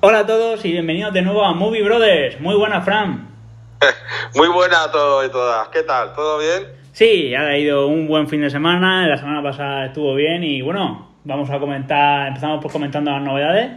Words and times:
Hola 0.00 0.20
a 0.20 0.26
todos 0.26 0.64
y 0.64 0.72
bienvenidos 0.72 1.12
de 1.12 1.22
nuevo 1.22 1.44
a 1.44 1.52
Movie 1.54 1.82
Brothers. 1.82 2.40
Muy 2.40 2.54
buena, 2.54 2.80
Fran. 2.82 3.28
Muy 4.34 4.48
buena 4.48 4.84
a 4.84 4.92
todos 4.92 5.26
y 5.26 5.30
todas. 5.30 5.68
¿Qué 5.68 5.82
tal? 5.82 6.12
¿Todo 6.14 6.38
bien? 6.38 6.72
Sí, 6.92 7.34
ha 7.34 7.56
ido 7.56 7.86
un 7.88 8.06
buen 8.06 8.28
fin 8.28 8.40
de 8.42 8.50
semana. 8.50 9.06
La 9.06 9.16
semana 9.16 9.42
pasada 9.42 9.86
estuvo 9.86 10.14
bien 10.14 10.44
y 10.44 10.62
bueno, 10.62 11.16
vamos 11.24 11.50
a 11.50 11.58
comentar. 11.58 12.28
Empezamos 12.28 12.62
por 12.62 12.70
comentando 12.72 13.10
las 13.10 13.22
novedades. 13.22 13.72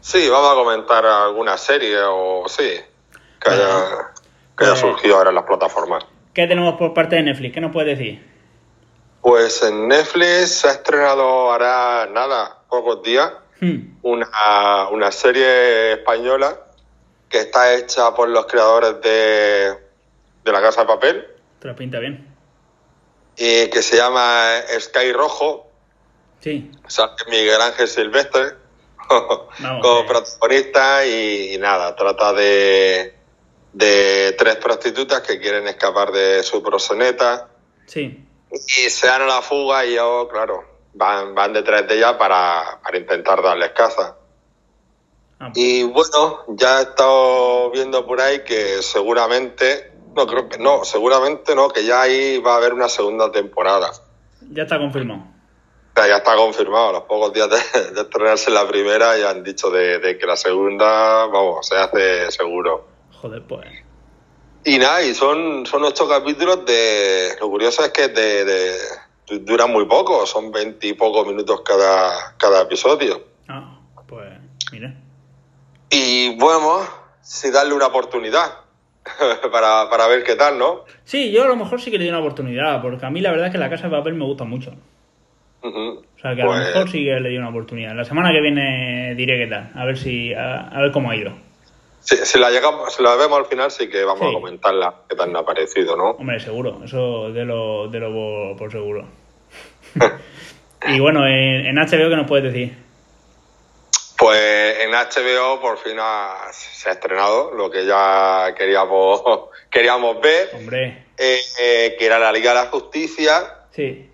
Sí, 0.00 0.28
vamos 0.28 0.50
a 0.52 0.54
comentar 0.54 1.04
alguna 1.06 1.56
serie 1.58 1.96
o 2.02 2.44
sí 2.48 2.70
que 3.40 3.50
haya, 3.50 3.66
que 4.56 4.64
haya 4.64 4.72
Pues- 4.72 4.80
surgido 4.80 5.16
ahora 5.16 5.30
en 5.30 5.36
las 5.36 5.44
plataformas. 5.44 6.04
¿Qué 6.32 6.46
tenemos 6.46 6.74
por 6.74 6.94
parte 6.94 7.16
de 7.16 7.22
Netflix? 7.24 7.54
¿Qué 7.54 7.60
nos 7.60 7.72
puedes 7.72 7.98
decir? 7.98 8.24
Pues 9.20 9.62
en 9.62 9.88
Netflix 9.88 10.60
se 10.60 10.68
ha 10.68 10.72
estrenado 10.72 11.22
ahora 11.22 12.06
nada, 12.10 12.58
pocos 12.68 13.02
días, 13.02 13.30
Hmm, 13.60 13.98
una, 14.02 14.88
una 14.90 15.12
serie 15.12 15.92
española 15.92 16.58
que 17.28 17.40
está 17.40 17.74
hecha 17.74 18.14
por 18.14 18.28
los 18.28 18.46
creadores 18.46 19.00
de, 19.02 19.76
de 20.44 20.52
La 20.52 20.60
Casa 20.62 20.80
de 20.82 20.86
Papel 20.86 21.26
te 21.58 21.68
lo 21.68 21.76
pinta 21.76 21.98
bien. 21.98 22.26
y 23.36 23.68
que 23.68 23.82
se 23.82 23.96
llama 23.98 24.48
Sky 24.78 25.12
Rojo. 25.12 25.70
Sí. 26.40 26.70
Sale 26.88 27.12
Miguel 27.28 27.60
Ángel 27.60 27.86
Silvestre 27.86 28.54
Vamos, 29.10 29.82
como 29.82 30.00
eh. 30.00 30.04
protagonista 30.08 31.04
y, 31.06 31.54
y 31.54 31.58
nada, 31.58 31.94
trata 31.94 32.32
de, 32.32 33.14
de 33.74 34.34
tres 34.38 34.56
prostitutas 34.56 35.20
que 35.20 35.38
quieren 35.38 35.66
escapar 35.68 36.12
de 36.12 36.42
su 36.42 36.62
proxeneta 36.62 37.48
Sí. 37.86 38.24
y 38.50 38.88
se 38.88 39.06
dan 39.06 39.22
a 39.22 39.26
la 39.26 39.42
fuga 39.42 39.84
y 39.84 39.92
ellos, 39.94 40.28
claro, 40.30 40.64
van, 40.94 41.34
van 41.34 41.52
detrás 41.52 41.86
de 41.88 41.96
ella 41.96 42.16
para, 42.18 42.80
para 42.82 42.98
intentar 42.98 43.42
darles 43.42 43.70
caza. 43.70 44.16
Ah, 45.38 45.50
Y 45.54 45.82
bueno, 45.84 46.44
ya 46.48 46.80
he 46.80 46.82
estado 46.82 47.70
viendo 47.70 48.06
por 48.06 48.20
ahí 48.20 48.44
que 48.44 48.82
seguramente, 48.82 49.92
no 50.14 50.26
creo 50.26 50.48
que 50.48 50.58
no, 50.58 50.84
seguramente 50.84 51.54
no, 51.54 51.68
que 51.70 51.84
ya 51.84 52.02
ahí 52.02 52.38
va 52.38 52.54
a 52.54 52.56
haber 52.56 52.74
una 52.74 52.88
segunda 52.88 53.30
temporada. 53.32 53.90
ya 54.50 54.64
está 54.64 54.78
confirmado. 54.78 55.20
O 55.20 55.92
sea, 56.02 56.06
ya 56.08 56.16
está 56.18 56.36
confirmado, 56.36 56.90
a 56.90 56.92
los 56.92 57.02
pocos 57.02 57.32
días 57.32 57.48
de, 57.50 57.90
de 57.92 58.00
estrenarse 58.02 58.50
la 58.50 58.66
primera 58.68 59.16
ya 59.18 59.30
han 59.30 59.42
dicho 59.42 59.70
de, 59.70 59.98
de 59.98 60.18
que 60.18 60.26
la 60.26 60.36
segunda, 60.36 61.26
vamos, 61.26 61.66
se 61.66 61.76
hace 61.76 62.30
seguro. 62.30 62.86
Joder, 63.20 63.42
pues. 63.46 63.66
Y 64.64 64.78
nada, 64.78 65.02
y 65.02 65.14
son, 65.14 65.64
son 65.66 65.84
ocho 65.84 66.06
capítulos 66.06 66.64
de... 66.66 67.34
Lo 67.40 67.48
curioso 67.48 67.82
es 67.82 67.90
que 67.92 68.08
de, 68.08 68.44
de- 68.44 68.78
duran 69.38 69.70
muy 69.72 69.84
poco, 69.86 70.26
son 70.26 70.50
veintipocos 70.52 71.26
minutos 71.26 71.62
cada, 71.62 72.36
cada 72.36 72.62
episodio. 72.62 73.22
Ah, 73.48 73.78
pues. 74.06 74.28
Mira. 74.72 74.94
Y 75.90 76.36
bueno, 76.36 76.80
si 77.20 77.50
darle 77.50 77.74
una 77.74 77.86
oportunidad 77.86 78.52
para, 79.52 79.88
para 79.90 80.06
ver 80.06 80.22
qué 80.22 80.36
tal, 80.36 80.58
¿no? 80.58 80.84
Sí, 81.04 81.32
yo 81.32 81.44
a 81.44 81.48
lo 81.48 81.56
mejor 81.56 81.80
sí 81.80 81.90
que 81.90 81.98
le 81.98 82.04
di 82.04 82.10
una 82.10 82.20
oportunidad, 82.20 82.80
porque 82.82 83.06
a 83.06 83.10
mí 83.10 83.20
la 83.20 83.30
verdad 83.30 83.46
es 83.46 83.52
que 83.52 83.58
la 83.58 83.70
casa 83.70 83.88
de 83.88 83.96
papel 83.96 84.14
me 84.14 84.24
gusta 84.24 84.44
mucho. 84.44 84.72
O 85.62 86.02
sea 86.20 86.34
que 86.34 86.42
a 86.42 86.44
lo 86.46 86.52
Pues- 86.52 86.66
mejor 86.68 86.88
sí 86.90 87.04
que 87.04 87.20
le 87.20 87.28
di 87.28 87.36
una 87.36 87.50
oportunidad. 87.50 87.94
La 87.94 88.04
semana 88.04 88.30
que 88.32 88.40
viene 88.40 89.14
diré 89.14 89.36
qué 89.38 89.46
tal, 89.46 89.70
a 89.74 89.84
ver 89.84 89.98
si 89.98 90.32
a, 90.32 90.68
a 90.68 90.80
ver 90.80 90.90
cómo 90.92 91.10
ha 91.10 91.16
ido. 91.16 91.32
Si, 92.00 92.16
si 92.16 92.38
la 92.38 92.50
llegamos, 92.50 92.94
si 92.94 93.02
la 93.02 93.14
vemos 93.16 93.38
al 93.38 93.44
final 93.44 93.70
sí 93.70 93.90
que 93.90 94.02
vamos 94.04 94.20
Sí. 94.22 94.30
a 94.30 94.32
comentarla, 94.32 94.94
qué 95.08 95.16
tal 95.16 95.32
nos 95.32 95.42
ha 95.42 95.44
parecido, 95.44 95.96
¿no? 95.98 96.12
Hombre, 96.12 96.40
seguro, 96.40 96.80
eso 96.82 97.30
de 97.30 97.44
lo, 97.44 97.88
de 97.88 98.00
lo 98.00 98.56
por 98.56 98.70
seguro. 98.72 99.06
Y 100.88 100.98
bueno, 101.00 101.26
en, 101.26 101.66
en 101.66 101.76
HBO, 101.76 102.08
¿qué 102.10 102.16
nos 102.16 102.26
puedes 102.28 102.52
decir? 102.52 102.74
Pues 104.18 104.80
en 104.80 104.90
HBO 104.90 105.60
por 105.60 105.78
fin 105.78 105.96
ha- 105.98 106.48
se 106.52 106.90
ha 106.90 106.92
estrenado 106.92 107.52
lo 107.54 107.70
que 107.70 107.86
ya 107.86 108.54
queríamos, 108.56 109.22
queríamos 109.70 110.20
ver, 110.20 110.50
Hombre, 110.54 111.04
eh, 111.16 111.40
eh, 111.58 111.96
que 111.98 112.06
era 112.06 112.18
la 112.18 112.32
Liga 112.32 112.50
de 112.50 112.64
la 112.64 112.66
Justicia. 112.70 113.54
sí. 113.74 114.06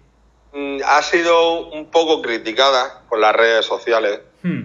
Mm, 0.52 0.80
Ha 0.86 1.02
sido 1.02 1.68
un 1.70 1.90
poco 1.90 2.22
criticada 2.22 3.02
por 3.08 3.18
las 3.18 3.34
redes 3.34 3.64
sociales, 3.66 4.20
Hmm, 4.42 4.62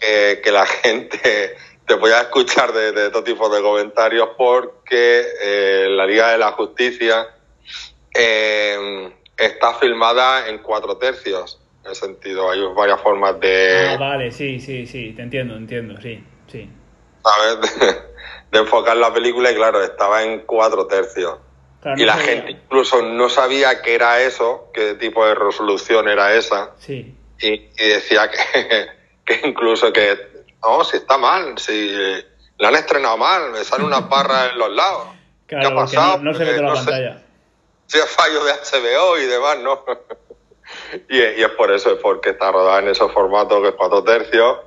que, 0.00 0.40
que 0.42 0.50
la 0.50 0.64
gente 0.82 1.54
te 1.86 1.96
podía 1.98 2.20
escuchar 2.22 2.72
de, 2.72 2.92
de 2.92 3.10
todo 3.10 3.22
tipo 3.22 3.48
de 3.50 3.60
comentarios 3.60 4.30
porque 4.38 5.22
eh, 5.42 5.86
la 5.90 6.06
Liga 6.06 6.30
de 6.32 6.38
la 6.38 6.52
Justicia 6.52 7.26
eh, 8.14 9.12
está 9.36 9.74
filmada 9.74 10.48
en 10.48 10.58
cuatro 10.58 10.96
tercios. 10.98 11.58
En 11.84 11.90
el 11.90 11.96
sentido, 11.96 12.50
hay 12.50 12.60
varias 12.74 13.00
formas 13.00 13.40
de... 13.40 13.88
Ah, 13.90 13.96
vale, 13.98 14.30
sí, 14.30 14.60
sí, 14.60 14.86
sí, 14.86 15.12
te 15.14 15.22
entiendo, 15.22 15.56
entiendo, 15.56 16.00
sí, 16.00 16.22
sí. 16.46 16.70
¿sabes? 17.24 17.78
De, 17.80 18.12
de 18.52 18.58
enfocar 18.58 18.96
la 18.96 19.12
película 19.12 19.50
y 19.50 19.54
claro, 19.54 19.82
estaba 19.82 20.22
en 20.22 20.40
cuatro 20.46 20.86
tercios. 20.86 21.38
Claro, 21.80 21.96
y 22.00 22.00
no 22.02 22.06
la 22.06 22.12
sabía. 22.18 22.26
gente 22.26 22.50
incluso 22.52 23.02
no 23.02 23.28
sabía 23.28 23.82
qué 23.82 23.94
era 23.96 24.20
eso, 24.22 24.70
qué 24.72 24.94
tipo 24.94 25.26
de 25.26 25.34
resolución 25.34 26.06
era 26.08 26.34
esa, 26.36 26.70
Sí, 26.78 27.16
y, 27.40 27.48
y 27.52 27.88
decía 27.88 28.30
que, 28.30 28.86
que 29.24 29.48
incluso 29.48 29.92
que, 29.92 30.16
no, 30.62 30.84
si 30.84 30.98
está 30.98 31.18
mal, 31.18 31.58
si 31.58 31.90
la 32.58 32.68
han 32.68 32.74
estrenado 32.76 33.16
mal, 33.16 33.50
me 33.50 33.64
salen 33.64 33.86
unas 33.86 34.08
barras 34.08 34.52
en 34.52 34.58
los 34.58 34.70
lados. 34.70 35.08
claro, 35.46 35.68
¿Qué 35.68 35.72
ha 35.74 35.76
pasado? 35.76 36.18
no, 36.18 36.30
no 36.30 36.34
se 36.34 36.44
ve 36.44 36.50
toda 36.52 36.62
la 36.62 36.68
no 36.68 36.74
pantalla. 36.76 37.22
Es 37.98 38.10
fallo 38.10 38.44
de 38.44 38.52
HBO 38.52 39.18
y 39.18 39.26
demás, 39.26 39.58
¿no? 39.60 39.84
y, 41.08 41.18
y 41.18 41.42
es 41.42 41.50
por 41.50 41.70
eso, 41.72 41.92
es 41.92 42.00
porque 42.00 42.30
está 42.30 42.50
rodada 42.52 42.78
en 42.80 42.88
esos 42.88 43.12
formatos 43.12 43.60
que 43.62 43.68
es 43.68 43.74
cuatro 43.74 44.02
tercios, 44.04 44.58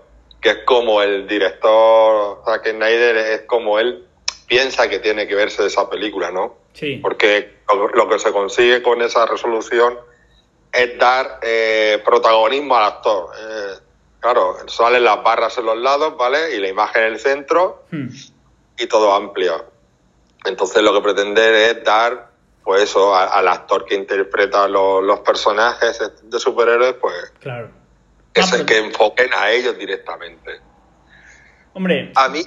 que 0.41 0.49
es 0.49 0.57
como 0.65 1.01
el 1.01 1.27
director 1.27 2.41
Zack 2.45 2.69
Snyder, 2.69 3.17
es 3.17 3.41
como 3.41 3.79
él 3.79 4.05
piensa 4.47 4.87
que 4.87 4.99
tiene 4.99 5.27
que 5.27 5.35
verse 5.35 5.65
esa 5.65 5.89
película, 5.89 6.31
¿no? 6.31 6.55
Sí, 6.73 6.97
Porque 6.97 7.59
lo, 7.73 7.87
lo 7.87 8.09
que 8.09 8.19
se 8.19 8.31
consigue 8.31 8.83
con 8.83 9.01
esa 9.01 9.25
resolución 9.25 9.97
es 10.71 10.97
dar 10.97 11.39
eh, 11.41 12.01
protagonismo 12.03 12.75
al 12.75 12.83
actor. 12.83 13.29
Eh, 13.39 13.79
claro, 14.19 14.57
salen 14.67 15.03
las 15.03 15.23
barras 15.23 15.57
en 15.57 15.65
los 15.65 15.77
lados, 15.77 16.17
¿vale? 16.17 16.55
Y 16.55 16.59
la 16.59 16.67
imagen 16.67 17.03
en 17.03 17.13
el 17.13 17.19
centro 17.19 17.85
Hmm, 17.91 18.09
y 18.77 18.87
todo 18.87 19.13
amplio. 19.13 19.65
Entonces 20.43 20.83
lo 20.83 20.93
que 20.93 21.01
pretende 21.01 21.71
es 21.71 21.83
dar, 21.83 22.29
pues 22.65 22.81
eso, 22.83 23.15
a- 23.15 23.25
al 23.27 23.47
actor 23.47 23.85
que 23.85 23.95
interpreta 23.95 24.67
los, 24.67 25.01
los 25.03 25.19
personajes 25.21 26.01
de 26.23 26.39
superhéroes, 26.39 26.95
pues 26.95 27.31
claro. 27.39 27.69
que, 28.33 28.41
Ah, 28.41 28.43
se, 28.43 28.55
pero- 28.55 28.65
que 28.65 28.77
enfoquen 28.79 29.29
a 29.33 29.51
ellos 29.51 29.77
directamente. 29.77 30.59
Hombre, 31.73 32.11
A 32.15 32.27
mí 32.29 32.41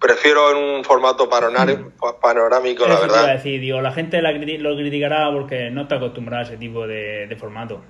prefiero 0.00 0.50
en 0.52 0.56
un 0.76 0.84
formato 0.84 1.28
panorámico, 1.28 1.90
panorámico 2.20 2.84
la 2.86 2.94
iba 2.94 2.98
a 2.98 3.06
verdad. 3.06 3.26
decir, 3.34 3.60
digo, 3.60 3.80
la 3.80 3.92
gente 3.92 4.22
la 4.22 4.32
criti- 4.32 4.58
lo 4.58 4.76
criticará 4.76 5.30
porque 5.32 5.70
no 5.70 5.82
está 5.82 5.96
acostumbrada 5.96 6.44
a 6.44 6.46
ese 6.46 6.56
tipo 6.56 6.86
de, 6.86 7.26
de 7.26 7.36
formato. 7.36 7.82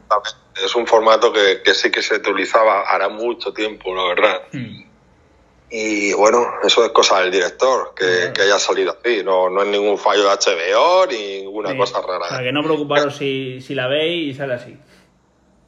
Es 0.65 0.75
un 0.75 0.87
formato 0.87 1.33
que, 1.33 1.61
que 1.63 1.75
sí 1.75 1.91
que 1.91 2.03
se 2.03 2.17
utilizaba 2.17 2.83
hará 2.83 3.09
mucho 3.09 3.53
tiempo, 3.53 3.95
la 3.95 4.09
verdad. 4.09 4.43
Hmm, 4.53 4.88
Y 5.71 6.15
bueno, 6.15 6.47
eso 6.65 6.85
es 6.85 6.91
cosa 6.93 7.21
del 7.21 7.31
director, 7.31 7.93
que, 7.95 8.05
Claro. 8.07 8.33
que 8.33 8.43
haya 8.43 8.59
salido 8.59 8.97
así. 8.99 9.23
No, 9.23 9.51
no 9.51 9.63
es 9.63 9.69
ningún 9.69 9.99
fallo 9.99 10.23
de 10.25 10.31
HBO 10.31 11.07
ni 11.07 11.43
ninguna 11.43 11.73
sí. 11.73 11.77
cosa 11.77 12.01
O 12.01 12.05
sea, 12.07 12.19
rara. 12.31 12.43
que 12.43 12.53
no 12.53 12.63
preocuparos 12.63 13.17
si, 13.17 13.61
si 13.61 13.75
la 13.75 13.87
veis 13.87 14.35
y 14.35 14.39
sale 14.39 14.55
así. 14.55 14.77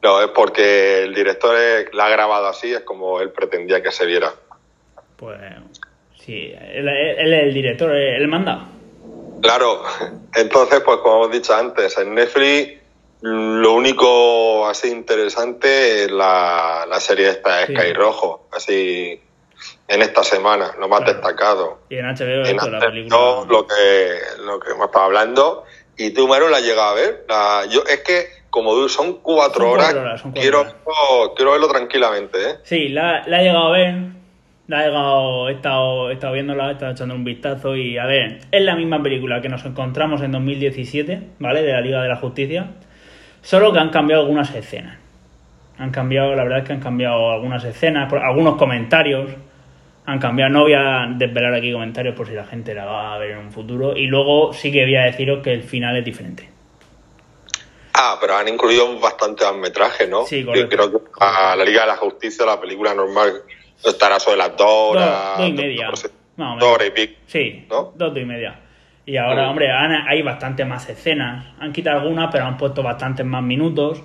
No, 0.01 0.19
es 0.21 0.29
porque 0.29 1.03
el 1.03 1.13
director 1.13 1.55
es- 1.55 1.93
la 1.93 2.07
ha 2.07 2.09
grabado 2.09 2.47
así, 2.47 2.73
es 2.73 2.79
como 2.81 3.21
él 3.21 3.29
pretendía 3.31 3.83
que 3.83 3.91
se 3.91 4.07
viera. 4.07 4.33
Pues 5.17 5.39
sí, 6.25 6.51
él, 6.51 6.87
él 6.89 7.33
es 7.33 7.43
el 7.43 7.53
director, 7.53 7.95
él 7.95 8.27
manda. 8.27 8.67
Claro, 9.43 9.83
entonces, 10.35 10.79
pues 10.81 10.97
como 10.97 11.25
hemos 11.25 11.31
dicho 11.31 11.53
antes, 11.53 11.95
en 11.99 12.15
Netflix 12.15 12.79
lo 13.21 13.73
único 13.73 14.65
así 14.67 14.87
interesante 14.89 16.05
es 16.05 16.11
la, 16.11 16.87
la 16.89 16.99
serie 16.99 17.29
esta 17.29 17.57
de 17.57 17.67
Sí. 17.67 17.75
Sky 17.75 17.93
Rojo, 17.93 18.47
así 18.51 19.21
en 19.93 20.01
esta 20.01 20.23
semana, 20.23 20.71
lo 20.79 20.87
más 20.87 21.01
Claro. 21.01 21.13
destacado. 21.13 21.79
Y 21.89 21.95
en 21.97 22.05
HBO 22.05 22.45
En 22.45 22.55
esto, 22.55 22.69
la 22.69 22.79
HBO, 22.79 22.89
película. 22.91 23.17
lo 23.49 23.67
que 23.67 24.43
lo 24.45 24.59
que 24.59 24.71
hemos 24.71 24.85
estado 24.85 25.05
hablando 25.05 25.63
y 25.97 26.11
tú 26.13 26.27
Maro 26.27 26.49
la 26.49 26.57
has 26.57 26.63
llegado 26.63 26.89
a 26.89 26.93
ver 26.95 27.25
La- 27.27 27.65
yo 27.69 27.81
es 27.87 27.99
que 28.01 28.27
como 28.49 28.87
son 28.89 29.19
cuatro 29.21 29.61
Son 29.63 29.71
horas, 29.73 29.85
cuatro 29.85 30.01
horas, 30.01 30.21
son 30.21 30.31
cuatro 30.31 30.41
quiero 30.41 30.59
horas. 30.61 30.73
verlo- 30.85 31.33
quiero 31.35 31.51
verlo 31.51 31.67
tranquilamente 31.67 32.37
¿eh? 32.49 32.55
Sí, 32.63 32.89
la, 32.89 33.23
la 33.27 33.41
he 33.41 33.43
llegado 33.45 33.67
a 33.67 33.71
ver. 33.71 33.95
La 34.67 34.83
he 34.83 34.87
llegado, 34.87 35.49
he 35.49 35.53
estado, 35.53 36.09
he 36.09 36.13
estado 36.13 36.33
viéndola, 36.33 36.69
he 36.69 36.71
estado 36.73 36.91
echando 36.93 37.13
un 37.15 37.25
vistazo 37.25 37.75
y 37.75 37.97
a 37.97 38.05
ver, 38.05 38.39
es 38.51 38.61
la 38.61 38.75
misma 38.75 39.03
película 39.03 39.41
que 39.41 39.49
nos 39.49 39.65
encontramos 39.65 40.21
en 40.21 40.31
2017, 40.31 41.21
¿vale? 41.39 41.61
De 41.63 41.73
la 41.73 41.81
Liga 41.81 42.01
de 42.01 42.07
la 42.07 42.15
Justicia. 42.15 42.67
Solo 43.41 43.73
que 43.73 43.79
han 43.79 43.89
cambiado 43.89 44.21
algunas 44.21 44.53
escenas. 44.55 44.97
Han 45.77 45.91
cambiado, 45.91 46.35
la 46.35 46.43
verdad 46.43 46.59
es 46.59 46.65
que 46.65 46.73
han 46.73 46.79
cambiado 46.79 47.31
algunas 47.31 47.63
escenas, 47.65 48.11
algunos 48.13 48.55
comentarios. 48.55 49.31
Han 50.05 50.19
cambiado, 50.19 50.51
no 50.51 50.61
voy 50.61 50.73
a 50.73 51.07
desvelar 51.15 51.53
aquí 51.53 51.71
comentarios 51.71 52.15
por 52.15 52.27
si 52.27 52.33
la 52.33 52.45
gente 52.45 52.73
la 52.73 52.85
va 52.85 53.13
a 53.15 53.17
ver 53.19 53.31
en 53.31 53.37
un 53.37 53.51
futuro. 53.51 53.95
Y 53.95 54.07
luego 54.07 54.51
sí 54.53 54.71
que 54.71 54.83
voy 54.83 54.95
a 54.95 55.03
deciros 55.03 55.43
que 55.43 55.53
el 55.53 55.63
final 55.63 55.95
es 55.97 56.03
diferente. 56.05 56.49
Ah, 57.93 58.17
pero 58.19 58.35
han 58.35 58.47
incluido 58.47 58.99
bastante 58.99 59.43
más 59.45 59.55
metraje, 59.55 60.07
¿no? 60.07 60.25
Sí, 60.25 60.39
Yo 60.41 60.47
correcto. 60.47 60.69
creo 60.69 60.91
que 60.91 61.09
a 61.19 61.55
la 61.55 61.63
Liga 61.63 61.81
de 61.81 61.87
la 61.87 61.97
Justicia, 61.97 62.45
la 62.45 62.59
película 62.59 62.93
normal, 62.95 63.31
estará 63.83 64.19
sobre 64.19 64.37
las 64.37 64.49
dos 64.57 64.57
Dos, 64.59 64.95
horas. 64.95 65.37
dos 65.37 65.47
y 65.49 65.53
media. 65.53 65.85
no 66.37 66.45
menos. 66.45 66.59
dos 66.59 66.69
horas 66.75 66.87
y 66.87 66.91
pico. 66.91 67.19
Sí, 67.27 67.65
¿No? 67.69 67.93
dos, 67.95 68.13
dos 68.13 68.17
y 68.17 68.25
media. 68.25 68.59
Y 69.05 69.17
ahora, 69.17 69.45
Mm. 69.45 69.49
hombre, 69.49 69.71
han- 69.71 70.07
hay 70.07 70.21
bastante 70.21 70.63
más 70.65 70.87
escenas. 70.89 71.45
Han 71.59 71.73
quitado 71.73 71.99
algunas, 71.99 72.31
pero 72.31 72.45
han 72.45 72.57
puesto 72.57 72.81
bastantes 72.81 73.25
más 73.25 73.43
minutos. 73.43 74.01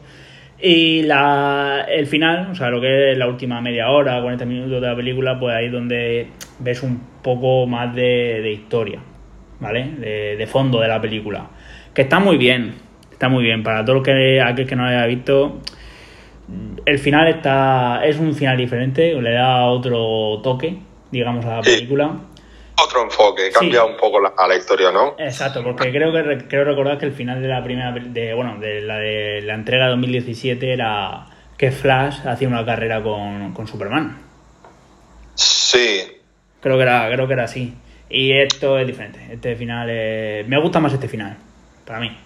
Y 0.60 1.02
la, 1.02 1.86
el 1.88 2.06
final, 2.06 2.50
o 2.50 2.54
sea, 2.54 2.70
lo 2.70 2.80
que 2.80 3.12
es 3.12 3.18
la 3.18 3.28
última 3.28 3.60
media 3.60 3.90
hora, 3.90 4.20
40 4.22 4.44
minutos 4.46 4.80
de 4.80 4.88
la 4.88 4.96
película, 4.96 5.38
pues 5.38 5.54
ahí 5.54 5.66
es 5.66 5.72
donde 5.72 6.28
ves 6.60 6.82
un 6.82 7.00
poco 7.22 7.66
más 7.66 7.94
de, 7.94 8.40
de 8.42 8.52
historia, 8.52 9.00
¿vale? 9.60 9.90
De, 9.98 10.36
de 10.36 10.46
fondo 10.46 10.80
de 10.80 10.88
la 10.88 11.00
película. 11.00 11.50
Que 11.92 12.02
está 12.02 12.20
muy 12.20 12.38
bien, 12.38 12.74
está 13.12 13.28
muy 13.28 13.44
bien. 13.44 13.62
Para 13.62 13.84
todo 13.84 13.96
lo 13.96 14.02
que 14.02 14.40
aquel 14.40 14.66
que 14.66 14.76
no 14.76 14.84
lo 14.84 14.88
haya 14.88 15.06
visto, 15.06 15.60
el 16.84 16.98
final 16.98 17.28
está 17.28 18.04
es 18.04 18.18
un 18.18 18.34
final 18.34 18.56
diferente, 18.56 19.20
le 19.20 19.32
da 19.32 19.64
otro 19.66 20.40
toque, 20.42 20.78
digamos, 21.10 21.44
a 21.44 21.56
la 21.56 21.62
película. 21.62 22.12
Otro 22.82 23.02
enfoque, 23.02 23.50
cambia 23.50 23.82
Sí. 23.82 23.86
un 23.90 23.96
poco 23.96 24.20
la, 24.20 24.34
a 24.36 24.46
la 24.46 24.56
historia, 24.56 24.90
¿no? 24.92 25.14
Exacto, 25.18 25.62
porque 25.64 25.90
creo 25.90 26.12
que 26.12 26.22
re- 26.22 26.46
creo 26.48 26.64
recordar 26.64 26.98
que 26.98 27.06
el 27.06 27.12
final 27.12 27.40
de 27.40 27.48
la 27.48 27.62
primera 27.64 27.92
de 27.92 28.34
bueno, 28.34 28.58
de 28.58 28.80
la 28.82 28.96
de 28.98 29.40
la 29.42 29.54
entrega 29.54 29.88
2017 29.88 30.72
era 30.72 31.26
que 31.56 31.70
Flash 31.72 32.26
hacía 32.26 32.48
una 32.48 32.66
carrera 32.66 33.02
con, 33.02 33.54
con 33.54 33.66
Superman. 33.66 34.18
Sí, 35.34 36.12
Creo 36.60 36.76
que 36.76 36.82
era 36.82 37.08
creo 37.12 37.26
que 37.26 37.32
era 37.34 37.44
así. 37.44 37.74
Y 38.08 38.32
esto 38.32 38.78
es 38.78 38.86
diferente. 38.86 39.20
Este 39.30 39.56
final 39.56 39.88
es- 39.90 40.46
me 40.48 40.60
gusta 40.60 40.80
más 40.80 40.92
este 40.92 41.08
final 41.08 41.36
para 41.86 42.00
mí. 42.00 42.16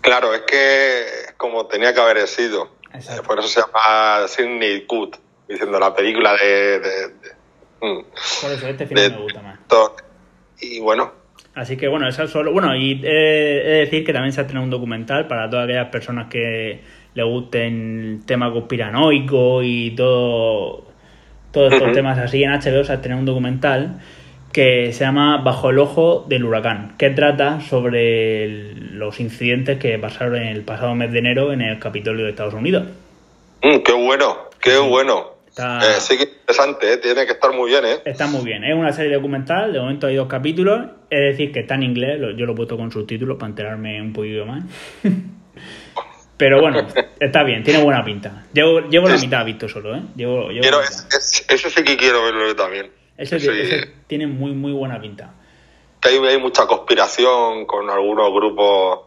claro, 0.00 0.34
es 0.34 0.42
que 0.42 1.00
es 1.26 1.32
como 1.36 1.66
tenía 1.66 1.92
que 1.94 2.00
haber 2.00 2.26
sido. 2.28 2.76
Exacto. 2.92 3.22
Por 3.24 3.38
eso 3.38 3.48
se 3.48 3.60
llama 3.60 4.26
Sidney 4.28 4.86
Cut, 4.86 5.16
diciendo 5.48 5.78
la 5.78 5.94
película 5.94 6.34
de. 6.34 6.80
de- 6.80 7.08
de- 7.08 7.35
Por 7.80 8.52
eso 8.52 8.66
este 8.68 8.86
final 8.86 9.12
me 9.12 9.18
gusta 9.22 9.42
más. 9.42 9.58
Y 10.60 10.80
bueno, 10.80 11.12
Así 11.54 11.76
que 11.78 11.88
bueno, 11.88 12.06
eso 12.06 12.22
es 12.22 12.30
solo. 12.30 12.52
Bueno, 12.52 12.76
y 12.76 13.00
he, 13.02 13.08
he 13.08 13.70
de 13.70 13.78
decir 13.80 14.04
que 14.04 14.12
también 14.12 14.32
se 14.32 14.40
ha 14.40 14.42
estrenado 14.42 14.64
un 14.64 14.70
documental 14.70 15.26
para 15.26 15.48
todas 15.48 15.64
aquellas 15.64 15.88
personas 15.88 16.28
que 16.28 16.80
le 17.14 17.22
gusten 17.22 18.18
el 18.20 18.26
tema 18.26 18.52
conspiranoico 18.52 19.62
y 19.62 19.92
todo. 19.96 20.84
Todos 21.52 21.72
estos 21.72 21.92
temas 21.92 22.18
así 22.18 22.42
en 22.42 22.50
HBO 22.52 22.84
se 22.84 22.92
ha 22.92 22.96
estrenado 22.96 23.20
un 23.20 23.26
documental 23.26 24.00
que 24.52 24.92
se 24.92 25.04
llama 25.04 25.38
Bajo 25.38 25.70
el 25.70 25.78
ojo 25.78 26.26
del 26.28 26.44
huracán, 26.44 26.94
que 26.98 27.08
trata 27.10 27.60
sobre 27.62 28.44
el- 28.44 28.98
los 28.98 29.18
incidentes 29.20 29.78
que 29.78 29.98
pasaron 29.98 30.36
en 30.36 30.48
el 30.48 30.60
pasado 30.62 30.94
mes 30.94 31.10
de 31.12 31.18
enero 31.20 31.52
en 31.54 31.62
el 31.62 31.78
Capitolio 31.78 32.24
de 32.24 32.30
Estados 32.32 32.52
Unidos. 32.54 32.84
mm, 33.62 33.78
qué 33.78 33.92
bueno, 33.92 34.36
qué 34.60 34.76
bueno. 34.78 35.35
Está- 35.56 35.78
Eh, 35.96 36.00
sí 36.00 36.18
que 36.18 36.24
interesante, 36.24 36.92
¿eh? 36.92 36.96
tiene 36.98 37.24
que 37.24 37.32
estar 37.32 37.50
muy 37.50 37.70
bien, 37.70 37.82
¿eh? 37.86 37.96
Está 38.04 38.26
muy 38.26 38.44
bien, 38.44 38.62
es 38.62 38.74
una 38.74 38.92
serie 38.92 39.14
documental, 39.14 39.72
de 39.72 39.80
momento 39.80 40.06
hay 40.06 40.14
dos 40.16 40.28
capítulos, 40.28 40.82
es 41.08 41.30
decir, 41.30 41.50
que 41.50 41.60
está 41.60 41.76
en 41.76 41.84
inglés, 41.84 42.20
yo 42.36 42.44
lo 42.44 42.52
he 42.52 42.54
puesto 42.56 42.76
con 42.76 42.92
subtítulos 42.92 43.38
para 43.38 43.48
enterarme 43.48 43.98
un 44.02 44.12
poquito 44.12 44.44
más. 44.44 44.64
Pero 46.36 46.60
bueno, 46.60 46.86
está 47.18 47.42
bien, 47.42 47.62
tiene 47.64 47.82
buena 47.82 48.04
pinta. 48.04 48.44
Llevo, 48.52 48.80
llevo 48.90 49.08
la 49.08 49.16
mitad 49.16 49.42
visto 49.46 49.66
solo, 49.66 49.96
¿eh? 49.96 50.02
Llevo, 50.14 50.50
llevo 50.50 50.60
Quiero, 50.60 50.82
la 50.82 50.90
mitad. 50.90 51.06
es- 51.08 51.40
es- 51.40 51.46
ese 51.48 51.70
sí 51.70 51.82
que 51.82 51.96
quiero 51.96 52.22
verlo 52.24 52.46
yo 52.48 52.54
también. 52.54 52.90
Ese, 53.16 53.40
Sí, 53.40 53.48
tiene 54.06 54.26
muy, 54.26 54.52
muy 54.52 54.72
buena 54.72 55.00
pinta. 55.00 55.32
que 55.98 56.10
hay, 56.10 56.18
hay 56.18 56.38
mucha 56.38 56.66
conspiración 56.66 57.64
con 57.64 57.88
algunos 57.88 58.30
grupos. 58.34 59.00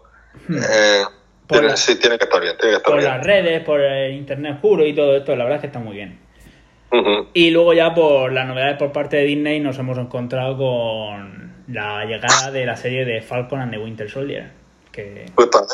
eh, 0.49 1.03
Hmm. 1.05 1.47
Tiene- 1.47 1.67
la- 1.67 1.77
sí, 1.77 1.99
tiene 1.99 2.17
que 2.17 2.25
estar 2.25 2.41
bien, 2.41 2.55
tiene 2.57 2.71
que 2.73 2.77
estar 2.77 2.91
Por 2.91 2.99
bien. 3.01 3.11
las 3.11 3.23
redes, 3.25 3.63
por 3.63 3.79
el 3.81 4.13
internet 4.13 4.59
puro 4.61 4.85
y 4.85 4.93
todo 4.93 5.15
esto, 5.17 5.35
la 5.35 5.43
verdad 5.43 5.57
es 5.57 5.61
que 5.61 5.67
está 5.67 5.79
muy 5.79 5.95
bien. 5.95 6.19
Y 7.33 7.51
luego 7.51 7.73
ya 7.73 7.93
por 7.93 8.31
las 8.31 8.47
novedades 8.47 8.77
por 8.77 8.91
parte 8.91 9.17
de 9.17 9.23
Disney 9.23 9.59
nos 9.59 9.77
hemos 9.77 9.97
encontrado 9.97 10.57
con 10.57 11.63
la 11.67 12.05
llegada 12.05 12.51
de 12.51 12.65
la 12.65 12.75
serie 12.75 13.05
de 13.05 13.21
Falcon 13.21 13.59
and 13.61 13.71
the 13.71 13.77
Winter 13.77 14.09
Soldier. 14.09 14.49
Que 14.91 15.25
Justamente. 15.35 15.73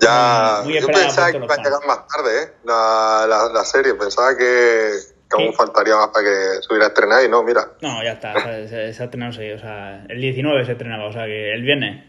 Ya, 0.00 0.60
Muy 0.64 0.74
yo 0.78 0.86
pensaba 0.86 1.30
que 1.32 1.38
iba 1.38 1.54
a 1.54 1.56
llegar 1.56 1.80
más 1.86 2.06
tarde, 2.06 2.42
¿eh? 2.42 2.46
La, 2.64 3.24
la, 3.26 3.48
la 3.52 3.64
serie. 3.64 3.94
Pensaba 3.94 4.36
que, 4.36 4.90
que 5.30 5.42
aún 5.42 5.54
faltaría 5.54 5.96
más 5.96 6.08
para 6.08 6.24
que 6.26 6.34
se 6.60 6.66
hubiera 6.70 6.88
estrenado 6.88 7.24
y 7.24 7.28
no, 7.30 7.42
mira. 7.42 7.62
No, 7.80 8.02
ya 8.02 8.12
está, 8.12 8.34
se, 8.68 8.76
ha 8.88 9.04
estrenado 9.04 9.32
sí, 9.32 9.50
o 9.52 9.58
sea, 9.58 10.04
el 10.08 10.20
19 10.20 10.66
se 10.66 10.72
estrenaba, 10.72 11.06
o 11.06 11.12
sea 11.12 11.24
que 11.24 11.52
el 11.54 11.62
viernes. 11.62 12.04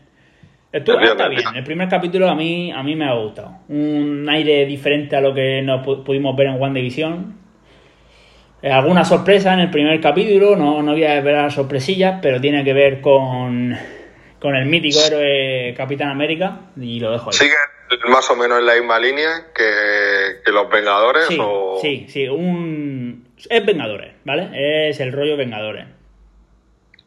Estuvo, 0.73 0.97
El 0.97 1.03
viernes, 1.03 1.29
bien, 1.29 1.55
el 1.55 1.63
primer 1.63 1.87
capítulo 1.87 2.29
a 2.29 2.35
mí, 2.35 2.73
a 2.73 2.83
mí 2.83 2.93
me 2.97 3.07
ha 3.07 3.13
gustado. 3.13 3.59
Un 3.69 4.27
aire 4.29 4.65
diferente 4.65 5.15
a 5.15 5.21
lo 5.21 5.33
que 5.33 5.61
nos 5.61 5.85
pu- 5.87 6.03
pudimos 6.03 6.35
ver 6.35 6.47
en 6.47 6.61
One 6.61 6.73
Division. 6.77 7.36
Eh, 8.67 8.71
Alguna 8.71 9.05
sorpresa 9.05 9.53
en 9.53 9.59
el 9.59 9.71
primer 9.71 10.01
capítulo, 10.01 10.57
no, 10.57 10.81
no 10.81 10.91
voy 10.91 11.05
a 11.05 11.21
ver 11.21 11.49
sorpresillas, 11.51 12.19
pero 12.21 12.41
tiene 12.41 12.65
que 12.65 12.73
ver 12.73 12.99
con, 12.99 13.77
con 14.39 14.55
el 14.57 14.65
mítico 14.65 14.99
héroe 15.07 15.73
Capitán 15.75 16.09
América 16.09 16.59
y 16.75 16.99
lo 16.99 17.11
dejo 17.11 17.29
ahí. 17.29 17.37
¿Sigue 17.37 17.53
más 18.09 18.29
o 18.29 18.35
menos 18.35 18.59
en 18.59 18.65
la 18.65 18.73
misma 18.75 18.99
línea 18.99 19.29
que, 19.55 20.41
que 20.43 20.51
los 20.51 20.69
Vengadores? 20.69 21.27
Sí, 21.27 21.37
o... 21.39 21.79
sí, 21.81 22.07
sí, 22.09 22.27
un... 22.27 23.29
Es 23.49 23.65
Vengadores, 23.65 24.15
¿vale? 24.25 24.89
Es 24.89 24.99
el 24.99 25.13
rollo 25.13 25.37
Vengadores. 25.37 25.85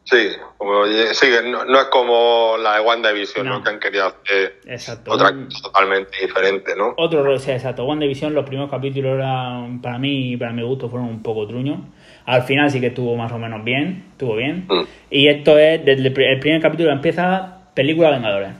Sí, 0.04 0.28
como, 0.58 0.86
sigue, 1.12 1.42
no, 1.42 1.64
no 1.64 1.78
es 1.80 1.86
como 1.86 2.56
la 2.58 2.74
de 2.76 2.80
WandaVision, 2.80 3.46
No. 3.46 3.58
¿no? 3.58 3.62
Que 3.62 3.70
han 3.70 3.78
querido 3.78 4.06
hacer 4.06 4.58
Exacto. 4.66 5.12
otra 5.12 5.32
cosa 5.32 5.62
totalmente 5.62 6.18
diferente, 6.20 6.74
¿no? 6.74 6.94
Otro 6.96 7.22
rollo, 7.22 7.38
sí, 7.38 7.50
exacto. 7.52 7.84
One 7.84 8.00
Division, 8.04 8.34
los 8.34 8.44
primeros 8.44 8.70
capítulos 8.70 9.14
eran, 9.14 9.80
para 9.80 9.98
mí 9.98 10.32
y 10.32 10.36
para 10.36 10.52
mi 10.52 10.62
gusto, 10.62 10.88
fueron 10.88 11.08
un 11.08 11.22
poco 11.22 11.46
truños. 11.46 11.78
Al 12.26 12.42
final 12.42 12.70
sí 12.70 12.80
que 12.80 12.88
estuvo 12.88 13.14
más 13.16 13.30
o 13.30 13.38
menos 13.38 13.62
bien, 13.62 14.06
estuvo 14.12 14.34
bien. 14.36 14.66
Mm. 14.68 14.82
Y 15.10 15.28
esto 15.28 15.56
es, 15.58 15.84
desde 15.84 16.08
el 16.08 16.12
primer 16.40 16.60
capítulo 16.60 16.90
empieza 16.90 17.58
película 17.74 18.10
Vengadores. 18.10 18.50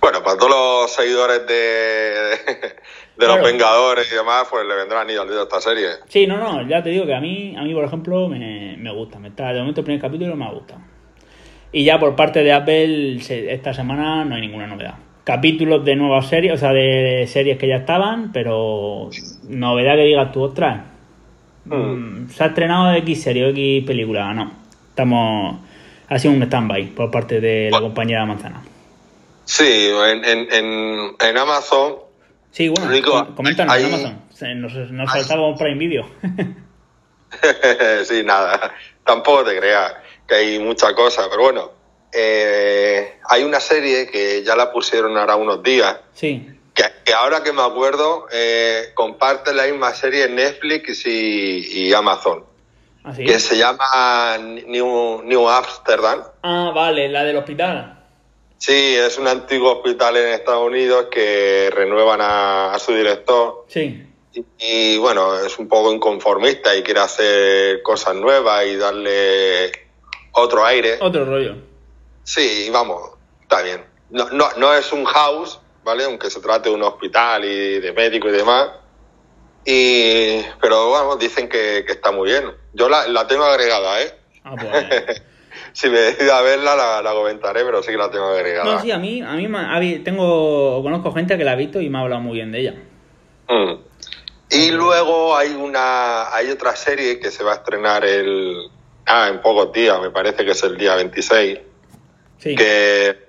Bueno, 0.00 0.22
para 0.22 0.36
todos 0.38 0.50
los 0.50 0.92
seguidores 0.92 1.46
de, 1.46 2.36
de 3.16 3.26
Claro. 3.26 3.40
los 3.42 3.50
Vengadores 3.52 4.10
y 4.10 4.14
demás, 4.14 4.46
pues 4.50 4.66
le 4.66 4.74
vendrá 4.74 5.02
anillo 5.02 5.22
al 5.22 5.28
dedo 5.28 5.42
esta 5.42 5.60
serie. 5.60 5.88
Sí, 6.08 6.26
no, 6.26 6.36
no, 6.38 6.66
ya 6.68 6.82
te 6.82 6.90
digo 6.90 7.04
que 7.06 7.14
a 7.14 7.20
mí, 7.20 7.54
a 7.56 7.62
mí 7.62 7.74
por 7.74 7.84
ejemplo, 7.84 8.28
me, 8.28 8.76
me 8.78 8.92
gusta. 8.92 9.18
Me 9.18 9.28
está, 9.28 9.52
de 9.52 9.60
momento 9.60 9.80
el 9.80 9.84
primer 9.84 10.00
capítulo 10.00 10.34
me 10.36 10.44
ha 10.46 10.50
gustado. 10.50 10.80
Y 11.72 11.84
ya 11.84 11.98
por 11.98 12.14
parte 12.16 12.42
de 12.42 12.52
Apple, 12.52 13.20
se- 13.20 13.52
esta 13.52 13.72
semana 13.74 14.24
no 14.24 14.34
hay 14.34 14.40
ninguna 14.42 14.66
novedad. 14.66 14.94
Capítulos 15.24 15.84
de 15.84 15.94
nuevas 15.96 16.26
series, 16.28 16.54
o 16.54 16.56
sea, 16.58 16.72
de 16.72 17.26
series 17.28 17.56
que 17.58 17.68
ya 17.68 17.76
estaban, 17.76 18.32
pero 18.32 19.08
novedad 19.48 19.94
que 19.96 20.02
digas 20.04 20.32
tú, 20.32 20.42
ostras. 20.42 20.82
mm, 21.64 22.28
Se 22.28 22.42
ha 22.42 22.46
estrenado 22.48 22.92
X 22.94 23.22
serie 23.22 23.44
o 23.46 23.48
X 23.50 23.84
película, 23.86 24.34
no. 24.34 24.52
Estamos. 24.88 25.60
Ha 26.08 26.18
sido 26.18 26.34
un 26.34 26.42
stand-by 26.42 26.86
por 26.88 27.10
parte 27.10 27.40
de 27.40 27.70
la 27.70 27.80
compañía 27.80 28.20
de 28.20 28.26
manzana. 28.26 28.62
Sí, 29.44 29.64
en, 30.10 30.24
en, 30.24 30.52
en, 30.52 31.14
en 31.20 31.38
Amazon, 31.38 31.94
Sí, 32.52 32.68
bueno, 32.68 32.88
Rico, 32.90 33.10
com- 33.10 33.34
coméntanos 33.34 33.76
en 33.76 33.86
Amazon. 33.86 34.60
Nos, 34.60 34.72
nos 34.92 35.10
saltaba 35.10 35.48
un 35.48 35.56
Prime 35.58 35.78
Video. 35.78 36.06
sí, 38.04 38.22
nada, 38.24 38.72
tampoco 39.04 39.44
te 39.44 39.58
creas 39.58 39.94
que 40.26 40.34
hay 40.34 40.58
mucha 40.58 40.94
cosa, 40.94 41.28
pero 41.30 41.42
bueno, 41.42 41.70
eh, 42.12 43.18
hay 43.28 43.42
una 43.44 43.58
serie 43.60 44.06
que 44.08 44.42
ya 44.44 44.54
la 44.54 44.70
pusieron 44.70 45.16
ahora 45.16 45.36
unos 45.36 45.62
días, 45.62 45.96
sí, 46.12 46.46
que, 46.74 46.84
que 47.04 47.14
ahora 47.14 47.42
que 47.42 47.52
me 47.52 47.62
acuerdo, 47.62 48.26
eh, 48.32 48.90
comparte 48.94 49.54
la 49.54 49.64
misma 49.66 49.92
serie 49.94 50.28
Netflix 50.28 51.06
y, 51.06 51.88
y 51.88 51.92
Amazon, 51.94 52.44
así. 53.04 53.24
que 53.24 53.38
se 53.38 53.56
llama 53.56 54.36
New, 54.66 55.22
New 55.24 55.48
Amsterdam. 55.48 56.22
Ah, 56.42 56.70
vale, 56.74 57.08
la 57.08 57.24
del 57.24 57.36
hospital. 57.38 57.98
Sí, 58.62 58.94
es 58.94 59.18
un 59.18 59.26
antiguo 59.26 59.72
hospital 59.72 60.16
en 60.18 60.28
Estados 60.28 60.64
Unidos 60.64 61.08
que 61.10 61.68
renuevan 61.74 62.20
a, 62.20 62.72
a 62.72 62.78
su 62.78 62.94
director 62.94 63.64
Sí, 63.66 64.06
y, 64.32 64.44
y, 64.60 64.98
bueno, 64.98 65.36
es 65.36 65.58
un 65.58 65.66
poco 65.66 65.92
inconformista 65.92 66.72
y 66.76 66.84
quiere 66.84 67.00
hacer 67.00 67.82
cosas 67.82 68.14
nuevas 68.14 68.64
y 68.66 68.76
darle 68.76 69.72
otro 70.30 70.64
aire. 70.64 70.96
otro 71.00 71.24
rollo. 71.24 71.56
Sí, 72.22 72.70
vamos, 72.72 73.10
está 73.40 73.62
bien. 73.62 73.84
No, 74.10 74.30
no, 74.30 74.48
no 74.56 74.72
es 74.74 74.92
un 74.92 75.06
house, 75.06 75.58
¿vale? 75.82 76.04
Aunque 76.04 76.30
se 76.30 76.38
trate 76.40 76.68
de 76.68 76.76
un 76.76 76.84
hospital 76.84 77.44
y 77.44 77.80
de 77.80 77.92
médico 77.92 78.28
y 78.28 78.30
demás. 78.30 78.68
Y, 79.64 80.40
pero 80.60 80.88
vamos, 80.92 81.18
dicen 81.18 81.48
que, 81.48 81.82
que 81.84 81.94
está 81.94 82.12
muy 82.12 82.28
bien. 82.28 82.44
Yo 82.74 82.88
la, 82.88 83.08
la 83.08 83.26
tengo 83.26 83.42
agregada, 83.42 84.02
¿eh? 84.02 84.14
Ah, 84.44 84.54
pues. 84.56 85.22
si 85.72 85.88
me 85.88 85.98
decido 85.98 86.34
a 86.34 86.42
verla, 86.42 86.76
la, 86.76 87.02
la 87.02 87.12
comentaré, 87.12 87.64
pero 87.64 87.82
sí 87.82 87.92
que 87.92 87.96
la 87.96 88.10
tengo 88.10 88.26
agregada. 88.26 88.74
No, 88.74 88.80
sí, 88.80 88.90
a 88.90 88.98
mí, 88.98 89.22
a 89.22 89.32
mí 89.32 89.48
me 89.48 89.98
tengo, 90.00 90.82
conozco 90.82 91.12
gente 91.12 91.36
que 91.38 91.44
la 91.44 91.52
ha 91.52 91.56
visto 91.56 91.80
y 91.80 91.88
me 91.88 91.98
ha 91.98 92.00
hablado 92.02 92.22
muy 92.22 92.34
bien 92.34 92.52
de 92.52 92.60
ella. 92.60 92.74
Mm. 93.48 93.74
Y 94.50 94.70
luego 94.70 95.36
hay 95.36 95.54
una 95.54 96.34
hay 96.34 96.50
otra 96.50 96.76
serie 96.76 97.18
que 97.18 97.30
se 97.30 97.42
va 97.42 97.52
a 97.52 97.54
estrenar 97.56 98.04
el 98.04 98.68
ah, 99.06 99.28
en 99.28 99.40
pocos 99.40 99.72
días, 99.72 100.00
me 100.00 100.10
parece 100.10 100.44
que 100.44 100.50
es 100.50 100.62
el 100.62 100.76
día 100.76 100.94
26, 100.94 101.58
Sí, 102.38 102.56
que, 102.56 103.28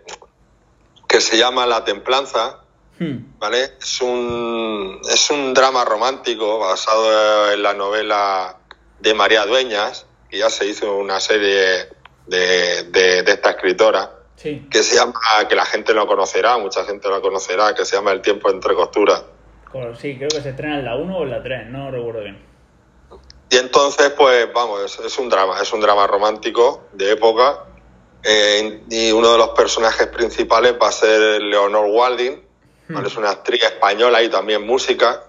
que 1.07 1.21
se 1.21 1.38
llama 1.38 1.65
La 1.67 1.85
Templanza, 1.85 2.63
Hmm. 3.00 3.39
¿vale? 3.39 3.73
Es 3.81 4.01
un, 4.01 5.01
es 5.09 5.29
un 5.31 5.53
drama 5.53 5.83
romántico 5.83 6.59
basado 6.59 7.51
en 7.51 7.63
la 7.63 7.73
novela 7.73 8.57
de 9.00 9.13
María 9.13 9.45
Dueñas, 9.45 10.05
que 10.29 10.38
ya 10.38 10.50
se 10.50 10.67
hizo 10.67 10.95
una 10.97 11.19
serie 11.19 11.89
de, 12.27 12.84
de, 12.84 13.24
de 13.24 13.32
esta 13.32 13.51
escritora, 13.51 14.12
Sí. 14.36 14.68
que 14.70 14.82
se 14.84 14.96
llama, 14.96 15.13
que 15.48 15.56
la 15.56 15.65
gente 15.65 15.94
lo 15.94 16.06
conocerá, 16.08 16.58
mucha 16.58 16.84
gente 16.86 17.08
lo 17.08 17.22
conocerá, 17.22 17.74
que 17.75 17.86
se 17.86 17.96
llama 17.96 18.12
El 18.12 18.22
tiempo 18.22 18.50
entre 18.50 18.74
costuras. 18.75 19.24
Co- 19.72 19.96
Sí, 19.96 20.18
creo 20.18 20.30
que 20.30 20.42
se 20.42 20.50
estrena 20.50 20.80
en 20.80 20.86
la 20.86 20.96
1 20.96 21.18
o 21.18 21.24
en 21.24 21.30
la 21.32 21.42
3, 21.44 21.68
no 21.70 21.92
recuerdo 21.92 22.22
bien. 22.22 22.46
Y 23.50 23.58
entonces, 23.58 24.10
pues 24.18 24.51
vamos, 24.51 24.82
es, 24.82 25.00
es 25.06 25.18
un 25.20 25.30
drama, 25.30 25.62
es 25.62 25.72
un 25.72 25.80
drama 25.82 26.08
romántico 26.08 26.86
de 26.94 27.12
época. 27.12 27.65
eh, 28.24 28.84
y 28.89 29.12
uno 29.12 29.34
de 29.34 29.38
los 29.38 29.50
personajes 29.50 30.08
principales 30.08 30.75
va 30.82 30.88
a 30.88 30.92
ser 30.94 31.42
Leonor 31.42 31.86
Walding, 31.89 32.42
¿vale? 32.89 33.08
es 33.08 33.15
una 33.18 33.30
actriz 33.32 33.63
española 33.63 34.24
y 34.24 34.30
también 34.30 34.65
música. 34.65 35.24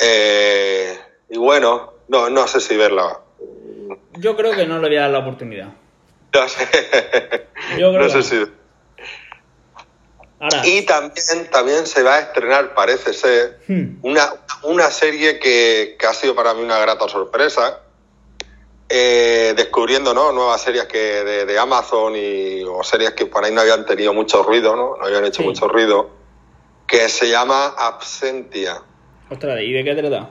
Eh, 0.00 0.98
y 1.30 1.38
bueno, 1.38 1.92
no, 2.08 2.30
no 2.30 2.46
sé 2.48 2.60
si 2.60 2.76
verla. 2.76 3.20
Yo 4.18 4.36
creo 4.36 4.52
que 4.52 4.66
no 4.66 4.78
le 4.78 4.88
voy 4.88 4.96
a 4.96 5.02
dar 5.02 5.10
la 5.10 5.18
oportunidad. 5.20 5.68
No 6.34 6.48
sé, 6.48 6.68
Yo 7.78 7.92
creo 7.92 7.92
no 7.92 8.00
que 8.14 8.22
sé 8.22 8.38
no. 8.40 8.46
si. 8.46 8.52
Ahora, 10.40 10.66
Y 10.66 10.82
también, 10.82 11.50
también 11.50 11.86
se 11.86 12.02
va 12.02 12.16
a 12.16 12.20
estrenar, 12.20 12.74
parece 12.74 13.12
ser, 13.14 13.60
hmm, 13.68 13.98
una, 14.02 14.30
una 14.64 14.90
serie 14.90 15.38
que, 15.38 15.96
que 15.98 16.06
ha 16.06 16.12
sido 16.12 16.34
para 16.34 16.52
mí 16.54 16.62
una 16.62 16.78
grata 16.78 17.08
sorpresa. 17.08 17.80
eh, 18.88 19.54
descubriendo 19.56 20.12
¿no? 20.12 20.30
nuevas 20.32 20.60
series 20.60 20.84
que 20.84 20.98
de, 20.98 21.46
de 21.46 21.58
Amazon 21.58 22.14
y, 22.16 22.62
o 22.64 22.82
series 22.84 23.12
que 23.12 23.24
por 23.26 23.42
ahí 23.44 23.50
no 23.52 23.62
habían 23.62 23.86
tenido 23.86 24.12
mucho 24.12 24.42
ruido, 24.42 24.76
no, 24.76 24.96
no 24.98 25.06
habían 25.06 25.24
hecho 25.24 25.40
Sí. 25.40 25.48
mucho 25.48 25.66
ruido, 25.68 26.10
que 26.86 27.08
se 27.08 27.28
llama 27.30 27.74
Absentia. 27.78 28.82
ostras, 29.30 29.60
¿y 29.62 29.72
de 29.72 29.82
qué 29.84 29.94
trata? 29.94 30.28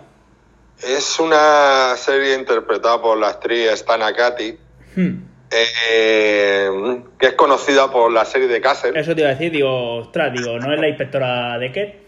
Es 0.81 1.19
una 1.19 1.95
serie 1.97 2.35
interpretada 2.35 3.01
por 3.01 3.17
la 3.17 3.29
actriz 3.29 3.69
Stana 3.71 4.13
Katy, 4.13 4.57
Hmm, 4.95 5.23
eh, 5.49 7.01
que 7.17 7.25
es 7.27 7.33
conocida 7.33 7.89
por 7.91 8.11
la 8.11 8.25
serie 8.25 8.47
de 8.47 8.61
Castle, 8.61 8.99
Eso 8.99 9.15
te 9.15 9.21
iba 9.21 9.29
a 9.29 9.33
decir, 9.33 9.51
digo, 9.51 9.97
ostras, 9.97 10.31
digo, 10.33 10.59
¿no 10.59 10.71
es 10.73 10.79
la 10.79 10.87
inspectora 10.87 11.57
de 11.57 11.71
qué? 11.71 12.03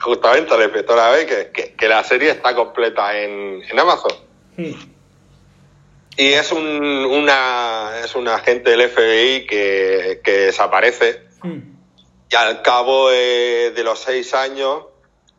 justamente 0.00 0.56
la 0.58 0.64
inspectora 0.64 1.10
B, 1.10 1.26
que, 1.26 1.50
que, 1.52 1.74
que 1.74 1.88
la 1.88 2.02
serie 2.04 2.30
está 2.30 2.54
completa 2.54 3.16
en, 3.18 3.62
en 3.62 3.78
Amazon. 3.80 4.12
Hmm, 4.56 4.72
Y 6.16 6.28
es 6.32 6.50
un, 6.52 6.64
una, 7.06 7.90
es 8.04 8.14
un 8.14 8.26
agente 8.28 8.70
del 8.70 8.88
FBI 8.88 9.46
que, 9.46 10.20
que 10.24 10.32
desaparece. 10.46 11.22
Hmm, 11.42 11.58
y 12.30 12.34
al 12.36 12.62
cabo 12.62 13.10
de, 13.10 13.72
de 13.74 13.84
los 13.84 13.98
seis 14.00 14.32
años 14.34 14.84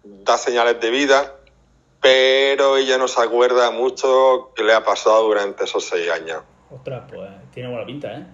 da 0.03 0.37
señales 0.37 0.79
de 0.81 0.89
vida, 0.89 1.35
pero 2.07 2.77
ella 2.77 2.97
no 2.97 3.07
se 3.09 3.21
acuerda 3.21 3.69
mucho 3.71 4.51
qué 4.55 4.63
le 4.63 4.73
ha 4.73 4.83
pasado 4.83 5.23
durante 5.23 5.65
esos 5.65 5.83
seis 5.83 6.09
años. 6.09 6.41
Ostras, 6.69 7.03
pues 7.09 7.29
tiene 7.53 7.69
buena 7.69 7.85
pinta, 7.85 8.13
¿eh? 8.13 8.25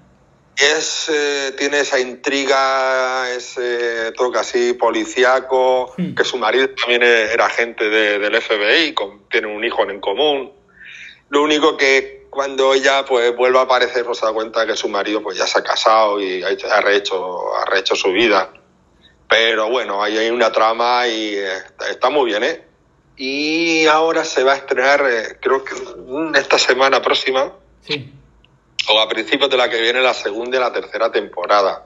Es, 0.56 1.10
eh, 1.12 1.54
tiene 1.58 1.80
esa 1.80 2.00
intriga, 2.00 3.32
ese 3.32 4.12
toque 4.12 4.38
así 4.38 4.74
policíaco, 4.74 5.92
Hmm. 5.98 6.14
que 6.14 6.24
su 6.24 6.38
marido 6.38 6.70
también 6.80 7.02
e- 7.02 7.34
era 7.34 7.48
agente 7.48 7.90
de- 7.90 8.20
del 8.20 8.36
FBI, 8.36 8.94
con, 8.94 9.28
tiene 9.30 9.48
un 9.48 9.64
hijo 9.64 9.82
en 9.90 10.00
común. 10.00 10.52
Lo 11.30 11.42
único 11.42 11.76
que 11.76 12.28
cuando 12.30 12.74
ella 12.76 13.04
pues 13.06 13.36
vuelve 13.36 13.58
a 13.58 13.62
aparecer, 13.64 14.06
pues 14.06 14.20
se 14.20 14.26
da 14.28 14.34
cuenta 14.34 14.68
que 14.68 14.76
su 14.76 14.88
marido 14.90 15.24
pues 15.24 15.36
ya 15.38 15.48
se 15.48 15.58
ha 15.60 15.64
casado 15.64 16.22
y 16.22 16.44
ha, 16.44 16.50
hecho- 16.52 16.72
ha 16.72 16.82
rehecho, 16.82 17.56
ha 17.56 17.66
rehecho 17.66 17.96
su 17.96 18.12
vida. 18.12 18.52
Pero 19.28 19.70
bueno, 19.70 20.04
ahí 20.04 20.16
hay 20.20 20.30
una 20.30 20.52
trama 20.52 21.08
y 21.08 21.34
eh, 21.36 21.64
está 21.90 22.12
muy 22.12 22.26
bien, 22.30 22.44
¿eh? 22.44 22.73
Y 23.16 23.86
ahora 23.86 24.24
se 24.26 24.44
va 24.44 24.54
a 24.54 24.56
estrenar, 24.58 25.06
eh, 25.08 25.38
creo 25.42 25.64
que 25.64 25.76
esta 26.40 26.58
semana 26.58 27.02
próxima, 27.02 27.54
Sí. 27.82 28.12
o 28.90 29.00
a 29.00 29.08
principios 29.08 29.50
de 29.50 29.58
la 29.58 29.70
que 29.70 29.80
viene 29.82 30.02
la 30.02 30.14
segunda 30.14 30.58
y 30.58 30.60
la 30.60 30.74
tercera 30.74 31.12
temporada. 31.12 31.86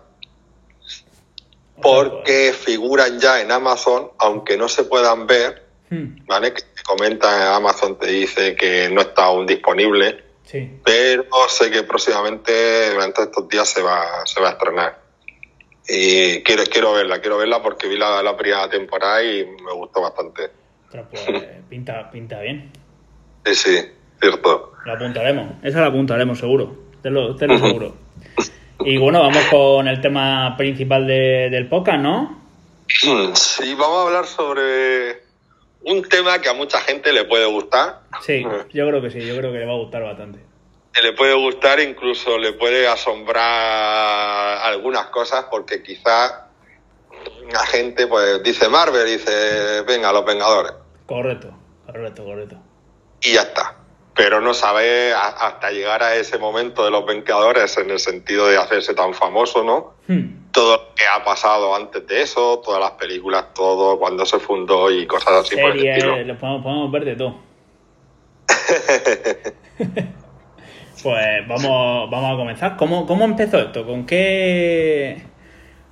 Porque 1.81 2.53
figuran 2.53 3.19
ya 3.19 3.41
en 3.41 3.51
Amazon, 3.51 4.11
aunque 4.17 4.57
no 4.57 4.67
se 4.67 4.83
puedan 4.85 5.27
ver, 5.27 5.67
hmm, 5.89 6.25
¿vale? 6.25 6.53
Que 6.53 6.61
te 6.61 6.83
comenta 6.83 7.55
Amazon, 7.55 7.99
te 7.99 8.07
dice 8.07 8.55
que 8.55 8.89
no 8.89 9.01
está 9.01 9.25
aún 9.25 9.45
disponible, 9.45 10.23
Sí. 10.43 10.79
pero 10.83 11.25
sé 11.49 11.69
que 11.69 11.83
próximamente, 11.83 12.91
durante 12.93 13.23
estos 13.23 13.47
días, 13.49 13.69
se 13.69 13.81
va, 13.81 14.25
se 14.25 14.41
va 14.41 14.49
a 14.49 14.51
estrenar. 14.53 15.01
Y 15.87 16.41
quiero, 16.43 16.63
quiero 16.65 16.93
verla, 16.93 17.21
quiero 17.21 17.37
verla 17.37 17.61
porque 17.61 17.87
vi 17.87 17.97
la, 17.97 18.23
la 18.23 18.35
primera 18.35 18.67
temporada 18.69 19.21
y 19.23 19.45
me 19.45 19.73
gustó 19.73 20.01
bastante. 20.01 20.49
Pues 20.91 21.21
pinta, 21.69 22.09
pinta 22.11 22.39
bien. 22.41 22.71
Sí, 23.45 23.55
sí, 23.55 23.77
cierto. 24.21 24.73
La 24.85 24.93
apuntaremos. 24.93 25.55
Esa 25.63 25.81
la 25.81 25.87
apuntaremos, 25.87 26.39
seguro. 26.39 26.75
Te 27.01 27.09
lo, 27.09 27.35
te 27.35 27.47
lo 27.47 27.57
seguro. 27.59 27.95
Y 28.79 28.97
bueno, 28.97 29.19
vamos 29.21 29.43
con 29.51 29.87
el 29.87 29.99
tema 30.01 30.55
principal 30.57 31.05
de- 31.07 31.49
del 31.49 31.67
podcast, 31.67 31.99
¿no? 31.99 32.41
Sí, 32.87 33.73
vamos 33.77 33.97
a 33.97 34.07
hablar 34.07 34.25
sobre 34.25 35.23
un 35.83 36.01
tema 36.07 36.39
que 36.39 36.49
a 36.49 36.53
mucha 36.53 36.79
gente 36.81 37.11
le 37.11 37.25
puede 37.25 37.45
gustar. 37.45 38.01
Sí, 38.21 38.43
yo 38.73 38.87
creo 38.87 39.01
que 39.01 39.09
sí, 39.11 39.19
yo 39.25 39.35
creo 39.37 39.51
que 39.51 39.59
le 39.59 39.65
va 39.65 39.73
a 39.73 39.77
gustar 39.77 40.03
bastante. 40.03 40.39
que 40.93 41.01
le 41.03 41.13
puede 41.13 41.35
gustar, 41.35 41.79
incluso 41.79 42.37
le 42.39 42.53
puede 42.53 42.87
asombrar 42.87 44.57
algunas 44.63 45.07
cosas, 45.07 45.45
porque 45.51 45.83
quizá 45.83 46.47
la 47.51 47.65
gente 47.67 48.07
pues 48.07 48.41
dice 48.43 48.67
Marvel, 48.69 49.05
dice, 49.05 49.81
venga, 49.87 50.11
los 50.11 50.25
Vengadores, 50.25 50.71
Correcto, 51.07 51.49
correcto, 51.85 52.23
correcto. 52.23 52.55
y 53.21 53.33
ya 53.33 53.41
está. 53.41 53.75
Pero 54.15 54.41
no 54.41 54.53
sabe 54.53 55.13
hasta 55.13 55.69
llegar 55.71 56.01
a 56.03 56.15
ese 56.15 56.37
momento 56.39 56.83
de 56.83 56.89
los 56.91 57.05
Vengadores 57.05 57.77
en 57.77 57.89
el 57.91 57.99
sentido 57.99 58.47
de 58.47 58.57
hacerse 58.57 58.93
tan 58.95 59.13
famoso, 59.13 59.63
¿no? 59.63 59.93
Hmm, 60.07 60.51
Todo 60.51 60.77
lo 60.77 60.95
que 60.95 61.03
ha 61.05 61.23
pasado 61.23 61.75
antes 61.75 62.05
de 62.07 62.21
eso, 62.23 62.59
todas 62.65 62.79
las 62.81 62.91
películas, 62.91 63.53
todo, 63.53 63.99
cuando 63.99 64.25
se 64.25 64.39
fundó 64.39 64.89
y 64.91 65.05
cosas 65.05 65.33
así 65.45 65.55
por 65.55 65.71
el 65.71 65.85
estilo. 65.85 66.13
Podemos, 66.39 66.63
podemos 66.63 66.91
ver 66.91 67.05
de 67.05 67.15
todo. 67.15 67.35
pues 71.03 71.47
vamos, 71.47 72.09
vamos 72.09 72.33
a 72.33 72.35
comenzar. 72.37 72.75
¿Cómo, 72.77 73.05
¿Cómo 73.05 73.23
empezó 73.25 73.59
esto? 73.59 73.85
¿Con 73.85 74.05
qué, 74.05 75.21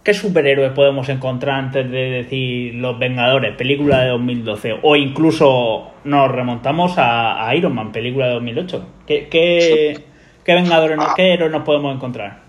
qué 0.05 0.13
superhéroes 0.13 0.71
podemos 0.73 1.09
encontrar 1.09 1.55
antes 1.59 1.89
de 1.91 1.97
decir 2.11 2.75
Los 2.75 2.97
Vengadores, 2.99 3.55
película 3.57 4.01
de 4.01 4.09
2012? 4.09 4.79
O 4.83 4.95
incluso 4.95 5.91
nos 6.05 6.31
remontamos 6.31 6.97
a, 6.97 7.45
a 7.45 7.55
Iron 7.55 7.75
Man, 7.75 7.91
película 7.91 8.27
de 8.27 8.33
2008. 8.35 8.85
¿Qué, 9.07 9.27
qué, 9.29 10.05
qué 10.45 10.53
Vengadores, 10.53 10.95
nos, 10.95 11.13
qué 11.15 11.33
héroes 11.33 11.51
nos 11.51 11.63
podemos 11.63 11.93
encontrar? 11.93 12.43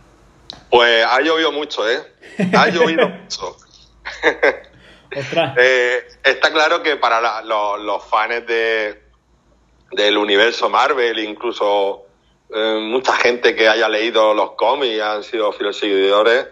Pues 0.70 1.04
ha 1.04 1.20
llovido 1.22 1.50
mucho, 1.50 1.88
¿eh? 1.90 1.98
Ha 2.54 2.68
llovido 2.68 3.08
mucho. 3.22 3.56
Ostras. 5.16 5.54
Eh, 5.56 6.04
está 6.24 6.52
claro 6.52 6.82
que 6.82 6.96
para 6.96 7.20
la- 7.20 7.42
los, 7.42 7.80
los 7.80 8.04
fans 8.04 8.46
de, 8.46 9.00
del 9.92 10.18
universo 10.18 10.68
Marvel, 10.68 11.18
incluso 11.20 12.04
eh, 12.54 12.78
mucha 12.82 13.12
gente 13.16 13.54
que 13.56 13.66
haya 13.68 13.88
leído 13.88 14.34
los 14.34 14.52
cómics 14.52 14.94
y 14.96 15.00
han 15.00 15.22
sido 15.22 15.52
fieles 15.52 15.78
seguidores, 15.78 16.46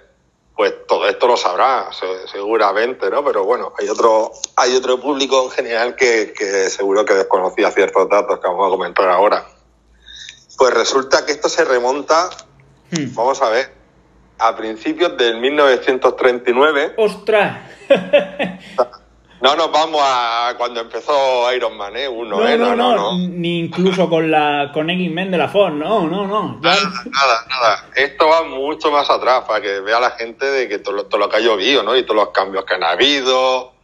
pues 0.56 0.87
todo 0.87 1.08
esto 1.08 1.26
lo 1.26 1.37
sabrá, 1.37 1.88
se- 1.92 2.28
seguramente, 2.28 3.11
¿no? 3.11 3.25
Pero 3.25 3.44
bueno, 3.44 3.73
hay 3.78 3.88
otro, 3.88 4.30
hay 4.56 4.75
otro 4.76 5.00
público 5.00 5.42
en 5.44 5.50
general 5.50 5.96
que, 5.96 6.32
que 6.32 6.70
seguro 6.70 7.04
que 7.04 7.14
desconocía 7.14 7.70
ciertos 7.73 8.08
datos 8.08 8.38
que 8.40 8.46
vamos 8.46 8.66
a 8.68 8.70
comentar 8.70 9.08
ahora. 9.08 9.44
Pues 10.56 10.73
resulta 10.73 11.26
que 11.26 11.32
esto 11.32 11.49
se 11.49 11.64
remonta, 11.64 12.30
Hmm. 12.90 13.12
vamos 13.14 13.40
a 13.42 13.49
ver, 13.49 13.73
a 14.38 14.54
principios 14.54 15.16
del 15.16 15.40
1939. 15.40 16.94
¡Ostras! 16.99 17.58
No 19.44 19.54
nos 19.56 19.70
vamos 19.70 20.00
a 20.02 20.54
cuando 20.56 20.80
empezó 20.80 21.52
Iron 21.52 21.76
Man, 21.76 21.94
¿eh? 21.96 22.08
Uno, 22.08 22.38
No, 22.40 22.48
¿eh? 22.48 22.56
no, 22.56 22.74
no, 22.74 23.18
ni 23.18 23.58
incluso 23.60 24.08
con 24.08 24.30
la 24.30 24.70
con 24.72 24.88
X-Men 24.88 25.30
de 25.30 25.36
la 25.36 25.48
Fox, 25.48 25.70
no, 25.74 26.08
no, 26.08 26.26
no. 26.26 26.60
Ya- 26.62 26.70
Nada, 26.70 27.04
nada, 27.10 27.46
nada. 27.50 27.90
Esto 27.94 28.26
va 28.26 28.42
mucho 28.44 28.90
más 28.90 29.10
atrás 29.10 29.44
para 29.46 29.60
que 29.60 29.80
vea 29.80 30.00
la 30.00 30.12
gente 30.12 30.46
de 30.46 30.66
que 30.66 30.78
todo, 30.78 30.94
lo- 30.94 31.04
todo 31.06 31.18
lo 31.20 31.28
que 31.28 31.36
ha 31.36 31.40
llovido, 31.40 31.82
¿no? 31.82 31.94
Y 31.94 32.04
todos 32.04 32.16
los 32.16 32.30
cambios 32.30 32.64
que 32.64 32.72
han 32.72 32.84
habido. 32.84 33.74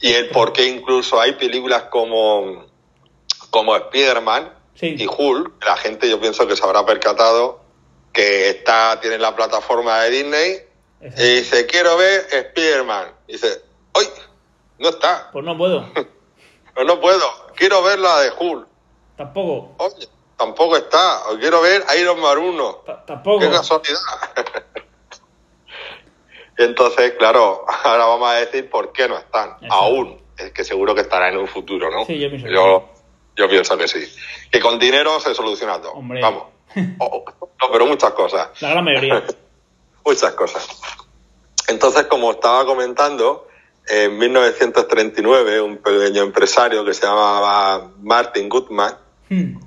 Y 0.00 0.12
el 0.14 0.30
por 0.30 0.52
qué 0.52 0.66
incluso 0.66 1.20
hay 1.20 1.32
películas 1.34 1.84
como, 1.84 2.66
como 3.50 3.76
Spider-Man 3.76 4.52
Sí. 4.74 4.96
y 4.98 5.06
Hulk. 5.06 5.64
La 5.64 5.76
gente 5.76 6.10
yo 6.10 6.20
pienso 6.20 6.48
que 6.48 6.56
se 6.56 6.64
habrá 6.64 6.84
percatado 6.84 7.60
que 8.12 8.48
está, 8.48 8.98
tiene 9.00 9.18
la 9.18 9.36
plataforma 9.36 10.00
de 10.00 10.10
Disney 10.10 10.58
Exacto. 11.00 11.22
y 11.22 11.34
dice, 11.36 11.66
quiero 11.66 11.96
ver 11.96 12.26
Spider-Man. 12.32 13.06
Y 13.28 13.32
dice, 13.34 13.62
¡ay! 13.94 14.06
No 14.78 14.88
está. 14.88 15.30
Pues 15.32 15.44
no 15.44 15.56
puedo, 15.56 15.88
No, 16.76 16.84
no 16.84 17.00
puedo. 17.00 17.22
Quiero 17.54 17.82
ver 17.82 17.98
la 18.00 18.20
de 18.20 18.32
Hulk. 18.38 18.66
tampoco, 19.16 19.74
Oye, 19.78 20.08
tampoco 20.36 20.76
está. 20.76 21.20
Quiero 21.38 21.60
ver 21.62 21.84
Iron 22.00 22.20
Man 22.20 22.38
1. 22.38 22.74
ta- 22.86 23.04
tampoco. 23.06 23.40
Qué 23.40 23.50
casualidad. 23.50 24.00
Entonces, 26.56 27.12
claro, 27.18 27.64
ahora 27.84 28.06
vamos 28.06 28.28
a 28.30 28.34
decir 28.34 28.68
por 28.70 28.92
qué 28.92 29.08
no 29.08 29.16
están. 29.18 29.50
Exacto. 29.50 29.74
Aún. 29.74 30.22
Es 30.36 30.52
que 30.52 30.64
seguro 30.64 30.94
que 30.94 31.02
estará 31.02 31.28
en 31.28 31.38
un 31.38 31.46
futuro, 31.46 31.90
¿no? 31.90 32.04
Sí, 32.06 32.18
yo 32.18 32.28
pienso 32.28 32.46
que 32.48 32.52
yo, 32.54 32.88
yo 33.36 33.48
pienso 33.48 33.76
que 33.78 33.86
sí. 33.88 34.04
Que 34.50 34.58
con 34.60 34.78
dinero 34.80 35.20
se 35.20 35.32
soluciona 35.34 35.80
todo. 35.80 35.92
Hombre. 35.92 36.20
Vamos. 36.20 36.44
O- 36.98 37.24
no, 37.60 37.70
pero 37.72 37.86
muchas 37.86 38.10
cosas. 38.14 38.48
La 38.60 38.70
gran 38.70 38.84
mayoría. 38.84 39.22
Muchas 40.04 40.32
cosas. 40.32 40.80
Entonces, 41.68 42.04
como 42.06 42.32
estaba 42.32 42.66
comentando, 42.66 43.46
en 43.86 44.16
1939 44.18 45.60
un 45.60 45.76
pequeño 45.78 46.22
empresario 46.22 46.84
que 46.84 46.94
se 46.94 47.06
llamaba 47.06 47.90
Martin 48.02 48.48
Goodman 48.48 48.96
Hmm. 49.28 49.58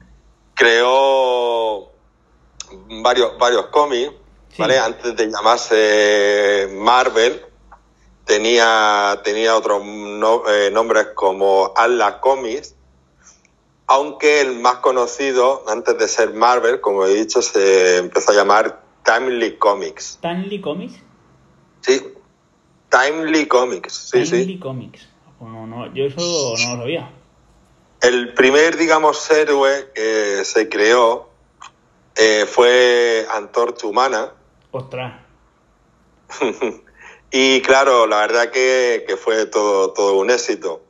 creó 0.54 1.92
varios, 3.02 3.38
varios 3.38 3.68
cómics, 3.68 4.12
Sí. 4.50 4.62
¿vale? 4.62 4.78
Antes 4.80 5.16
de 5.16 5.28
llamarse 5.32 6.70
Marvel, 6.74 7.44
tenía, 8.26 9.20
tenía 9.24 9.56
otros 9.56 9.84
no- 9.86 10.44
eh, 10.50 10.70
nombres 10.72 11.08
como 11.16 11.74
Atlas 11.76 12.16
Comics, 12.22 12.76
aunque 13.88 14.42
el 14.42 14.60
más 14.60 14.76
conocido, 14.78 15.64
antes 15.68 15.98
de 15.98 16.08
ser 16.08 16.34
Marvel, 16.34 16.82
como 16.82 17.06
he 17.06 17.14
dicho, 17.14 17.42
se 17.42 17.98
empezó 17.98 18.32
a 18.32 18.36
llamar 18.36 18.82
Timely 19.04 19.58
Comics. 19.58 20.06
Stanley 20.16 20.60
Comics. 20.60 20.96
Sí, 21.82 22.02
Timely 22.90 23.48
Comics, 23.48 23.94
sí, 24.12 24.26
sí. 24.26 24.60
Comics. 24.60 25.08
No, 25.40 25.68
no, 25.68 25.94
yo 25.94 26.06
eso 26.06 26.54
no 26.66 26.76
lo 26.76 26.82
sabía. 26.82 27.12
El 28.02 28.34
primer, 28.34 28.78
digamos, 28.78 29.30
héroe 29.30 29.92
que 29.94 30.44
se 30.46 30.70
creó 30.70 31.30
eh, 32.16 32.46
fue 32.48 33.28
Antorcha 33.32 33.88
Humana. 33.88 34.34
Ostras. 34.72 35.22
y 37.32 37.62
claro, 37.62 38.08
la 38.08 38.22
verdad 38.22 38.52
que, 38.52 39.04
que 39.08 39.18
fue 39.18 39.46
todo, 39.46 39.94
todo 39.94 40.18
un 40.18 40.30
éxito. 40.30 40.82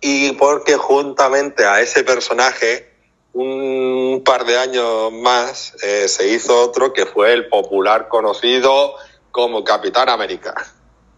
Y 0.00 0.32
porque 0.32 0.76
juntamente 0.76 1.64
a 1.64 1.80
ese 1.80 2.04
personaje, 2.04 2.92
un 3.32 4.22
par 4.24 4.44
de 4.44 4.58
años 4.58 5.12
más, 5.12 5.74
eh, 5.82 6.08
se 6.08 6.28
hizo 6.28 6.60
otro 6.60 6.92
que 6.92 7.06
fue 7.06 7.32
el 7.32 7.48
popular 7.48 8.08
conocido 8.08 8.94
como 9.36 9.62
Capitán 9.62 10.08
América. 10.08 10.54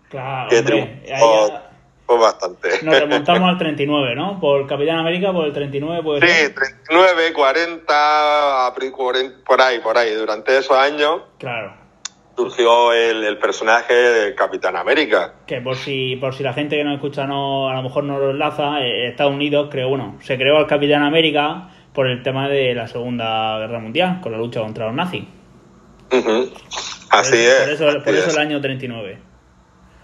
Claro, 0.09 0.51
Que 0.51 0.59
hombre. 0.59 1.03
Triunfó 1.07 1.49
ya 2.09 2.15
bastante. 2.17 2.69
nos 2.83 2.99
remontamos 2.99 3.49
al 3.49 3.59
39, 3.59 4.17
¿no? 4.17 4.41
Por 4.41 4.67
Capitán 4.67 4.99
América, 4.99 5.33
por 5.33 5.47
el 5.47 5.53
39, 5.53 6.03
puede 6.03 6.21
Sí, 6.27 6.27
ser. 6.27 6.55
39, 6.55 7.33
40, 7.33 8.67
apri- 8.75 8.91
40, 8.91 9.45
por 9.47 9.61
ahí, 9.63 9.79
por 9.79 9.97
ahí. 9.97 10.13
Durante 10.15 10.59
esos 10.59 10.77
años 10.77 11.21
Claro. 11.39 11.75
surgió 12.37 12.93
el, 12.93 13.23
el 13.23 13.39
personaje 13.39 13.95
de 13.95 14.35
Capitán 14.35 14.75
América. 14.77 15.35
Que 15.47 15.61
por 15.61 15.77
si, 15.77 16.17
por 16.17 16.35
si 16.35 16.43
la 16.43 16.53
gente 16.55 16.77
que 16.77 16.83
nos 16.83 16.95
escucha 16.97 17.25
no, 17.25 17.69
a 17.69 17.75
lo 17.75 17.83
mejor 17.85 18.03
no 18.03 18.19
lo 18.19 18.31
enlaza, 18.31 18.81
eh, 18.81 19.09
Estados 19.11 19.35
Unidos 19.35 19.69
creó, 19.71 19.91
bueno, 19.91 20.17
se 20.23 20.37
creó 20.37 20.59
el 20.59 20.67
Capitán 20.67 21.05
América 21.05 21.69
por 21.93 22.09
el 22.09 22.23
tema 22.25 22.49
de 22.49 22.75
la 22.75 22.89
Segunda 22.89 23.59
Guerra 23.59 23.79
Mundial, 23.79 24.21
con 24.21 24.33
la 24.33 24.39
lucha 24.39 24.61
contra 24.61 24.87
los 24.87 24.95
nazis. 24.97 25.25
Ujú. 26.11 26.51
Así 27.11 27.31
por, 27.31 27.41
es. 27.41 27.55
Por 27.61 27.71
eso, 27.71 27.85
por 27.85 27.97
así 27.97 28.19
eso 28.19 28.29
es. 28.29 28.35
el 28.35 28.41
año 28.41 28.61
39. 28.61 29.19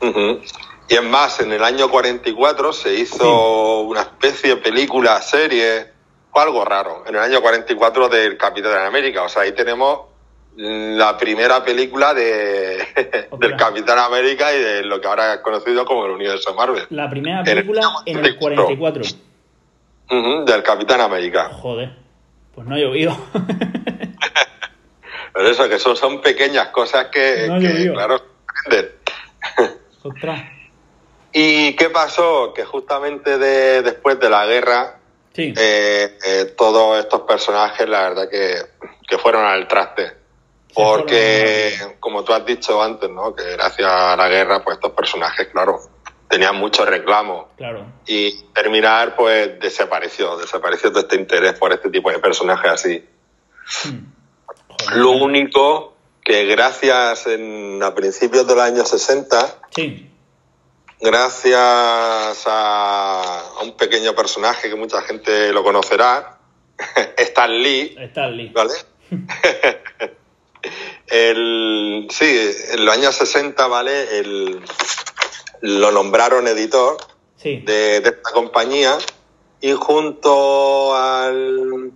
Ujú. 0.01 0.41
Y 0.89 0.95
es 0.95 1.03
más, 1.03 1.41
en 1.41 1.53
el 1.53 1.65
año 1.65 1.89
44 1.89 2.73
se 2.73 2.95
hizo 2.95 3.81
una 3.81 4.03
especie 4.03 4.51
de 4.51 4.57
película, 4.57 5.21
serie, 5.23 5.87
o 6.31 6.41
algo 6.41 6.65
raro, 6.65 7.05
en 7.07 7.15
el 7.15 7.21
año 7.23 7.41
44 7.41 8.09
del 8.09 8.37
Capitán 8.37 8.85
América. 8.87 9.23
O 9.23 9.29
sea, 9.29 9.43
ahí 9.43 9.53
tenemos 9.53 10.01
la 10.57 11.17
primera 11.17 11.65
película 11.65 12.15
de, 12.15 12.79
del 13.39 13.57
Capitán 13.57 13.99
América 13.99 14.55
y 14.55 14.61
de 14.61 14.85
lo 14.85 15.01
que 15.01 15.09
ahora 15.09 15.35
es 15.35 15.41
conocido 15.41 15.85
como 15.85 16.05
el 16.07 16.13
universo 16.13 16.55
Marvel. 16.55 16.85
La 16.91 17.09
primera 17.09 17.41
En 17.41 17.49
el 17.49 17.55
película 17.55 17.93
en 18.05 18.25
el 18.25 18.37
44. 18.37 19.03
Ujú, 20.11 20.45
del 20.45 20.63
Capitán 20.63 21.01
América. 21.01 21.51
Joder, 21.51 21.93
pues 22.55 22.67
no 22.67 22.75
ha 22.75 22.79
llovido. 22.79 23.17
Pero 25.35 25.49
eso, 25.49 25.69
que 25.69 25.79
son, 25.79 25.97
son 25.97 26.23
pequeñas 26.23 26.69
cosas 26.69 27.09
que, 27.09 27.49
No, 27.49 27.93
claro, 27.93 28.23
sorprenden. 30.01 30.55
¿Y 31.33 31.75
qué 31.75 31.91
pasó? 31.91 32.55
Que 32.55 32.65
justamente 32.65 33.37
de, 33.37 33.83
después 33.83 34.19
de 34.21 34.31
la 34.31 34.47
guerra, 34.47 35.01
Sí, 35.35 35.53
eh, 35.57 36.17
eh, 36.25 36.55
todos 36.57 36.97
estos 37.01 37.23
personajes, 37.23 37.89
la 37.89 38.09
verdad 38.09 38.31
que, 38.31 38.55
que 39.09 39.19
fueron 39.19 39.45
al 39.45 39.67
traste. 39.67 40.13
Porque, 40.73 41.73
como 41.99 42.23
tú 42.23 42.33
has 42.33 42.47
dicho 42.47 42.81
antes, 42.81 43.11
¿no? 43.11 43.35
Que 43.35 43.43
gracias 43.53 43.89
a 43.91 44.17
la 44.17 44.29
guerra, 44.29 44.63
pues 44.63 44.77
estos 44.77 44.93
personajes, 44.93 45.49
claro, 45.49 45.81
tenían 46.29 46.57
mucho 46.57 46.85
reclamo. 46.85 47.49
claro. 47.57 47.85
Y 48.07 48.45
terminar, 48.53 49.17
pues, 49.17 49.59
desapareció. 49.61 50.37
Desapareció 50.37 50.91
todo 50.91 51.01
este 51.03 51.17
interés 51.17 51.55
por 51.59 51.73
este 51.73 51.91
tipo 51.91 52.11
de 52.11 52.19
personajes 52.19 52.71
así. 52.71 53.09
Hmm. 53.85 54.15
Lo 54.95 55.11
único 55.13 55.95
que 56.25 56.45
gracias 56.47 57.27
en, 57.27 57.83
a 57.83 57.95
principios 57.95 58.47
de 58.47 58.55
los 58.55 58.65
años 58.65 58.89
60, 58.89 59.61
Sí, 59.75 60.11
gracias 61.01 62.47
a, 62.47 63.41
a 63.59 63.63
un 63.63 63.77
pequeño 63.77 64.15
personaje 64.15 64.69
que 64.69 64.75
mucha 64.75 65.03
gente 65.03 65.53
lo 65.53 65.63
conocerá, 65.63 66.39
Stan 67.19 67.51
Lee, 67.63 67.95
Stanley. 67.99 68.49
¿vale? 68.51 68.73
el, 71.09 72.07
sí, 72.11 72.51
en 72.73 72.85
los 72.85 72.95
años 72.95 73.15
60, 73.17 73.67
¿vale? 73.67 74.19
El, 74.19 74.61
lo 75.61 75.91
nombraron 75.93 76.47
editor 76.49 76.97
Sí, 77.37 77.57
de, 77.59 78.01
de 78.01 78.09
esta 78.09 78.31
compañía 78.33 78.97
y 79.61 79.73
junto 79.73 80.97
al, 80.97 81.93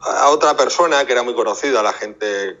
a 0.00 0.28
otra 0.30 0.56
persona 0.56 1.04
que 1.04 1.12
era 1.12 1.22
muy 1.22 1.34
conocida, 1.34 1.82
la 1.82 1.92
gente 1.92 2.60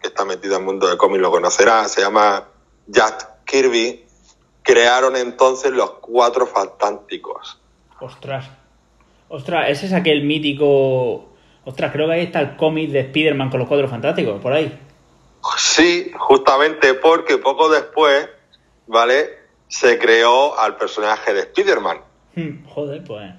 que 0.00 0.08
está 0.08 0.24
metida 0.24 0.56
en 0.56 0.60
el 0.60 0.66
mundo 0.66 0.86
del 0.88 0.98
cómic 0.98 1.20
lo 1.20 1.30
conocerá, 1.30 1.88
se 1.88 2.00
llama 2.02 2.48
Jack 2.86 3.44
Kirby, 3.44 4.04
crearon 4.62 5.16
entonces 5.16 5.72
los 5.72 5.90
Cuatro 6.00 6.46
Fantásticos. 6.46 7.60
ostras. 8.00 8.46
Ostras, 9.28 9.70
ese 9.70 9.86
es 9.86 9.92
aquel 9.92 10.22
mítico. 10.22 11.30
Ostras, 11.64 11.90
creo 11.92 12.06
que 12.06 12.12
ahí 12.12 12.22
está 12.24 12.38
el 12.40 12.56
cómic 12.56 12.90
de 12.90 13.00
Spider-Man 13.00 13.50
con 13.50 13.58
los 13.58 13.68
cuatro 13.68 13.88
fantásticos, 13.88 14.40
por 14.40 14.52
ahí. 14.52 14.78
Sí, 15.56 16.12
justamente 16.16 16.94
porque 16.94 17.38
poco 17.38 17.68
después, 17.68 18.28
¿vale? 18.86 19.30
Se 19.66 19.98
creó 19.98 20.56
al 20.56 20.76
personaje 20.76 21.34
de 21.34 21.40
Spider-Man. 21.40 22.00
Hmm, 22.36 22.64
Joder, 22.68 23.02
pues. 23.02 23.32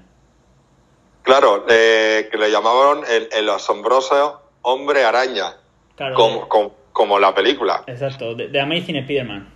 Claro, 1.28 1.66
eh, 1.68 2.30
que 2.32 2.38
le 2.38 2.50
llamaban 2.50 3.02
el, 3.06 3.28
el 3.34 3.50
asombroso 3.50 4.42
hombre 4.62 5.04
araña, 5.04 5.58
Claro. 5.98 6.16
como, 6.16 6.48
como, 6.48 6.76
como 6.94 7.20
la 7.20 7.36
película. 7.36 7.84
Exacto, 7.86 8.34
de, 8.34 8.60
Amazing 8.62 8.96
Spider-Man. 8.96 9.54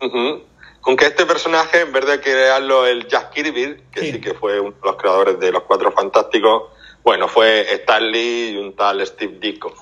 Ujú. 0.00 0.44
Aunque 0.86 1.06
este 1.06 1.26
personaje, 1.26 1.80
en 1.80 1.92
vez 1.92 2.06
de 2.06 2.20
crearlo 2.20 2.86
el 2.86 3.08
Jack 3.08 3.30
Kirby, 3.32 3.82
que 3.90 4.00
Sí. 4.00 4.12
sí. 4.12 4.20
que 4.20 4.32
fue 4.34 4.60
uno 4.60 4.70
de 4.70 4.80
los 4.84 4.96
creadores 4.96 5.40
de 5.40 5.50
los 5.50 5.64
Cuatro 5.64 5.90
Fantásticos, 5.90 6.70
bueno, 7.02 7.26
fue 7.26 7.62
Stan 7.74 8.08
Lee 8.12 8.50
y 8.52 8.56
un 8.56 8.76
tal 8.76 9.04
Steve 9.04 9.38
Ditko. 9.40 9.74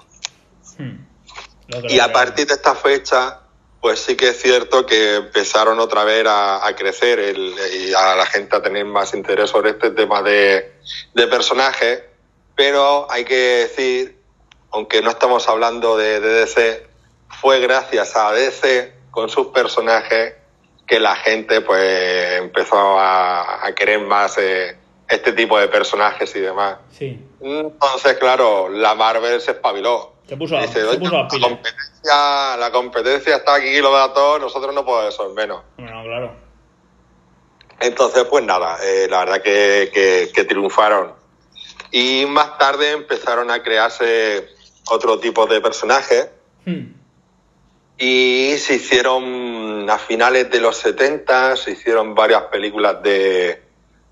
Hmm. 0.78 1.04
Y 1.88 1.98
a 1.98 2.10
partir 2.12 2.46
de 2.46 2.54
esta 2.54 2.74
fecha, 2.74 3.40
pues 3.80 4.00
sí 4.00 4.16
que 4.16 4.28
es 4.30 4.40
cierto 4.40 4.84
que 4.86 5.16
empezaron 5.16 5.78
otra 5.80 6.04
vez 6.04 6.26
a, 6.26 6.66
a 6.66 6.74
crecer 6.74 7.18
el- 7.20 7.54
y 7.74 7.92
a 7.94 8.16
la 8.16 8.26
gente 8.26 8.56
a 8.56 8.62
tener 8.62 8.84
más 8.84 9.14
interés 9.14 9.50
sobre 9.50 9.70
este 9.70 9.90
tema 9.90 10.22
de, 10.22 10.72
de 11.14 11.26
personajes, 11.28 12.02
pero 12.56 13.06
hay 13.10 13.24
que 13.24 13.34
decir, 13.36 14.18
aunque 14.72 15.02
no 15.02 15.10
estamos 15.10 15.48
hablando 15.48 15.96
de, 15.96 16.20
de 16.20 16.28
DC, 16.40 16.86
fue 17.40 17.60
gracias 17.60 18.16
a 18.16 18.32
DC 18.32 18.92
con 19.10 19.28
sus 19.28 19.48
personajes 19.48 20.34
que 20.86 21.00
la 21.00 21.16
gente 21.16 21.60
pues 21.60 22.38
empezó 22.40 22.98
a, 22.98 23.66
a 23.66 23.74
querer 23.74 24.00
más 24.00 24.38
eh, 24.38 24.76
este 25.08 25.32
tipo 25.32 25.58
de 25.58 25.68
personajes 25.68 26.34
y 26.36 26.40
demás. 26.40 26.78
Sí, 26.96 27.20
Entonces, 27.40 28.16
claro, 28.18 28.68
la 28.68 28.94
Marvel 28.94 29.40
se 29.40 29.52
espabiló. 29.52 30.12
Se 30.26 30.36
puso, 30.36 30.56
a- 30.56 30.62
Dice, 30.62 30.80
se 30.80 30.84
"Oye, 30.86 30.98
puso 30.98 31.16
a 31.16 31.22
la, 31.22 31.28
competencia, 31.28 32.56
la 32.58 32.70
competencia 32.72 33.36
está 33.36 33.54
aquí, 33.54 33.80
lo 33.80 33.92
da 33.92 34.12
todo, 34.12 34.38
nosotros 34.38 34.74
no 34.74 34.84
podemos 34.84 35.14
ser 35.16 35.28
menos. 35.30 35.62
Bueno, 35.76 36.02
claro. 36.04 36.36
Entonces, 37.80 38.24
pues 38.30 38.44
nada, 38.44 38.78
eh, 38.82 39.06
la 39.08 39.20
verdad 39.20 39.42
que, 39.42 39.90
que- 39.92 40.30
que 40.34 40.44
triunfaron. 40.44 41.12
Y 41.92 42.24
más 42.26 42.58
tarde 42.58 42.92
empezaron 42.92 43.50
a 43.50 43.62
crearse 43.62 44.48
otro 44.90 45.18
tipo 45.18 45.46
de 45.46 45.60
personajes 45.60 46.30
Hmm. 46.64 46.92
y 47.98 48.54
se 48.58 48.74
hicieron 48.76 49.88
a 49.88 49.98
finales 49.98 50.50
de 50.50 50.60
los 50.60 50.76
70, 50.78 51.56
se 51.56 51.72
hicieron 51.72 52.14
varias 52.14 52.42
películas 52.44 53.02
de, 53.02 53.62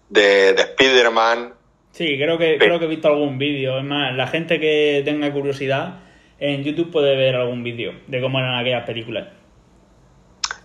de, 0.09 0.53
de 0.53 0.62
Spider-Man. 0.62 1.55
Sí, 1.92 2.16
creo 2.16 2.38
que, 2.38 2.59
creo 2.59 2.79
que 2.79 2.85
he 2.85 2.88
visto 2.88 3.09
algún 3.09 3.38
vídeo. 3.38 3.79
Es 3.79 3.85
más, 3.85 4.14
la 4.14 4.27
gente 4.27 4.61
que 4.61 5.03
tenga 5.05 5.33
curiosidad, 5.33 6.00
en 6.38 6.64
YouTube 6.64 6.90
puede 6.90 7.16
ver 7.16 7.37
algún 7.37 7.62
vídeo 7.62 7.92
de 8.07 8.20
cómo 8.20 8.38
eran 8.38 8.57
aquellas 8.59 8.85
películas. 8.85 9.29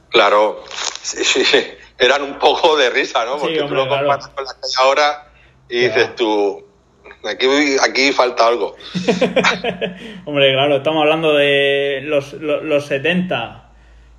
Claro, 0.09 0.63
sí, 1.01 1.23
sí, 1.23 1.43
eran 1.97 2.23
un 2.23 2.33
poco 2.39 2.75
de 2.77 2.89
risa, 2.89 3.23
¿no? 3.25 3.37
Porque 3.37 3.55
Sí, 3.55 3.59
hombre, 3.61 3.67
tú 3.69 3.75
lo 3.75 3.89
comparas 3.89 4.27
claro. 4.27 4.35
con 4.35 4.43
las 4.45 4.53
que 4.55 4.59
hay 4.65 4.85
ahora 4.85 5.31
y 5.69 5.77
dices 5.81 6.15
tú, 6.15 6.65
aquí, 7.29 7.45
aquí 7.87 8.11
falta 8.11 8.47
algo. 8.47 8.75
Hombre, 10.25 10.51
claro, 10.53 10.77
estamos 10.77 11.01
hablando 11.03 11.33
de 11.35 12.01
los, 12.05 12.33
los, 12.33 12.63
los 12.63 12.85
70. 12.85 13.65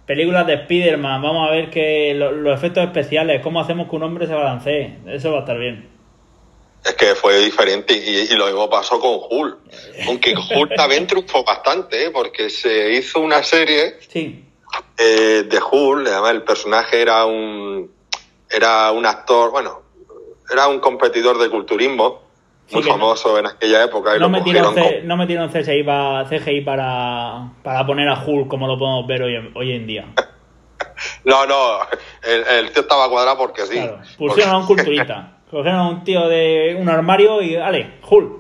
Películas 0.06 0.46
de 0.46 0.54
Spider-Man. 0.54 1.22
Vamos 1.22 1.48
a 1.48 1.52
ver 1.52 1.70
que 1.70 2.14
lo- 2.14 2.32
los 2.32 2.56
efectos 2.56 2.84
especiales, 2.84 3.40
cómo 3.42 3.60
hacemos 3.60 3.88
que 3.88 3.96
un 3.96 4.02
hombre 4.04 4.26
se 4.26 4.34
balancee. 4.34 4.98
Eso 5.06 5.32
va 5.32 5.38
a 5.38 5.40
estar 5.40 5.58
bien. 5.58 5.88
Es 6.84 6.94
que 6.94 7.14
fue 7.14 7.38
diferente 7.40 7.92
y, 7.92 8.32
y 8.32 8.36
lo 8.36 8.46
mismo 8.46 8.68
pasó 8.70 8.98
con 8.98 9.18
Hulk. 9.28 9.58
Aunque 10.06 10.34
Hulk 10.34 10.74
también 10.76 11.06
triunfó 11.06 11.44
bastante, 11.44 12.06
¿eh? 12.06 12.10
porque 12.10 12.48
se 12.48 12.92
hizo 12.92 13.20
una 13.20 13.42
serie 13.42 13.98
Sí, 14.08 14.44
eh, 14.96 15.44
de 15.46 15.58
Hulk, 15.70 16.06
además 16.08 16.30
el 16.30 16.42
personaje 16.42 17.02
era 17.02 17.24
un 17.26 17.90
era 18.50 18.90
un 18.92 19.04
actor, 19.06 19.50
bueno, 19.50 19.82
era 20.50 20.68
un 20.68 20.80
competidor 20.80 21.38
de 21.38 21.48
culturismo 21.50 22.22
Sí, 22.66 22.76
muy 22.76 22.84
no- 22.84 22.90
famoso 22.92 23.38
en 23.38 23.46
aquella 23.46 23.84
época 23.84 24.16
y 24.16 24.20
no 24.20 24.28
metieron, 24.28 24.64
cogieron 24.72 24.74
C- 24.90 24.96
como- 25.00 25.06
no 25.08 25.16
metieron 25.16 25.50
CGI, 25.50 25.82
para, 25.82 26.24
CGI 26.28 26.60
para, 26.62 27.52
para 27.62 27.84
poner 27.86 28.08
a 28.08 28.24
Hulk 28.24 28.48
como 28.48 28.66
lo 28.66 28.78
podemos 28.78 29.06
ver 29.06 29.22
hoy, 29.22 29.34
en- 29.36 29.50
hoy 29.54 29.72
en 29.72 29.86
día. 29.86 30.06
No, 31.24 31.46
no, 31.46 31.78
el, 32.22 32.42
el 32.64 32.72
tío 32.72 32.82
estaba 32.82 33.08
cuadrado 33.08 33.36
porque 33.38 33.62
sí. 33.66 33.74
Claro, 33.74 34.00
pusieron 34.18 34.54
a 34.54 34.58
un 34.58 34.66
culturista. 34.66 35.36
Cogieron 35.50 35.80
a 35.80 35.88
un 35.88 36.04
tío 36.04 36.28
de 36.28 36.76
un 36.78 36.88
armario 36.88 37.42
y, 37.42 37.56
vale, 37.56 37.94
Hulk. 38.08 38.32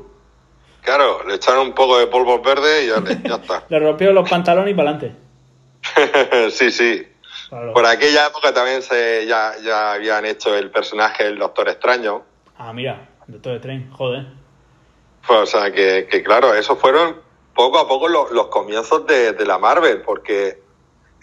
Claro, 0.82 1.24
le 1.26 1.34
echaron 1.34 1.68
un 1.68 1.72
poco 1.74 1.98
de 1.98 2.06
polvo 2.06 2.40
verde 2.40 2.84
y 2.84 2.88
ya, 2.88 3.02
ya 3.28 3.34
está. 3.36 3.64
Le 3.68 3.78
rompió 3.80 4.12
los 4.12 4.28
pantalones 4.28 4.72
y 4.72 4.74
para 4.74 4.90
adelante. 4.90 6.50
sí, 6.50 6.70
sí. 6.70 7.06
Claro. 7.48 7.72
Por 7.72 7.84
aquella 7.84 8.28
época 8.28 8.54
también 8.54 8.80
se 8.82 9.26
ya, 9.26 9.54
ya 9.62 9.92
habían 9.92 10.24
hecho 10.24 10.54
el 10.56 10.70
personaje 10.70 11.24
del 11.24 11.38
Doctor 11.38 11.68
Extraño. 11.68 12.22
Ah, 12.56 12.72
mira, 12.72 13.08
Doctor 13.26 13.56
Strange, 13.56 13.88
joder. 13.92 14.26
Pues, 15.26 15.40
o 15.40 15.46
sea, 15.46 15.70
que, 15.72 16.06
que 16.10 16.22
claro, 16.22 16.54
esos 16.54 16.78
fueron 16.78 17.16
poco 17.54 17.78
a 17.78 17.88
poco 17.88 18.08
lo- 18.08 18.30
los, 18.32 18.46
comienzos 18.46 19.06
de, 19.06 19.32
de 19.32 19.44
la 19.46 19.58
Marvel, 19.58 20.00
porque 20.02 20.62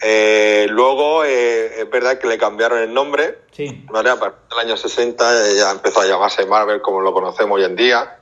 eh, 0.00 0.66
luego 0.70 1.24
eh, 1.24 1.80
es 1.80 1.90
verdad 1.90 2.18
que 2.18 2.26
le 2.26 2.38
cambiaron 2.38 2.78
el 2.78 2.92
nombre, 2.92 3.38
Sí, 3.52 3.84
¿vale? 3.90 4.10
A 4.10 4.16
partir 4.16 4.48
del 4.50 4.58
año 4.66 4.76
60 4.76 5.52
ya 5.54 5.70
empezó 5.72 6.00
a 6.00 6.06
llamarse 6.06 6.46
Marvel 6.46 6.80
como 6.80 7.00
lo 7.00 7.12
conocemos 7.12 7.58
hoy 7.58 7.64
en 7.64 7.76
día. 7.76 8.14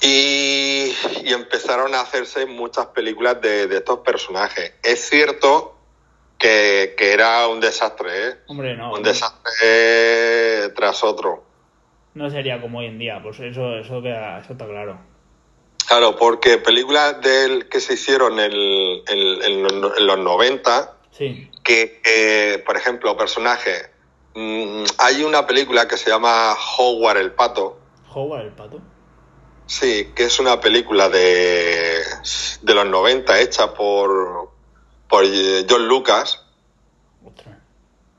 Y, 0.00 0.92
y 1.22 1.32
empezaron 1.32 1.94
a 1.94 2.00
hacerse 2.00 2.46
muchas 2.46 2.86
películas 2.86 3.40
de, 3.40 3.66
de 3.68 3.76
estos 3.76 4.00
personajes. 4.00 4.72
Es 4.82 5.08
cierto 5.08 5.76
que, 6.38 6.94
que 6.96 7.12
era 7.12 7.46
un 7.46 7.60
desastre, 7.60 8.28
¿eh? 8.28 8.34
hombre, 8.48 8.76
no. 8.76 8.92
Un 8.94 9.02
desastre 9.02 10.70
tras 10.74 11.04
otro. 11.04 11.44
No 12.14 12.28
sería 12.30 12.60
como 12.60 12.80
hoy 12.80 12.86
en 12.86 12.98
día, 12.98 13.20
pues 13.22 13.38
eso, 13.40 13.76
eso, 13.76 14.02
queda, 14.02 14.40
eso 14.40 14.52
está 14.52 14.66
claro. 14.66 14.98
Claro, 15.88 16.16
porque 16.16 16.58
películas 16.58 17.20
del 17.20 17.68
que 17.68 17.80
se 17.80 17.94
hicieron 17.94 18.38
en, 18.40 18.52
el- 18.52 19.02
en- 19.08 19.42
en 19.66 19.80
los- 19.80 19.98
en 19.98 20.06
los 20.06 20.18
90, 20.18 20.96
Sí, 21.10 21.50
que, 21.62 22.00
que, 22.02 22.62
por 22.64 22.76
ejemplo, 22.76 23.14
personajes, 23.16 23.90
mm, 24.34 24.84
hay 24.98 25.22
una 25.24 25.46
película 25.46 25.86
que 25.86 25.96
se 25.98 26.08
llama 26.10 26.54
Howard 26.78 27.18
el 27.18 27.32
Pato, 27.32 27.78
Howard 28.14 28.46
el 28.46 28.52
pato. 28.52 28.80
sí, 29.66 30.10
que 30.14 30.24
es 30.24 30.38
una 30.40 30.60
película 30.60 31.08
de, 31.10 32.02
de 32.62 32.74
los 32.74 32.86
90 32.86 33.40
hecha 33.40 33.74
por, 33.74 34.50
por 35.08 35.24
eh, 35.24 35.66
John 35.68 35.86
Lucas. 35.86 36.42
Ostras, 37.24 37.56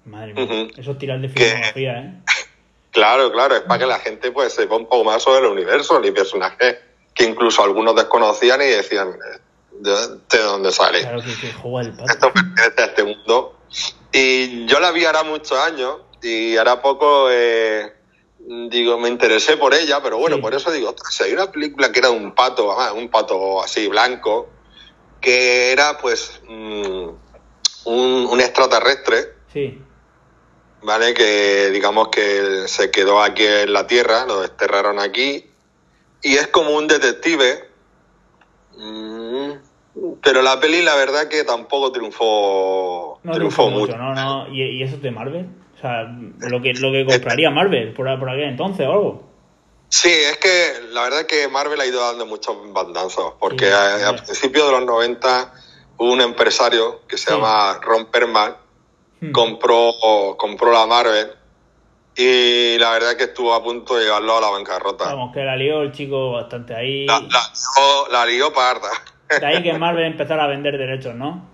madre 0.06 0.34
mía. 0.36 0.68
Eso 0.78 0.92
es 0.92 0.98
tirar 1.00 1.20
de 1.20 1.30
filmografía, 1.30 1.98
¿eh? 2.00 2.14
Claro, 2.92 3.32
claro, 3.32 3.56
es 3.56 3.62
para 3.62 3.80
que 3.80 3.86
la 3.88 3.98
gente 3.98 4.32
pues 4.32 4.54
sepa 4.54 4.76
un 4.76 4.86
poco 4.86 5.04
más 5.04 5.24
sobre 5.24 5.40
el 5.40 5.46
universo 5.52 6.00
y 6.06 6.12
personajes 6.12 6.78
que 7.14 7.24
incluso 7.26 7.64
algunos 7.64 7.96
desconocían 7.96 8.62
y 8.62 8.66
decían, 8.66 9.16
¿de, 9.72 9.92
de 10.30 10.38
dónde 10.44 10.72
sale? 10.72 11.02
Claro 11.02 11.22
que 11.22 11.30
sí, 11.32 11.52
Howard 11.64 11.86
el 11.88 11.92
pato. 11.94 12.12
esto 12.12 12.34
pertenece 12.34 12.82
a 12.82 12.86
este 12.86 13.04
mundo. 13.04 13.60
Y 14.12 14.66
yo 14.66 14.80
la 14.80 14.92
vi 14.92 15.06
hará 15.06 15.24
muchos 15.24 15.58
años 15.58 15.98
y 16.22 16.56
hará 16.58 16.82
poco, 16.82 17.28
eh, 17.32 17.92
digo, 18.70 18.98
me 19.00 19.10
interesé 19.10 19.58
por 19.58 19.74
ella, 19.74 20.02
pero 20.02 20.18
bueno, 20.18 20.38
Sí. 20.38 20.42
por 20.42 20.54
eso 20.54 20.72
digo, 20.72 20.96
si 21.10 21.24
hay 21.24 21.34
una 21.34 21.52
película 21.52 21.92
que 21.92 22.00
era 22.00 22.10
de 22.10 22.16
un 22.18 22.34
pato, 22.34 22.72
además, 22.80 23.02
un 23.04 23.10
pato 23.10 23.62
así 23.64 23.88
blanco, 23.88 24.50
que 25.22 25.72
era 25.72 25.98
pues 25.98 26.42
mm, 26.48 27.08
un, 27.86 28.28
un 28.30 28.42
extraterrestre, 28.42 29.34
Sí, 29.52 29.80
¿vale? 30.82 31.14
Que 31.14 31.70
digamos 31.72 32.08
que 32.10 32.68
se 32.68 32.90
quedó 32.92 33.22
aquí 33.22 33.46
en 33.46 33.72
la 33.74 33.86
Tierra, 33.88 34.26
lo 34.26 34.42
desterraron 34.42 35.00
aquí, 35.00 35.50
y 36.24 36.36
es 36.36 36.48
como 36.48 36.72
un 36.72 36.88
detective. 36.88 37.70
mm, 38.78 39.52
Pero 40.24 40.42
la 40.42 40.60
peli, 40.60 40.82
la 40.82 40.96
verdad, 40.96 41.28
que 41.28 41.44
tampoco 41.44 41.92
triunfó, 41.92 43.20
no 43.24 43.34
triunfó 43.34 43.66
triunfó 43.66 43.70
mucho. 43.80 43.94
mucho, 43.94 43.98
¿no? 43.98 44.16
no. 44.16 44.48
¿Y, 44.54 44.64
y 44.80 44.84
eso 44.84 44.96
es 44.96 45.02
de 45.02 45.12
Marvel? 45.12 45.48
O 45.78 45.82
sea, 45.82 46.04
lo 46.50 46.62
que, 46.62 46.74
lo 46.74 46.92
que 46.92 47.06
compraría 47.06 47.50
Marvel 47.52 47.94
por, 47.94 48.08
por 48.20 48.30
aquel 48.30 48.46
entonces 48.50 48.88
o 48.88 48.92
algo. 48.92 49.24
Sí, 49.90 50.10
es 50.10 50.38
que 50.38 50.74
la 50.92 51.04
verdad 51.04 51.20
es 51.22 51.28
que 51.28 51.48
Marvel 51.50 51.80
ha 51.80 51.86
ido 51.86 52.02
dando 52.02 52.26
muchos 52.26 52.56
bandazos, 52.74 53.34
porque 53.40 53.66
Sí, 53.68 53.72
a, 53.72 54.16
principios 54.16 54.66
de 54.66 54.72
los 54.72 54.86
90 54.86 55.54
hubo 55.98 56.12
un 56.12 56.22
empresario 56.22 57.02
que 57.08 57.18
se 57.18 57.26
Sí. 57.30 57.32
llama 57.36 57.80
Ron 57.84 58.08
Perlman, 58.08 58.56
Hmm. 59.22 59.32
compró, 59.32 59.92
compró 60.38 60.72
la 60.72 60.86
Marvel 60.88 61.32
y 62.16 62.78
la 62.78 62.92
verdad 62.92 63.12
es 63.12 63.18
que 63.18 63.24
estuvo 63.26 63.54
a 63.54 63.64
punto 63.64 63.96
de 63.96 64.06
llevarlo 64.06 64.38
a 64.38 64.42
la 64.42 64.50
bancarrota. 64.50 65.06
Vamos, 65.06 65.34
que 65.34 65.44
la 65.44 65.56
lió 65.56 65.82
el 65.82 65.92
chico 65.92 66.34
bastante 66.34 66.76
ahí. 66.76 67.08
La, 67.08 67.20
la 67.20 67.28
lió, 67.28 68.08
la 68.12 68.26
lió 68.26 68.54
parda. 68.54 68.90
De 69.40 69.46
ahí 69.46 69.64
que 69.64 69.74
Marvel 69.74 70.06
empezara 70.06 70.44
a 70.44 70.48
vender 70.48 70.78
derechos, 70.78 71.16
¿no? 71.16 71.50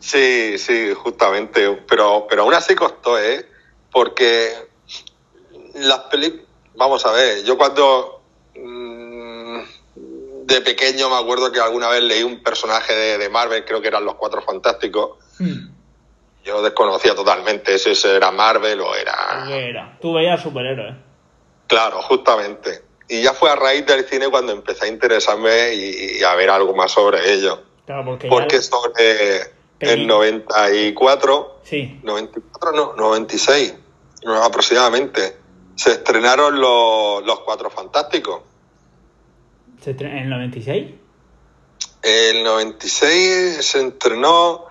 Sí, 0.00 0.58
sí, 0.58 0.92
justamente. 0.94 1.82
Pero, 1.88 2.26
pero 2.28 2.42
aún 2.42 2.54
así 2.54 2.74
costó, 2.74 3.18
¿eh? 3.18 3.48
Porque 3.92 4.52
las 5.74 6.00
películas. 6.00 6.46
Vamos 6.76 7.06
a 7.06 7.12
ver, 7.12 7.44
yo 7.44 7.56
cuando. 7.56 8.22
mm, 8.56 9.60
de 10.44 10.60
pequeño 10.60 11.08
me 11.08 11.16
acuerdo 11.16 11.50
que 11.52 11.60
alguna 11.60 11.88
vez 11.88 12.02
leí 12.02 12.22
un 12.22 12.42
personaje 12.42 12.94
de, 12.94 13.18
de 13.18 13.28
Marvel, 13.28 13.64
creo 13.64 13.80
que 13.80 13.88
eran 13.88 14.04
los 14.04 14.16
Cuatro 14.16 14.42
Fantásticos. 14.42 15.18
Hmm. 15.38 15.73
Yo 16.44 16.62
desconocía 16.62 17.14
totalmente 17.14 17.78
si 17.78 17.90
era 18.06 18.30
Marvel 18.30 18.80
o 18.80 18.94
era. 18.94 19.44
¿Qué 19.46 19.70
era? 19.70 19.96
Tú 20.00 20.12
veías 20.12 20.42
superhéroes. 20.42 20.94
Claro, 21.66 22.02
justamente. 22.02 22.82
Y 23.08 23.22
ya 23.22 23.32
fue 23.32 23.50
a 23.50 23.56
raíz 23.56 23.86
del 23.86 24.04
cine 24.04 24.28
cuando 24.28 24.52
empecé 24.52 24.84
a 24.84 24.88
interesarme 24.88 25.72
y, 25.74 26.18
y 26.18 26.22
a 26.22 26.34
ver 26.34 26.50
algo 26.50 26.74
más 26.74 26.92
sobre 26.92 27.32
ello. 27.32 27.62
Claro, 27.86 28.04
porque, 28.04 28.28
Porque 28.28 28.56
ya... 28.56 28.62
sobre 28.62 29.40
Peli- 29.78 29.92
el 30.02 30.06
94 30.06 31.60
Sí, 31.64 31.98
94, 32.02 32.72
no, 32.72 32.92
96 32.94 33.74
no, 34.24 34.42
aproximadamente. 34.42 35.36
Se 35.76 35.92
estrenaron 35.92 36.60
los, 36.60 37.24
los 37.26 37.40
Cuatro 37.40 37.68
Fantásticos. 37.70 38.42
¿Se 39.82 39.94
estre- 39.96 40.10
¿en 40.12 40.18
el 40.18 40.30
96? 40.30 40.90
El 42.02 42.42
96 42.44 43.64
se 43.64 43.86
estrenó, 43.86 44.66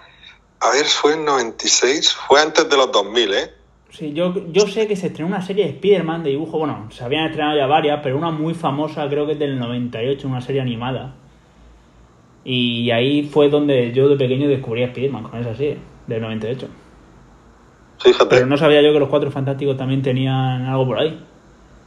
a 0.64 0.72
ver, 0.72 0.86
fue 0.86 1.14
en 1.14 1.26
96, 1.26 2.14
fue 2.14 2.42
antes 2.42 2.70
de 2.70 2.78
los 2.78 2.90
2000, 2.92 3.34
¿eh? 3.34 3.54
Sí, 3.92 4.14
yo, 4.14 4.34
yo 4.48 4.66
sé 4.66 4.88
que 4.88 4.96
se 4.96 5.08
estrenó 5.08 5.28
una 5.28 5.46
serie 5.46 5.66
de 5.66 5.72
Spider-Man 5.72 6.24
de 6.24 6.32
dibujo. 6.32 6.58
Bueno, 6.58 6.90
se 6.90 7.04
habían 7.04 7.26
estrenado 7.26 7.58
ya 7.58 7.68
varias, 7.68 8.00
pero 8.02 8.18
una 8.18 8.32
muy 8.32 8.54
famosa, 8.54 9.08
creo 9.10 9.26
que 9.26 9.34
es 9.34 9.40
del 9.40 9.60
98, 9.60 10.26
una 10.28 10.42
serie 10.42 10.62
animada. 10.62 11.16
Y 12.46 12.90
ahí 12.92 13.24
fue 13.24 13.50
donde 13.50 13.92
yo 13.92 14.08
de 14.08 14.16
pequeño 14.16 14.48
descubrí 14.48 14.84
a 14.84 14.88
Spider-Man 14.88 15.24
con 15.24 15.40
esa 15.42 15.54
serie, 15.56 15.80
del 16.08 16.22
98. 16.22 16.68
Fíjate. 18.00 18.26
Pero 18.36 18.46
no 18.46 18.58
sabía 18.58 18.82
yo 18.82 18.94
que 18.94 19.00
los 19.00 19.10
Cuatro 19.10 19.32
Fantásticos 19.32 19.78
también 19.78 20.02
tenían 20.02 20.66
algo 20.66 20.88
por 20.88 21.00
ahí. 21.00 21.22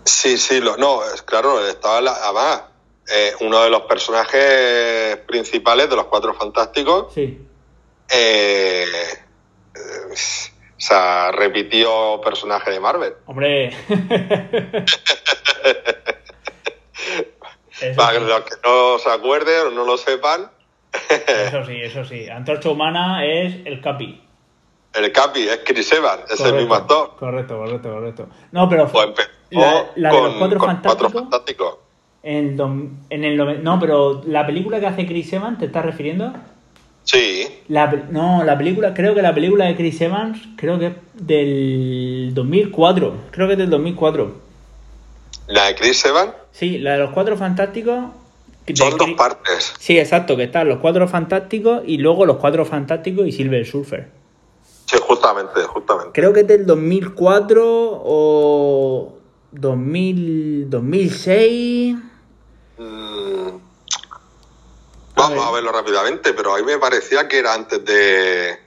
Sí, 0.04 0.36
sí, 0.36 0.60
lo, 0.60 0.76
no, 0.76 1.00
claro, 1.24 1.66
estaba 1.66 2.00
la, 2.02 2.12
además 2.12 2.62
eh, 3.12 3.32
uno 3.40 3.62
de 3.62 3.70
los 3.70 3.82
personajes 3.82 5.16
principales 5.26 5.88
de 5.88 5.96
los 5.96 6.04
Cuatro 6.04 6.34
Fantásticos. 6.34 7.12
Sí. 7.14 7.40
Eh, 8.10 8.84
eh, 9.74 9.78
o 10.12 10.80
sea, 10.80 11.32
repitió 11.32 12.20
personaje 12.22 12.70
de 12.70 12.80
Marvel. 12.80 13.14
Hombre. 13.26 13.72
Para 17.96 18.18
sí, 18.18 18.24
los 18.24 18.40
que 18.42 18.54
no 18.64 18.98
se 18.98 19.10
acuerden 19.10 19.66
o 19.68 19.70
no 19.70 19.84
lo 19.84 19.96
sepan, 19.98 20.50
eso 21.10 21.64
sí, 21.66 21.76
eso 21.82 22.04
sí. 22.04 22.28
Antorcha 22.28 22.70
Humana 22.70 23.24
es 23.26 23.54
el 23.66 23.80
Capi. 23.82 24.22
el 24.94 25.12
Capi 25.12 25.46
es 25.48 25.60
Chris 25.64 25.92
Evans, 25.92 26.30
es 26.30 26.40
el 26.40 26.54
mismo 26.54 26.74
actor. 26.74 27.14
Correcto, 27.18 27.58
correcto, 27.58 27.92
correcto. 27.92 28.28
No, 28.52 28.66
pero 28.68 28.88
Pues 28.88 29.06
empezó 29.08 29.90
la, 29.96 30.10
de 30.12 30.22
los 30.22 30.34
Cuatro 30.36 30.58
Fantásticos. 30.60 30.96
Cuatro 30.96 31.10
Fantásticos. 31.10 31.78
En, 32.22 32.58
en 33.10 33.24
el 33.24 33.38
nove- 33.38 33.58
no, 33.60 33.78
pero 33.78 34.22
la 34.26 34.46
película 34.46 34.80
que 34.80 34.86
hace 34.86 35.06
Chris 35.06 35.30
Evans, 35.34 35.58
¿te 35.58 35.66
estás 35.66 35.84
refiriendo? 35.84 36.32
Sí. 37.06 37.46
La, 37.68 37.86
no, 38.10 38.44
la 38.44 38.58
película, 38.58 38.92
creo 38.92 39.14
que 39.14 39.22
la 39.22 39.32
película 39.34 39.64
de 39.64 39.76
Chris 39.76 40.00
Evans, 40.00 40.38
creo 40.56 40.78
que 40.78 40.86
es 40.88 40.92
del 41.14 42.32
2004. 42.34 43.14
Creo 43.30 43.46
que 43.46 43.52
es 43.54 43.58
del 43.58 43.70
2004. 43.70 44.34
La 45.46 45.66
de 45.66 45.74
Chris 45.76 46.04
Evans 46.04 46.32
Sí, 46.50 46.78
la 46.78 46.92
de 46.92 46.98
los 46.98 47.10
cuatro 47.10 47.36
fantásticos. 47.36 48.06
son 48.74 48.98
dos 48.98 49.10
partes. 49.12 49.74
Sí, 49.78 49.98
exacto, 49.98 50.36
que 50.36 50.44
están 50.44 50.68
los 50.68 50.78
cuatro 50.78 51.06
fantásticos 51.06 51.82
y 51.86 51.98
luego 51.98 52.26
los 52.26 52.38
cuatro 52.38 52.64
fantásticos 52.64 53.26
y 53.26 53.32
Silver 53.32 53.64
Surfer. 53.64 54.08
Sí, 54.86 54.96
justamente, 55.00 55.60
justamente. 55.64 56.12
Creo 56.12 56.32
que 56.32 56.40
es 56.40 56.46
del 56.46 56.66
2004 56.66 57.62
o 58.04 59.18
2000, 59.52 60.70
2006. 60.70 61.96
Mm, 62.78 63.48
Vamos 65.16 65.38
ver. 65.38 65.48
a 65.48 65.50
verlo 65.50 65.72
rápidamente, 65.72 66.32
pero 66.34 66.54
a 66.54 66.58
mí 66.58 66.64
me 66.64 66.78
parecía 66.78 67.26
que 67.26 67.38
era 67.38 67.54
antes 67.54 67.84
de 67.84 68.58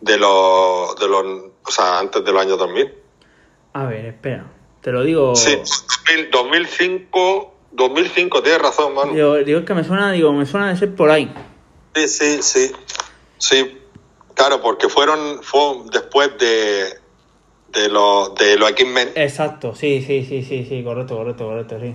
de 0.00 0.16
los 0.16 0.96
de 0.96 1.06
los 1.06 1.24
o 1.64 1.70
sea, 1.70 1.98
antes 1.98 2.24
de 2.24 2.32
los 2.32 2.42
años 2.42 2.58
2000. 2.58 2.94
A 3.74 3.84
ver, 3.84 4.06
espera. 4.06 4.46
Te 4.80 4.90
lo 4.90 5.02
digo. 5.02 5.36
Sí, 5.36 5.56
2000, 5.56 6.30
2005, 6.30 7.54
2005, 7.72 8.42
tienes 8.42 8.62
razón, 8.62 8.94
Manu. 8.94 9.12
Digo, 9.12 9.36
digo, 9.36 9.58
es 9.60 9.66
que 9.66 9.74
me 9.74 9.84
suena, 9.84 10.10
digo, 10.10 10.32
me 10.32 10.46
suena 10.46 10.70
de 10.70 10.76
ser 10.76 10.94
por 10.94 11.10
ahí. 11.10 11.32
Sí, 11.94 12.08
sí, 12.08 12.42
sí. 12.42 12.72
Sí, 13.38 13.78
claro, 14.34 14.60
porque 14.60 14.88
fueron 14.88 15.42
fue 15.42 15.82
después 15.92 16.36
de 16.38 16.98
de 17.68 17.88
los 17.88 18.34
de 18.34 18.56
los 18.56 18.70
X-Men. 18.70 19.10
Exacto, 19.14 19.74
sí, 19.74 20.02
sí, 20.02 20.24
sí, 20.24 20.42
sí, 20.42 20.66
sí, 20.68 20.82
correcto, 20.82 21.16
correcto, 21.16 21.44
correcto, 21.44 21.78
sí. 21.80 21.94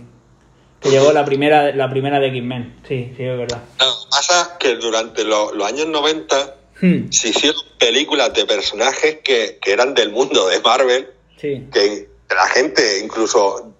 Que 0.85 0.91
llegó 0.91 1.11
la 1.11 1.25
primera, 1.25 1.73
la 1.75 1.89
primera 1.89 2.19
de 2.19 2.27
X-Men, 2.27 2.81
sí, 2.87 3.11
sí, 3.17 3.23
es 3.23 3.37
verdad. 3.37 3.63
Lo 3.79 3.85
que 3.85 4.09
pasa 4.11 4.55
que 4.59 4.75
durante 4.75 5.23
lo- 5.23 5.51
los 5.51 5.67
años 5.67 5.87
90 5.87 6.55
Hmm, 6.81 7.09
se 7.09 7.29
hicieron 7.29 7.59
películas 7.79 8.33
de 8.33 8.45
personajes 8.45 9.19
que, 9.23 9.57
que 9.61 9.71
eran 9.71 9.93
del 9.95 10.11
mundo 10.11 10.47
de 10.47 10.59
Marvel, 10.59 11.09
sí, 11.39 11.65
que 11.73 12.09
la 12.29 12.47
gente 12.49 12.99
incluso 13.03 13.71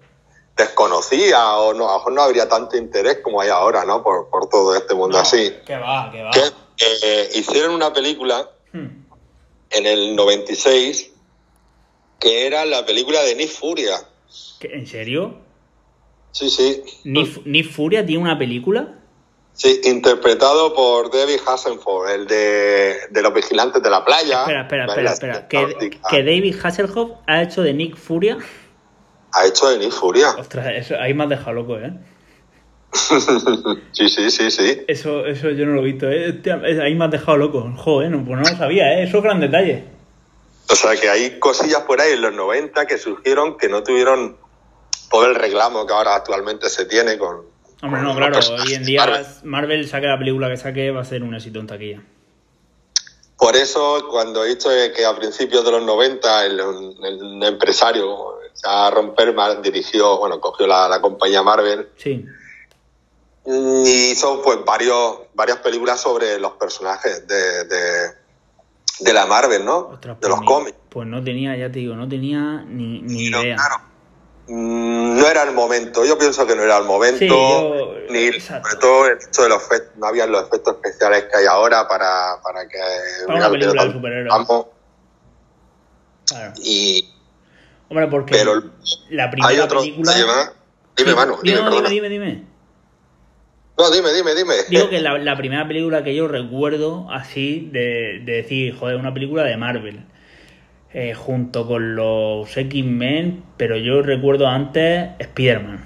desconocía 0.56 1.56
o 1.58 1.74
no, 1.74 1.88
a 1.88 1.92
lo 1.92 1.98
mejor 1.98 2.12
no 2.14 2.22
habría 2.22 2.48
tanto 2.48 2.76
interés 2.76 3.18
como 3.22 3.40
hay 3.40 3.50
ahora, 3.50 3.84
¿no? 3.84 4.02
Por, 4.02 4.28
por 4.30 4.48
todo 4.48 4.74
este 4.74 4.94
mundo 4.94 5.18
No, 5.18 5.22
así. 5.22 5.52
Que 5.66 5.76
va, 5.76 6.10
que 6.10 6.22
va. 6.22 6.30
Que 6.30 6.40
eh, 6.80 7.30
hicieron 7.34 7.72
una 7.74 7.92
película 7.92 8.50
Hmm, 8.72 8.88
en 9.70 9.86
el 9.86 10.16
96 10.16 11.10
que 12.18 12.46
era 12.46 12.64
la 12.64 12.84
película 12.86 13.22
de 13.22 13.34
Nick 13.36 13.50
Furia. 13.50 13.96
¿qué- 14.58 14.68
¿En 14.72 14.86
serio? 14.86 15.36
Sí, 16.36 16.50
sí. 16.50 16.82
¿Nick, 17.04 17.46
Nick 17.46 17.70
Furia 17.70 18.04
tiene 18.04 18.22
una 18.22 18.36
película? 18.36 18.88
Sí, 19.54 19.80
interpretado 19.84 20.74
por 20.74 21.10
David 21.10 21.38
Hasselhoff, 21.46 22.10
el 22.10 22.26
de, 22.26 22.94
de 23.08 23.22
los 23.22 23.32
vigilantes 23.32 23.82
de 23.82 23.88
la 23.88 24.04
playa. 24.04 24.40
Espera, 24.40 24.60
espera, 24.64 24.84
espera, 24.84 25.12
espera. 25.12 25.48
Que, 25.48 25.98
que 26.10 26.22
David 26.22 26.56
Hasselhoff 26.62 27.12
ha 27.26 27.42
hecho 27.42 27.62
de 27.62 27.72
Nick 27.72 27.96
Furia. 27.96 28.36
Ha 29.32 29.46
hecho 29.46 29.70
de 29.70 29.78
Nick 29.78 29.92
Furia. 29.92 30.32
Ostras, 30.38 30.66
eso, 30.74 30.96
ahí 31.00 31.14
me 31.14 31.24
has 31.24 31.30
dejado 31.30 31.54
loco, 31.54 31.78
¿eh? 31.78 31.94
sí, 33.92 34.06
sí, 34.10 34.30
sí, 34.30 34.50
sí. 34.50 34.82
Eso, 34.88 35.24
eso 35.24 35.48
yo 35.48 35.64
no 35.64 35.72
lo 35.72 35.80
he 35.80 35.84
visto, 35.84 36.06
¿eh? 36.10 36.38
Ahí 36.82 36.94
me 36.94 37.06
has 37.06 37.12
dejado 37.12 37.38
loco. 37.38 37.72
Joder, 37.78 38.10
no, 38.10 38.22
pues 38.26 38.38
no 38.38 38.50
lo 38.50 38.56
sabía, 38.58 38.92
¿eh? 38.92 39.04
Eso 39.04 39.16
es 39.16 39.22
gran 39.22 39.40
detalle. 39.40 39.84
O 40.68 40.74
sea 40.74 40.96
que 40.96 41.08
hay 41.08 41.38
cosillas 41.38 41.84
por 41.84 41.98
ahí 41.98 42.12
en 42.12 42.20
los 42.20 42.34
90 42.34 42.84
que 42.84 42.98
surgieron 42.98 43.56
que 43.56 43.70
no 43.70 43.82
tuvieron 43.82 44.36
todo 45.10 45.26
el 45.26 45.34
reclamo 45.34 45.86
que 45.86 45.92
ahora 45.92 46.14
actualmente 46.16 46.68
se 46.68 46.84
tiene 46.86 47.18
con. 47.18 47.42
Hombre, 47.82 48.00
con 48.00 48.04
no, 48.04 48.16
claro, 48.16 48.38
hoy 48.64 48.74
en 48.74 48.84
día 48.84 49.04
Marvel. 49.06 49.26
Marvel 49.44 49.88
saque 49.88 50.06
la 50.06 50.18
película 50.18 50.48
que 50.48 50.56
saque 50.56 50.90
va 50.90 51.02
a 51.02 51.04
ser 51.04 51.22
un 51.22 51.34
éxito 51.34 51.58
en 51.60 51.66
taquilla. 51.66 52.02
Por 53.38 53.54
eso, 53.54 54.06
cuando 54.10 54.44
he 54.44 54.48
dicho 54.48 54.70
que 54.96 55.04
a 55.04 55.14
principios 55.14 55.62
de 55.64 55.70
los 55.72 55.82
90 55.82 56.46
el, 56.46 56.58
el 56.60 57.42
empresario, 57.42 58.36
a 58.64 58.90
Romperman, 58.90 59.60
dirigió, 59.60 60.16
bueno, 60.18 60.40
cogió 60.40 60.66
la, 60.66 60.88
la 60.88 61.00
compañía 61.02 61.42
Marvel 61.42 61.90
Sí, 61.98 62.24
y 63.44 64.10
hizo 64.10 64.42
pues 64.42 64.58
varios, 64.64 65.18
varias 65.34 65.58
películas 65.58 66.00
sobre 66.00 66.38
los 66.40 66.52
personajes 66.52 67.28
de, 67.28 67.64
de, 67.64 68.10
de 69.00 69.12
la 69.12 69.26
Marvel, 69.26 69.64
¿no? 69.64 69.76
ostras, 69.88 70.16
de 70.16 70.20
pues 70.20 70.30
los 70.30 70.40
ni- 70.40 70.46
cómics. 70.46 70.76
Pues 70.88 71.06
no 71.06 71.22
tenía, 71.22 71.54
ya 71.56 71.70
te 71.70 71.78
digo, 71.80 71.94
no 71.94 72.08
tenía 72.08 72.64
ni, 72.66 73.02
ni 73.02 73.24
idea. 73.24 73.54
claro, 73.56 73.76
no 74.48 75.26
era 75.28 75.42
el 75.42 75.52
momento. 75.52 76.04
Yo 76.04 76.18
pienso 76.18 76.46
que 76.46 76.54
no 76.54 76.62
era 76.62 76.78
el 76.78 76.84
momento. 76.84 77.18
Sí, 77.18 77.28
yo- 77.28 77.94
ni 78.10 78.26
exacto. 78.26 78.68
sobre 78.68 78.80
todo 78.80 79.06
el 79.06 79.18
hecho 79.28 79.42
de 79.42 79.48
los 79.48 79.62
efectos, 79.64 79.96
no 79.96 80.06
habían 80.06 80.30
los 80.30 80.46
efectos 80.46 80.76
especiales 80.76 81.24
que 81.24 81.36
hay 81.38 81.46
ahora 81.46 81.88
para, 81.88 82.36
para 82.42 82.66
que 82.68 82.78
Para 83.26 83.38
una 83.38 83.50
película 83.50 83.84
de 83.84 83.92
superhéroes. 83.92 84.46
Claro. 86.26 86.52
Y 86.62 87.12
Hombre, 87.88 88.08
porque 88.08 88.34
pero 88.34 88.62
la 89.10 89.30
primera 89.30 89.48
hay 89.52 89.58
otro 89.60 89.80
película. 89.80 90.12
Dime, 90.14 90.32
Sí, 90.96 91.04
Manu, 91.14 91.36
dime, 91.42 91.60
no, 91.60 91.70
dime, 91.70 91.88
dime, 91.90 92.08
dime. 92.08 92.42
No, 93.78 93.90
dime, 93.90 94.12
dime, 94.14 94.34
dime. 94.34 94.54
Digo 94.70 94.88
que 94.88 95.00
la, 95.00 95.18
la 95.18 95.36
primera 95.36 95.68
película 95.68 96.02
que 96.02 96.14
yo 96.14 96.26
recuerdo 96.26 97.10
así 97.10 97.68
de, 97.70 98.20
de 98.24 98.32
decir, 98.32 98.74
joder, 98.78 98.96
una 98.96 99.12
película 99.12 99.42
de 99.42 99.56
Marvel. 99.58 100.06
Eh, 100.98 101.12
junto 101.12 101.66
con 101.66 101.94
los 101.94 102.56
X-Men, 102.56 103.42
pero 103.58 103.76
yo 103.76 104.00
recuerdo 104.00 104.46
antes 104.48 105.10
Spider-Man. 105.18 105.84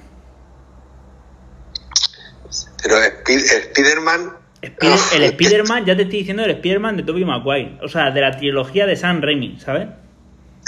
Pero 2.82 2.96
Spi- 3.02 3.34
Spider-Man. 3.34 4.32
Spider- 4.62 4.98
el 5.16 5.22
Spider-Man, 5.32 5.84
ya 5.84 5.96
te 5.96 6.02
estoy 6.02 6.18
diciendo 6.20 6.44
el 6.44 6.50
Spider-Man 6.52 6.96
de 6.98 7.02
Tobey 7.02 7.24
Maguire. 7.24 7.78
O 7.82 7.88
sea, 7.88 8.10
de 8.10 8.20
la 8.20 8.36
trilogía 8.36 8.86
de 8.86 8.96
Sam 8.96 9.20
Raimi, 9.22 9.58
¿sabes? 9.58 9.88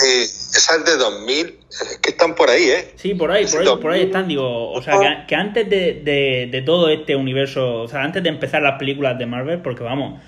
eh, 0.04 0.22
esa 0.24 0.76
es 0.76 0.84
de 0.86 0.96
2000. 0.96 1.58
Es 1.70 1.98
que 2.02 2.10
están 2.10 2.34
por 2.34 2.50
ahí, 2.50 2.64
¿eh? 2.64 2.92
Sí, 2.96 3.14
por 3.14 3.30
ahí, 3.30 3.46
por 3.46 3.60
ahí, 3.60 3.66
por 3.80 3.90
ahí 3.92 4.02
están, 4.02 4.26
digo, 4.26 4.72
o 4.72 4.82
sea, 4.82 4.98
que, 4.98 5.26
que 5.28 5.34
antes 5.36 5.68
de, 5.70 6.00
de- 6.04 6.48
de 6.50 6.62
todo 6.62 6.88
este 6.88 7.14
universo, 7.14 7.82
o 7.82 7.88
sea, 7.88 8.02
antes 8.02 8.22
de 8.22 8.28
empezar 8.30 8.62
las 8.62 8.78
películas 8.78 9.18
de 9.18 9.26
Marvel, 9.26 9.60
porque 9.60 9.84
vamos, 9.84 10.20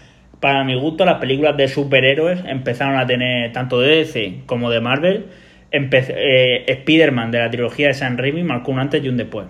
para 0.44 0.62
mi 0.62 0.78
gusto 0.78 1.07
las 1.07 1.20
películas 1.20 1.57
de 1.57 1.68
superhéroes 1.68 2.38
empezaron 2.44 2.98
a 2.98 3.07
tener 3.07 3.50
tanto 3.54 3.80
de 3.80 4.04
DC 4.04 4.42
como 4.44 4.68
de 4.68 4.78
Marvel, 4.78 5.30
eh, 5.70 6.64
Spider-Man 6.68 7.30
de 7.30 7.38
la 7.38 7.50
trilogía 7.50 7.87
de 7.88 7.94
Sam 7.94 8.18
Raimi 8.18 8.42
marcó 8.42 8.70
un 8.70 8.78
antes 8.78 9.02
y 9.02 9.09
un 9.09 9.16
después. 9.16 9.46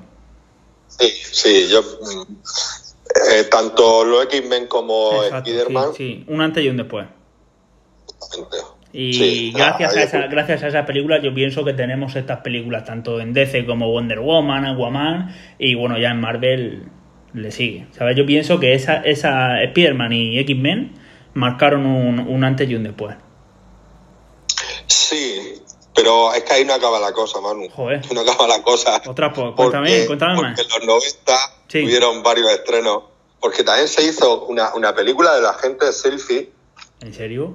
Sí, 0.86 1.08
sí, 1.08 1.66
yo. 1.68 1.82
mm, 1.82 2.36
eh, 3.32 3.44
tanto 3.50 4.04
los 4.04 4.26
X-Men 4.26 4.68
como 4.68 5.20
Spider-Man. 5.24 5.94
sí, 5.96 6.20
sí, 6.20 6.24
un 6.28 6.40
antes 6.40 6.64
y 6.64 6.68
un 6.68 6.76
después. 6.76 7.08
Y 8.92 9.14
Sí, 9.14 9.52
gracias, 9.52 9.96
a 9.96 10.00
es 10.00 10.06
esa, 10.06 10.26
gracias 10.28 10.62
a 10.62 10.68
esas 10.68 10.86
películas 10.86 11.24
yo 11.24 11.34
pienso 11.34 11.64
que 11.64 11.72
tenemos 11.72 12.14
estas 12.14 12.38
películas 12.42 12.84
tanto 12.84 13.20
en 13.20 13.32
DC 13.32 13.66
como 13.66 13.90
Wonder 13.90 14.20
Woman, 14.20 14.64
Aquaman 14.64 15.34
y 15.58 15.74
bueno, 15.74 15.98
ya 15.98 16.12
en 16.12 16.20
Marvel 16.20 16.84
le 17.34 17.50
sigue. 17.50 17.86
¿Sabes? 17.96 18.16
Yo 18.16 18.24
pienso 18.24 18.58
que 18.60 18.74
esa, 18.74 18.96
esa 19.02 19.62
Spider-Man 19.62 20.12
y 20.12 20.38
X-Men 20.38 20.94
marcaron 21.34 21.84
un, 21.86 22.20
un 22.20 22.44
antes 22.44 22.68
y 22.70 22.74
un 22.74 22.84
después. 22.84 23.16
Sí, 24.86 25.60
pero 25.94 26.32
es 26.32 26.42
que 26.44 26.52
ahí 26.54 26.64
no 26.64 26.74
acaba 26.74 26.98
la 27.00 27.12
cosa, 27.12 27.40
Manu. 27.40 27.68
Joder. 27.70 28.00
No 28.12 28.20
acaba 28.20 28.46
la 28.48 28.62
cosa. 28.62 29.00
Ostras, 29.06 29.32
pues 29.34 29.52
cuéntame, 29.56 30.06
cuéntame 30.06 30.34
porque 30.36 30.50
más. 30.50 30.58
en 30.60 30.68
los 30.68 30.86
90 30.86 31.32
Sí. 31.68 31.82
tuvieron 31.82 32.22
varios 32.22 32.50
estrenos. 32.50 33.04
Porque 33.40 33.62
también 33.62 33.88
se 33.88 34.02
hizo 34.06 34.46
una, 34.46 34.72
una 34.74 34.94
película 34.94 35.34
de 35.34 35.42
la 35.42 35.54
gente 35.54 35.92
selfie. 35.92 36.50
¿En 37.00 37.12
serio? 37.12 37.54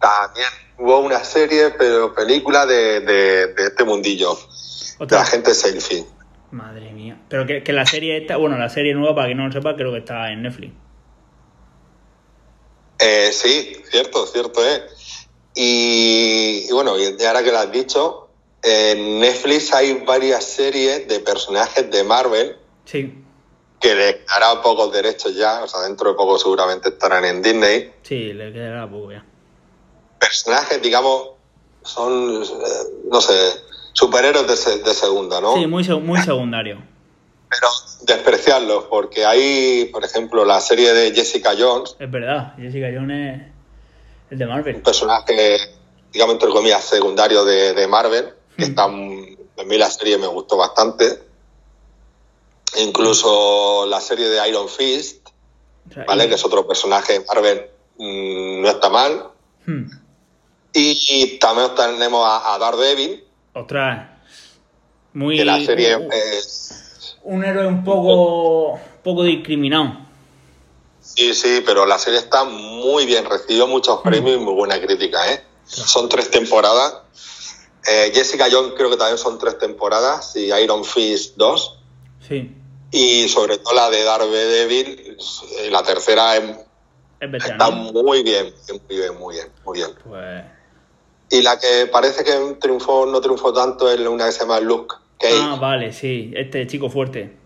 También 0.00 0.46
hubo 0.78 0.98
una 0.98 1.24
serie, 1.24 1.70
pero 1.78 2.14
película 2.14 2.66
de, 2.66 3.00
de, 3.00 3.46
de 3.54 3.64
este 3.66 3.84
mundillo. 3.84 4.34
De 4.34 4.40
la 4.98 5.04
Otra. 5.04 5.24
gente 5.24 5.54
selfie. 5.54 6.04
Madre 6.54 6.92
mía. 6.92 7.20
Pero 7.28 7.46
que, 7.46 7.62
que 7.62 7.72
la 7.72 7.84
serie 7.84 8.16
esta, 8.16 8.36
bueno, 8.36 8.56
la 8.56 8.68
serie 8.68 8.94
nueva, 8.94 9.14
para 9.14 9.28
que 9.28 9.34
no 9.34 9.46
lo 9.46 9.52
sepa, 9.52 9.74
creo 9.74 9.90
que 9.92 9.98
está 9.98 10.30
en 10.30 10.42
Netflix. 10.42 10.72
Eh, 13.00 13.30
sí, 13.32 13.76
cierto, 13.90 14.26
cierto 14.26 14.64
es. 14.64 14.82
Y, 15.54 16.66
y 16.68 16.72
bueno, 16.72 16.96
y 16.98 17.22
ahora 17.24 17.42
que 17.42 17.50
lo 17.50 17.58
has 17.58 17.72
dicho, 17.72 18.28
en 18.62 19.20
Netflix 19.20 19.72
hay 19.74 20.04
varias 20.06 20.44
series 20.44 21.06
de 21.08 21.20
personajes 21.20 21.90
de 21.90 22.02
Marvel 22.04 22.56
Sí, 22.84 23.12
que 23.80 23.94
le 23.94 24.24
dará 24.28 24.62
pocos 24.62 24.92
derechos 24.92 25.34
ya, 25.34 25.62
o 25.64 25.68
sea, 25.68 25.80
dentro 25.80 26.10
de 26.10 26.16
poco 26.16 26.38
seguramente 26.38 26.88
estarán 26.90 27.24
en 27.24 27.42
Disney. 27.42 27.92
sí, 28.02 28.32
le 28.32 28.52
quedará 28.52 28.88
poco 28.88 29.12
ya. 29.12 29.24
Personajes, 30.18 30.80
digamos, 30.82 31.30
son, 31.82 32.42
eh, 32.42 32.46
no 33.10 33.20
sé, 33.20 33.32
superhéroes 33.94 34.46
de, 34.66 34.78
de 34.82 34.92
segunda, 34.94 35.40
¿no? 35.40 35.54
Sí, 35.54 35.66
muy, 35.66 35.88
muy 36.00 36.20
secundario. 36.20 36.82
Pero 37.48 37.68
despreciarlos, 38.02 38.84
porque 38.84 39.24
hay, 39.24 39.86
por 39.86 40.04
ejemplo, 40.04 40.44
la 40.44 40.60
serie 40.60 40.92
de 40.92 41.12
Jessica 41.14 41.54
Jones, 41.58 41.96
Es 41.98 42.10
verdad, 42.10 42.54
Jessica 42.58 42.88
Jones 42.94 43.42
es 44.30 44.38
de 44.38 44.46
Marvel. 44.46 44.76
un 44.76 44.82
personaje, 44.82 45.58
digamos, 46.12 46.34
entre 46.34 46.50
comillas, 46.50 46.84
secundario 46.84 47.44
de, 47.44 47.72
de 47.72 47.86
Marvel, 47.86 48.34
que 48.56 48.64
está, 48.64 48.86
mm, 48.88 49.36
a 49.58 49.62
mí 49.64 49.78
la 49.78 49.90
serie 49.90 50.18
me 50.18 50.26
gustó 50.26 50.56
bastante. 50.56 51.22
Incluso 52.76 53.86
la 53.88 54.00
serie 54.00 54.28
de 54.28 54.48
Iron 54.48 54.68
Fist, 54.68 55.28
O 55.90 55.94
sea, 55.94 56.04
¿vale? 56.04 56.24
y- 56.24 56.28
Que 56.28 56.34
es 56.34 56.44
otro 56.44 56.66
personaje 56.66 57.12
de 57.20 57.24
Marvel, 57.24 57.70
mm, 57.98 58.62
no 58.62 58.68
está 58.68 58.88
mal. 58.90 59.28
Hmm. 59.66 59.84
Y 60.72 61.38
también 61.38 61.70
tenemos 61.76 62.26
a, 62.26 62.54
a 62.54 62.58
Daredevil, 62.58 63.24
Ostras. 63.54 64.08
Muy. 65.14 65.42
la 65.44 65.64
serie 65.64 65.96
un- 65.96 66.12
es... 66.12 67.16
un 67.22 67.44
héroe 67.44 67.66
un 67.66 67.84
poco. 67.84 68.78
poco 69.02 69.22
discriminado. 69.22 69.98
Sí, 71.00 71.34
sí, 71.34 71.62
pero 71.64 71.86
la 71.86 71.98
serie 71.98 72.18
está 72.18 72.44
muy 72.44 73.06
bien, 73.06 73.24
recibió 73.24 73.66
muchos 73.66 74.00
premios 74.02 74.36
y 74.40 74.40
muy 74.44 74.54
buena 74.54 74.80
crítica, 74.80 75.32
¿eh? 75.32 75.44
Son 75.64 76.08
tres 76.08 76.30
temporadas. 76.30 76.94
Eh, 77.86 78.10
Jessica 78.14 78.46
Jones 78.50 78.72
creo 78.76 78.90
que 78.90 78.96
también 78.96 79.18
son 79.18 79.38
tres 79.38 79.58
temporadas 79.58 80.34
y 80.36 80.50
Iron 80.52 80.84
Fist 80.84 81.36
dos. 81.36 81.78
Sí. 82.26 82.50
Y 82.90 83.28
sobre 83.28 83.58
todo 83.58 83.74
la 83.74 83.90
de 83.90 84.02
Daredevil, 84.02 85.16
eh, 85.58 85.70
la 85.70 85.82
tercera 85.82 86.36
es- 86.36 86.56
Es 87.20 87.30
bestia, 87.30 87.52
está 87.52 87.70
muy 87.70 88.22
bien, 88.22 88.52
muy 88.88 88.96
bien, 88.96 89.18
muy 89.18 89.34
bien, 89.34 89.48
muy 89.64 89.78
bien. 89.78 89.90
Pues. 90.02 90.44
Y 91.34 91.42
la 91.42 91.58
que 91.58 91.88
parece 91.90 92.22
que 92.22 92.30
triunfó, 92.60 93.06
no 93.06 93.20
triunfó 93.20 93.52
tanto 93.52 93.90
es 93.90 93.98
una 93.98 94.26
que 94.26 94.32
se 94.32 94.40
llama 94.40 94.60
Luke 94.60 94.94
Cage. 95.18 95.34
Ah, 95.36 95.56
vale, 95.60 95.92
sí. 95.92 96.32
Este 96.32 96.64
chico 96.68 96.88
fuerte. 96.88 97.36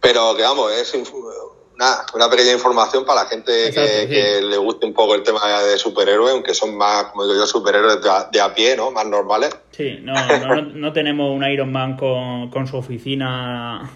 Pero 0.00 0.34
que 0.34 0.42
vamos, 0.42 0.72
es 0.72 0.92
una, 0.92 2.04
una 2.14 2.28
pequeña 2.28 2.50
información 2.50 3.04
para 3.04 3.22
la 3.22 3.28
gente 3.28 3.68
Exacto, 3.68 3.88
que, 3.88 4.00
sí. 4.00 4.08
que 4.08 4.42
le 4.42 4.56
guste 4.56 4.86
un 4.86 4.92
poco 4.92 5.14
el 5.14 5.22
tema 5.22 5.62
de 5.62 5.78
superhéroes, 5.78 6.32
aunque 6.32 6.52
son 6.52 6.76
más, 6.76 7.04
como 7.12 7.22
digo 7.26 7.36
yo, 7.36 7.46
superhéroes 7.46 8.02
de 8.02 8.10
a, 8.10 8.24
de 8.24 8.40
a 8.40 8.52
pie, 8.52 8.76
¿no? 8.76 8.90
Más 8.90 9.06
normales. 9.06 9.56
Sí, 9.70 10.00
no, 10.02 10.14
no, 10.14 10.56
no, 10.56 10.62
no 10.62 10.92
tenemos 10.92 11.30
un 11.30 11.44
Iron 11.44 11.70
Man 11.70 11.96
con, 11.96 12.50
con 12.50 12.66
su 12.66 12.76
oficina 12.76 13.88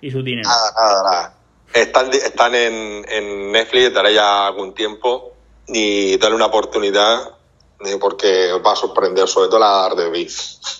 y 0.00 0.10
su 0.10 0.24
dinero. 0.24 0.48
Nada, 0.48 0.72
nada, 0.74 1.02
nada. 1.04 1.38
Están, 1.72 2.12
están 2.12 2.54
en, 2.56 3.06
en 3.08 3.52
Netflix 3.52 3.94
desde 3.94 4.12
ya 4.12 4.48
algún 4.48 4.74
tiempo 4.74 5.31
y 5.68 6.16
darle 6.18 6.36
una 6.36 6.46
oportunidad 6.46 7.30
eh, 7.84 7.96
porque 8.00 8.52
os 8.52 8.64
va 8.64 8.72
a 8.72 8.76
sorprender, 8.76 9.26
sobre 9.28 9.48
todo 9.48 9.58
la 9.60 9.68
Daredevil. 9.88 10.30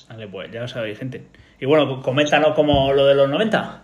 Vale, 0.08 0.28
pues 0.28 0.52
ya 0.52 0.60
lo 0.60 0.68
sabéis, 0.68 0.98
gente. 0.98 1.26
Y 1.60 1.66
bueno, 1.66 2.00
coméntanos 2.02 2.54
como 2.54 2.92
lo 2.92 3.06
de 3.06 3.14
los 3.14 3.28
90. 3.28 3.82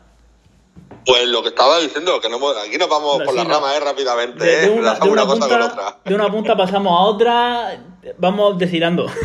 Pues 1.07 1.27
lo 1.29 1.43
que 1.43 1.49
estaba 1.49 1.79
diciendo, 1.79 2.21
que 2.21 2.29
no, 2.29 2.37
aquí 2.51 2.77
nos 2.77 2.89
vamos 2.89 3.19
por 3.23 3.31
Sí, 3.31 3.37
la 3.37 3.45
no. 3.45 3.51
rama, 3.51 3.75
¿eh? 3.77 3.81
Rápidamente, 3.81 4.45
De, 4.45 4.57
de 4.61 4.67
¿eh? 4.67 4.71
una, 4.71 4.95
de, 4.95 4.99
Enlazamos 4.99 5.09
una 5.13 5.27
punta, 5.27 5.47
otra. 5.67 5.99
de 6.05 6.15
una 6.15 6.31
punta 6.31 6.57
pasamos 6.57 6.93
a 6.93 7.01
otra, 7.05 7.83
vamos 8.19 8.59
deshilando. 8.59 9.07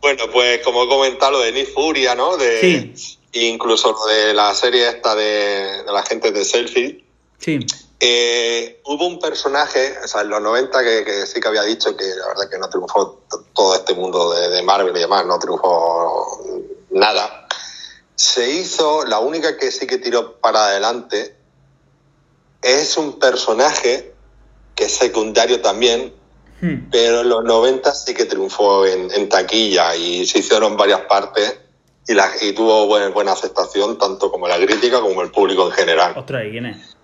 Bueno, 0.00 0.24
pues 0.32 0.60
como 0.62 0.84
he 0.84 0.88
comentado, 0.88 1.32
lo 1.32 1.40
de 1.40 1.50
Nick 1.52 1.72
Furia, 1.74 2.14
¿no? 2.14 2.36
De, 2.36 2.60
Sí. 2.94 3.18
Incluso 3.32 3.92
lo 3.92 4.06
de 4.06 4.32
la 4.32 4.54
serie 4.54 4.88
esta 4.88 5.14
de, 5.14 5.82
de 5.84 5.92
la 5.92 6.02
gente 6.04 6.30
de 6.32 6.44
Selfie. 6.44 7.04
sí, 7.38 7.58
Eh, 8.00 8.80
hubo 8.84 9.06
un 9.06 9.18
personaje, 9.18 9.96
o 10.04 10.06
sea, 10.06 10.20
en 10.20 10.28
los 10.28 10.40
90 10.40 10.84
que, 10.84 11.04
que 11.04 11.26
sí 11.26 11.40
que 11.40 11.48
había 11.48 11.62
dicho 11.62 11.96
que 11.96 12.04
la 12.04 12.28
verdad 12.28 12.48
que 12.48 12.58
no 12.58 12.68
triunfó 12.68 13.22
todo 13.52 13.74
este 13.74 13.94
mundo 13.94 14.32
de, 14.32 14.48
de 14.50 14.62
Marvel 14.62 14.96
y 14.96 15.00
demás, 15.00 15.26
no 15.26 15.38
triunfó 15.38 16.40
nada. 16.90 17.48
Se 18.14 18.50
hizo, 18.50 19.04
la 19.04 19.18
única 19.18 19.56
que 19.56 19.70
sí 19.70 19.86
que 19.86 19.98
tiró 19.98 20.36
para 20.40 20.66
adelante 20.66 21.36
es 22.62 22.96
un 22.96 23.18
personaje 23.18 24.14
que 24.74 24.84
es 24.84 24.92
secundario 24.94 25.60
también, 25.60 26.14
Hmm. 26.60 26.90
pero 26.90 27.20
en 27.20 27.28
los 27.28 27.44
90 27.44 27.94
sí 27.94 28.14
que 28.14 28.24
triunfó 28.24 28.84
en, 28.84 29.12
en 29.12 29.28
taquilla 29.28 29.94
y 29.94 30.26
se 30.26 30.40
hicieron 30.40 30.76
varias 30.76 31.02
partes 31.02 31.56
y, 32.06 32.14
la, 32.14 32.28
y 32.40 32.52
tuvo 32.52 32.86
buena, 32.86 33.10
buena 33.10 33.32
aceptación 33.32 33.96
tanto 33.96 34.30
como 34.32 34.48
la 34.48 34.56
crítica 34.56 35.00
como 35.00 35.22
el 35.22 35.30
público 35.30 35.66
en 35.66 35.72
general. 35.72 36.14
Ostras, 36.16 36.44
¿y 36.46 36.50
quién 36.50 36.66
es? 36.66 36.96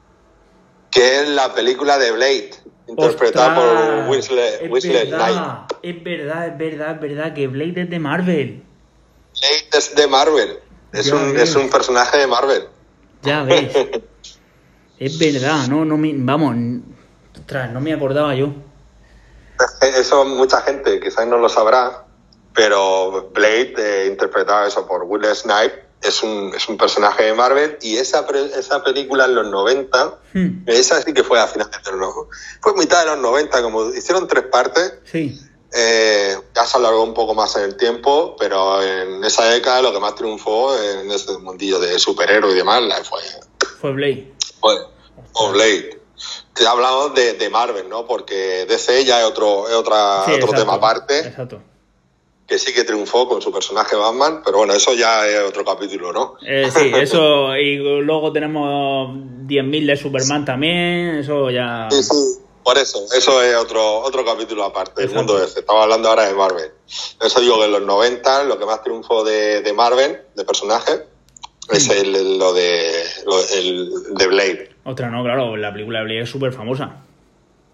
Que 0.94 1.20
es 1.20 1.28
la 1.28 1.52
película 1.52 1.98
de 1.98 2.12
Blade, 2.12 2.50
interpretada 2.86 3.54
por 3.54 4.08
Wesley 4.08 4.68
verdad, 4.92 5.28
Snipes. 5.28 5.78
Es 5.82 6.04
verdad, 6.04 6.46
es 6.48 6.58
verdad, 6.58 6.94
es 6.94 7.00
verdad 7.00 7.34
que 7.34 7.48
Blade 7.48 7.82
es 7.82 7.90
de 7.90 7.98
Marvel. 7.98 8.62
Blade 9.40 9.68
es 9.72 9.94
de 9.94 10.06
Marvel, 10.06 10.58
es 10.92 11.10
un, 11.10 11.36
es 11.36 11.54
un 11.56 11.68
personaje 11.68 12.18
de 12.18 12.26
Marvel. 12.26 12.68
Ya 13.22 13.42
ves. 13.42 13.74
es 14.98 15.18
verdad, 15.18 15.66
no, 15.68 15.84
no 15.84 15.96
me, 15.96 16.12
vamos, 16.14 16.56
ostras, 17.34 17.72
no 17.72 17.80
me 17.80 17.92
acordaba 17.92 18.34
yo. 18.34 18.54
Eso 19.80 20.24
mucha 20.24 20.60
gente 20.62 21.00
quizás 21.00 21.26
no 21.26 21.38
lo 21.38 21.48
sabrá, 21.48 22.04
pero 22.54 23.30
Blade, 23.34 23.74
eh, 23.78 24.06
interpretado 24.06 24.66
eso 24.66 24.86
por 24.86 25.02
Will 25.04 25.24
Snipes, 25.34 25.83
es 26.04 26.22
un, 26.22 26.52
es 26.54 26.68
un 26.68 26.76
personaje 26.76 27.24
de 27.24 27.34
Marvel 27.34 27.78
y 27.82 27.96
esa, 27.96 28.26
pre- 28.26 28.50
esa 28.58 28.82
película 28.84 29.24
en 29.24 29.34
los 29.34 29.46
90, 29.48 30.18
Hmm, 30.34 30.64
esa 30.66 31.00
sí 31.00 31.12
que 31.14 31.22
fue 31.22 31.38
a 31.40 31.46
finales 31.46 31.76
de 31.84 31.92
los... 31.92 32.12
Fue 32.60 32.74
mitad 32.74 33.00
de 33.04 33.06
los 33.12 33.18
90, 33.18 33.62
como 33.62 33.88
hicieron 33.94 34.26
tres 34.26 34.44
partes, 34.50 34.94
Sí, 35.10 35.40
eh, 35.76 36.36
ya 36.54 36.66
se 36.66 36.76
alargó 36.76 37.02
un 37.04 37.14
poco 37.14 37.34
más 37.34 37.54
en 37.56 37.62
el 37.62 37.76
tiempo, 37.76 38.36
pero 38.38 38.82
en 38.82 39.22
esa 39.24 39.44
década 39.46 39.82
lo 39.82 39.92
que 39.92 40.00
más 40.00 40.14
triunfó 40.14 40.76
en 40.78 41.10
ese 41.10 41.36
mundillo 41.38 41.78
de 41.80 41.98
superhéroes 41.98 42.54
y 42.54 42.58
demás 42.58 42.82
fue, 43.08 43.20
fue 43.80 43.92
Blade. 43.92 44.32
fue, 44.60 44.74
fue 45.32 45.52
Blade. 45.52 46.00
Te 46.52 46.66
hablamos 46.66 47.14
de, 47.14 47.34
de 47.34 47.50
Marvel, 47.50 47.88
¿no? 47.88 48.06
Porque 48.06 48.66
DC 48.68 49.04
ya 49.04 49.20
es 49.20 49.26
otro, 49.26 49.68
es 49.68 49.74
otra, 49.74 50.24
Sí, 50.26 50.32
otro 50.32 50.46
exacto, 50.46 50.60
tema 50.62 50.74
aparte, 50.74 51.18
Exacto. 51.20 51.60
Que 52.46 52.58
sí 52.58 52.74
que 52.74 52.84
triunfó 52.84 53.26
con 53.28 53.40
su 53.40 53.50
personaje 53.52 53.96
Batman, 53.96 54.42
pero 54.44 54.58
bueno, 54.58 54.74
eso 54.74 54.92
ya 54.94 55.26
es 55.26 55.40
otro 55.48 55.64
capítulo, 55.64 56.12
¿no? 56.12 56.34
Eh, 56.46 56.68
sí, 56.74 56.90
eso, 56.94 57.56
y 57.56 57.76
luego 58.02 58.32
tenemos 58.32 59.10
10.000 59.46 59.86
de 59.86 59.96
Superman 59.96 60.44
también, 60.44 61.16
eso 61.16 61.50
ya... 61.50 61.88
Sí, 61.90 62.02
sí. 62.02 62.38
Por 62.62 62.78
eso, 62.78 63.04
eso 63.14 63.42
es 63.42 63.54
otro, 63.56 63.98
otro 63.98 64.24
capítulo 64.24 64.64
aparte 64.64 65.02
Exacto. 65.02 65.16
mundo 65.18 65.38
DC. 65.38 65.60
Estaba 65.60 65.82
hablando 65.82 66.08
ahora 66.08 66.26
de 66.26 66.32
Marvel. 66.32 66.70
Eso 67.20 67.40
digo 67.40 67.58
que 67.58 67.66
en 67.66 67.72
los 67.72 67.82
90 67.82 68.44
lo 68.44 68.58
que 68.58 68.64
más 68.64 68.82
triunfó 68.82 69.22
de, 69.22 69.60
de 69.60 69.72
Marvel, 69.74 70.22
de 70.34 70.44
personaje, 70.46 70.92
es 71.70 71.90
el, 71.90 72.14
el- 72.16 72.38
lo 72.38 72.54
de 72.54 73.04
lo- 73.26 73.48
el 73.52 73.90
de 74.14 74.26
Blade. 74.28 74.70
Otra 74.84 75.10
no, 75.10 75.22
claro, 75.22 75.58
la 75.58 75.74
película 75.74 75.98
de 75.98 76.04
Blade 76.06 76.20
es 76.22 76.30
súper 76.30 76.54
famosa. 76.54 77.02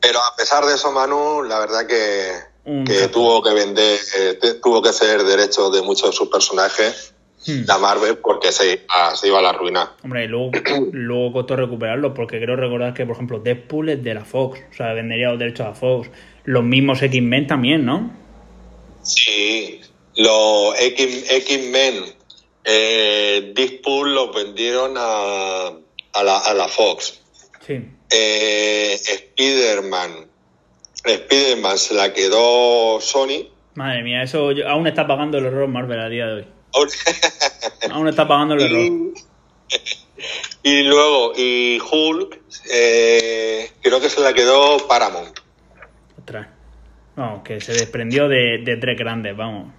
Pero 0.00 0.18
a 0.18 0.34
pesar 0.36 0.64
de 0.66 0.74
eso, 0.74 0.90
Manu, 0.90 1.44
la 1.44 1.60
verdad 1.60 1.86
que, 1.86 2.32
Un 2.64 2.84
que 2.84 2.98
capo. 2.98 3.10
tuvo 3.12 3.42
que 3.42 3.52
vender, 3.54 3.98
eh, 4.18 4.34
te- 4.40 4.54
tuvo 4.54 4.82
que 4.82 4.92
ceder 4.92 5.22
derechos 5.24 5.72
de 5.72 5.82
muchos 5.82 6.10
de 6.10 6.16
sus 6.16 6.28
personajes 6.28 7.14
Hmm. 7.46 7.64
la 7.66 7.78
Marvel 7.78 8.18
porque 8.18 8.52
se, 8.52 8.72
iba- 8.74 9.16
se 9.16 9.28
iba 9.28 9.38
a 9.38 9.42
la 9.42 9.52
ruina. 9.54 9.94
Hombre, 10.04 10.24
y 10.24 10.28
luego, 10.28 10.50
luego 10.92 11.32
costó 11.32 11.56
recuperarlo, 11.56 12.12
porque 12.12 12.38
creo 12.38 12.54
recordar 12.56 12.92
que, 12.92 13.06
por 13.06 13.14
ejemplo, 13.16 13.38
Deadpool 13.40 13.88
es 13.88 14.02
de 14.04 14.12
la 14.12 14.24
Fox, 14.26 14.60
o 14.70 14.74
sea, 14.74 14.92
vendería 14.92 15.30
los 15.30 15.38
derechos 15.38 15.66
a 15.66 15.72
Fox. 15.74 16.10
Los 16.44 16.62
mismos 16.64 17.00
X-Men 17.02 17.46
también, 17.46 17.86
¿no? 17.86 18.12
Sí, 19.02 19.80
los 20.16 20.74
X-Men, 20.78 22.04
eh, 22.64 23.52
Deadpool 23.54 24.14
los 24.14 24.34
vendieron 24.34 24.94
a, 24.98 25.68
a, 26.12 26.22
la, 26.22 26.38
a 26.38 26.52
la 26.54 26.68
Fox. 26.68 27.20
Sí. 27.66 27.80
Eh, 28.10 28.98
Spider-Man, 29.02 30.29
Spider-Man 31.04 31.78
se 31.78 31.94
la 31.94 32.12
quedó 32.12 33.00
Sony. 33.00 33.48
Madre 33.74 34.02
mía, 34.02 34.22
eso 34.22 34.52
yo- 34.52 34.68
aún 34.68 34.86
está 34.86 35.06
pagando 35.06 35.38
el 35.38 35.46
error 35.46 35.68
Marvel 35.68 36.00
a 36.00 36.08
día 36.08 36.26
de 36.26 36.32
hoy. 36.34 36.46
Aún 37.90 38.06
está 38.08 38.26
pagando 38.28 38.54
el 38.54 38.62
error. 38.62 39.14
y, 40.62 40.82
luego, 40.82 41.32
y 41.36 41.80
Hulk, 41.80 42.38
eh, 42.72 43.70
creo 43.82 44.00
que 44.00 44.08
se 44.08 44.20
la 44.20 44.32
quedó 44.32 44.86
Paramount. 44.86 45.38
Ostras. 46.18 46.46
Vamos, 47.16 47.42
que 47.42 47.60
se 47.60 47.72
desprendió 47.72 48.28
de, 48.28 48.58
de 48.64 48.76
tres 48.76 48.96
grandes, 48.98 49.36
vamos. 49.36 49.72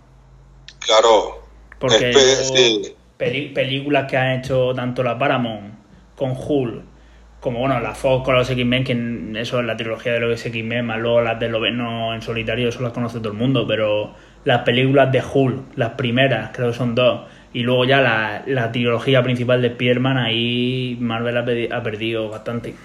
Claro. 0.80 1.44
Porque 1.80 2.12
Espe- 2.12 2.56
sí. 2.56 2.96
películas 3.54 4.10
que 4.10 4.18
han 4.18 4.40
hecho 4.40 4.74
tanto 4.76 5.02
la 5.04 5.18
Paramount 5.18 5.76
con 6.16 6.34
Hulk, 6.38 6.84
como 7.42 7.60
bueno, 7.60 7.80
la 7.80 7.96
Fox 7.96 8.24
con 8.24 8.36
los 8.36 8.50
X-Men, 8.50 8.84
que 8.84 9.42
eso 9.42 9.60
es 9.60 9.66
la 9.66 9.76
trilogía 9.76 10.14
de 10.14 10.20
los 10.20 10.46
X-Men, 10.46 10.86
más 10.86 11.00
luego 11.00 11.22
las 11.22 11.40
de 11.40 11.50
Loveno 11.50 12.14
en 12.14 12.22
solitario, 12.22 12.70
eso 12.70 12.82
las 12.82 12.94
conoce 12.94 13.18
todo 13.18 13.30
el 13.30 13.38
mundo, 13.38 13.66
pero 13.68 14.14
las 14.46 14.62
películas 14.62 15.12
de 15.12 15.24
Hulk, 15.24 15.76
las 15.76 15.94
primeras, 15.94 16.52
creo 16.56 16.72
que 16.72 16.78
son 16.78 16.94
dos, 16.94 17.22
y 17.52 17.64
luego 17.64 17.84
ya 17.86 18.00
la, 18.00 18.44
la 18.46 18.72
trilogía 18.72 19.24
principal 19.24 19.62
de 19.62 19.70
Spider-Man, 19.70 20.18
ahí 20.18 20.98
Marvel 21.00 21.36
ha, 21.72 21.84
perdido 21.84 22.30
bastante. 22.30 22.76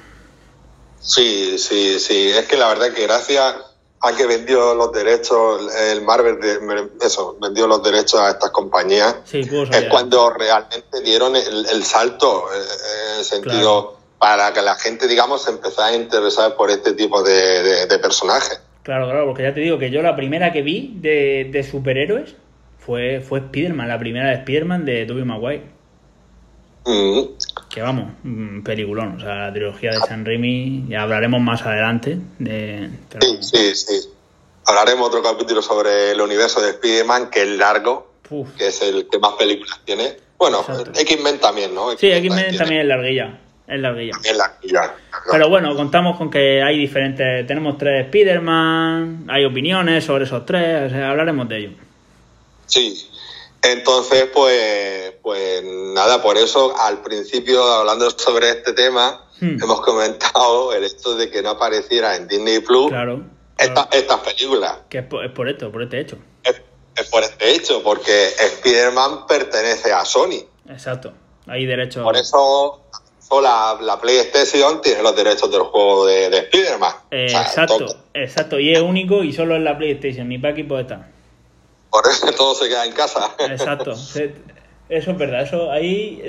Sí, 1.00 1.58
sí, 1.58 2.00
sí. 2.00 2.30
Es 2.30 2.46
que 2.46 2.56
la 2.56 2.68
verdad 2.68 2.92
que 2.92 3.02
gracias 3.02 3.56
a 4.00 4.16
que 4.16 4.26
vendió 4.26 4.74
los 4.74 4.90
derechos, 4.92 5.70
el 5.92 6.02
Marvel, 6.02 6.40
de- 6.40 6.58
eso, 7.04 7.36
vendió 7.40 7.66
los 7.66 7.82
derechos 7.82 8.20
a 8.20 8.30
estas 8.30 8.50
compañías, 8.50 9.16
Sí, 9.24 9.40
es 9.40 9.84
cuando 9.88 10.30
realmente 10.30 11.00
dieron 11.04 11.36
el, 11.36 11.66
el 11.66 11.84
salto, 11.84 12.46
eh, 12.52 13.12
en 13.12 13.18
el 13.18 13.24
sentido, 13.24 13.95
para 14.18 14.52
que 14.52 14.62
la 14.62 14.74
gente, 14.76 15.06
digamos, 15.06 15.46
empezara 15.48 15.88
a 15.88 15.94
interesar 15.94 16.56
por 16.56 16.70
este 16.70 16.92
tipo 16.94 17.22
de, 17.22 17.62
de- 17.62 17.86
de 17.86 17.98
personajes. 17.98 18.60
Claro, 18.82 19.06
claro, 19.06 19.26
porque 19.26 19.42
ya 19.42 19.52
te 19.52 19.60
digo 19.60 19.78
que 19.78 19.90
yo 19.90 20.00
la 20.02 20.14
primera 20.16 20.52
que 20.52 20.62
vi 20.62 20.92
de, 21.00 21.48
de 21.50 21.62
superhéroes 21.64 22.34
fue, 22.78 23.20
fue 23.20 23.40
Spider-Man, 23.40 23.88
la 23.88 23.98
primera 23.98 24.28
de 24.28 24.34
Spider-Man 24.36 24.84
de 24.84 25.04
Tobey 25.06 25.24
Maguire. 25.24 25.62
Mm. 26.84 27.20
Que 27.68 27.82
vamos, 27.82 28.12
un 28.24 28.62
peliculón. 28.64 29.16
O 29.16 29.20
sea, 29.20 29.34
la 29.46 29.52
trilogía 29.52 29.90
de 29.90 29.98
San 30.00 30.24
Raimi, 30.24 30.84
ya 30.88 31.02
hablaremos 31.02 31.40
más 31.40 31.62
adelante. 31.62 32.18
De, 32.38 32.88
pero 33.10 33.26
Sí, 33.26 33.38
sí, 33.42 33.74
sí. 33.74 34.08
Hablaremos 34.66 35.08
otro 35.08 35.22
capítulo 35.22 35.62
sobre 35.62 36.12
el 36.12 36.20
universo 36.20 36.60
de 36.60 36.70
Spider-Man, 36.70 37.30
que 37.30 37.42
es 37.42 37.48
largo, 37.50 38.12
Uf. 38.30 38.50
que 38.56 38.68
es 38.68 38.80
el 38.82 39.08
que 39.08 39.18
más 39.18 39.32
películas 39.32 39.80
tiene. 39.84 40.16
Bueno. 40.38 40.64
X-Men 40.94 41.38
también, 41.38 41.74
¿no? 41.74 41.90
Sí, 41.96 42.10
X-Men 42.10 42.56
también 42.56 42.80
es 42.82 42.86
larguilla. 42.86 43.40
Es 43.66 43.80
larguilla. 43.80 44.12
También 44.12 44.38
larguilla. 44.38 44.94
Pero 45.30 45.48
bueno, 45.48 45.74
contamos 45.74 46.16
con 46.16 46.30
que 46.30 46.62
hay 46.62 46.78
diferentes. 46.78 47.46
Tenemos 47.46 47.76
tres 47.78 48.06
Spider-Man, 48.06 49.26
hay 49.28 49.44
opiniones 49.44 50.04
sobre 50.04 50.24
esos 50.24 50.44
tres, 50.46 50.86
o 50.86 50.94
sea, 50.94 51.10
hablaremos 51.10 51.48
de 51.48 51.56
ello. 51.58 51.70
Sí. 52.66 53.08
Entonces, 53.62 54.28
pues, 54.32 55.14
pues 55.22 55.62
nada, 55.64 56.22
por 56.22 56.36
eso 56.36 56.76
al 56.78 57.02
principio, 57.02 57.62
hablando 57.64 58.08
sobre 58.10 58.50
este 58.50 58.72
tema, 58.72 59.22
Hmm. 59.40 59.58
hemos 59.62 59.80
comentado 59.82 60.72
el 60.72 60.84
hecho 60.84 61.14
de 61.16 61.28
que 61.30 61.42
no 61.42 61.50
apareciera 61.50 62.16
en 62.16 62.26
Disney 62.28 62.60
Plus 62.60 62.88
Claro. 62.88 63.22
esta- 63.58 63.88
estas 63.92 64.20
películas. 64.20 64.78
Que 64.88 64.98
es 64.98 65.04
por, 65.04 65.24
es 65.24 65.32
por 65.32 65.48
esto, 65.48 65.70
por 65.72 65.82
este 65.82 66.00
hecho. 66.00 66.16
Es, 66.44 66.62
es 66.94 67.10
por 67.10 67.22
este 67.22 67.50
hecho, 67.54 67.82
porque 67.82 68.28
Spider-Man 68.28 69.26
pertenece 69.26 69.92
a 69.92 70.04
Sony. 70.04 70.44
Exacto. 70.70 71.12
Hay 71.48 71.66
derecho. 71.66 72.02
Por 72.02 72.16
eso, 72.16 72.80
so 73.28 73.40
la, 73.40 73.76
la 73.80 74.00
PlayStation 74.00 74.80
tiene 74.82 75.02
los 75.02 75.16
derechos 75.16 75.50
del 75.50 75.62
juego 75.62 76.06
de, 76.06 76.30
de 76.30 76.38
Spider-Man. 76.38 76.92
Eh, 77.10 77.26
O 77.26 77.28
sea, 77.28 77.42
exacto, 77.42 77.78
todo- 77.78 77.96
exacto. 78.14 78.60
Y 78.60 78.72
es 78.72 78.80
único 78.80 79.22
y 79.24 79.32
solo 79.32 79.56
en 79.56 79.64
la 79.64 79.76
PlayStation, 79.76 80.28
ni 80.28 80.38
para 80.38 80.52
equipo 80.52 80.78
está. 80.78 81.08
por 81.90 82.06
eso 82.06 82.26
todo 82.32 82.54
se 82.54 82.68
queda 82.68 82.84
en 82.84 82.92
casa. 82.92 83.34
Exacto. 83.38 83.92
Eso 84.88 85.10
es 85.10 85.18
verdad, 85.18 85.42
eso 85.42 85.72
ahí 85.72 86.22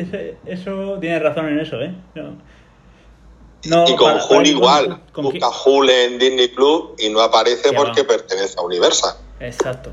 eso 0.48 0.98
tiene 1.00 1.20
razón 1.20 1.48
en 1.48 1.60
eso, 1.60 1.80
¿eh? 1.80 1.94
No, 2.16 2.38
no, 3.66 3.88
y 3.88 3.96
con 3.96 4.14
para- 4.14 4.24
Hulk 4.26 4.30
para- 4.30 4.48
igual. 4.50 5.02
con- 5.12 5.26
Busca 5.26 5.48
Hulk 5.64 5.90
en 5.92 6.18
Disney 6.18 6.48
Plus 6.48 6.86
y 6.98 7.10
no 7.10 7.22
aparece 7.22 7.72
porque 7.74 8.02
va. 8.02 8.08
pertenece 8.08 8.56
a 8.58 8.64
Universal. 8.64 9.14
Exacto. 9.40 9.92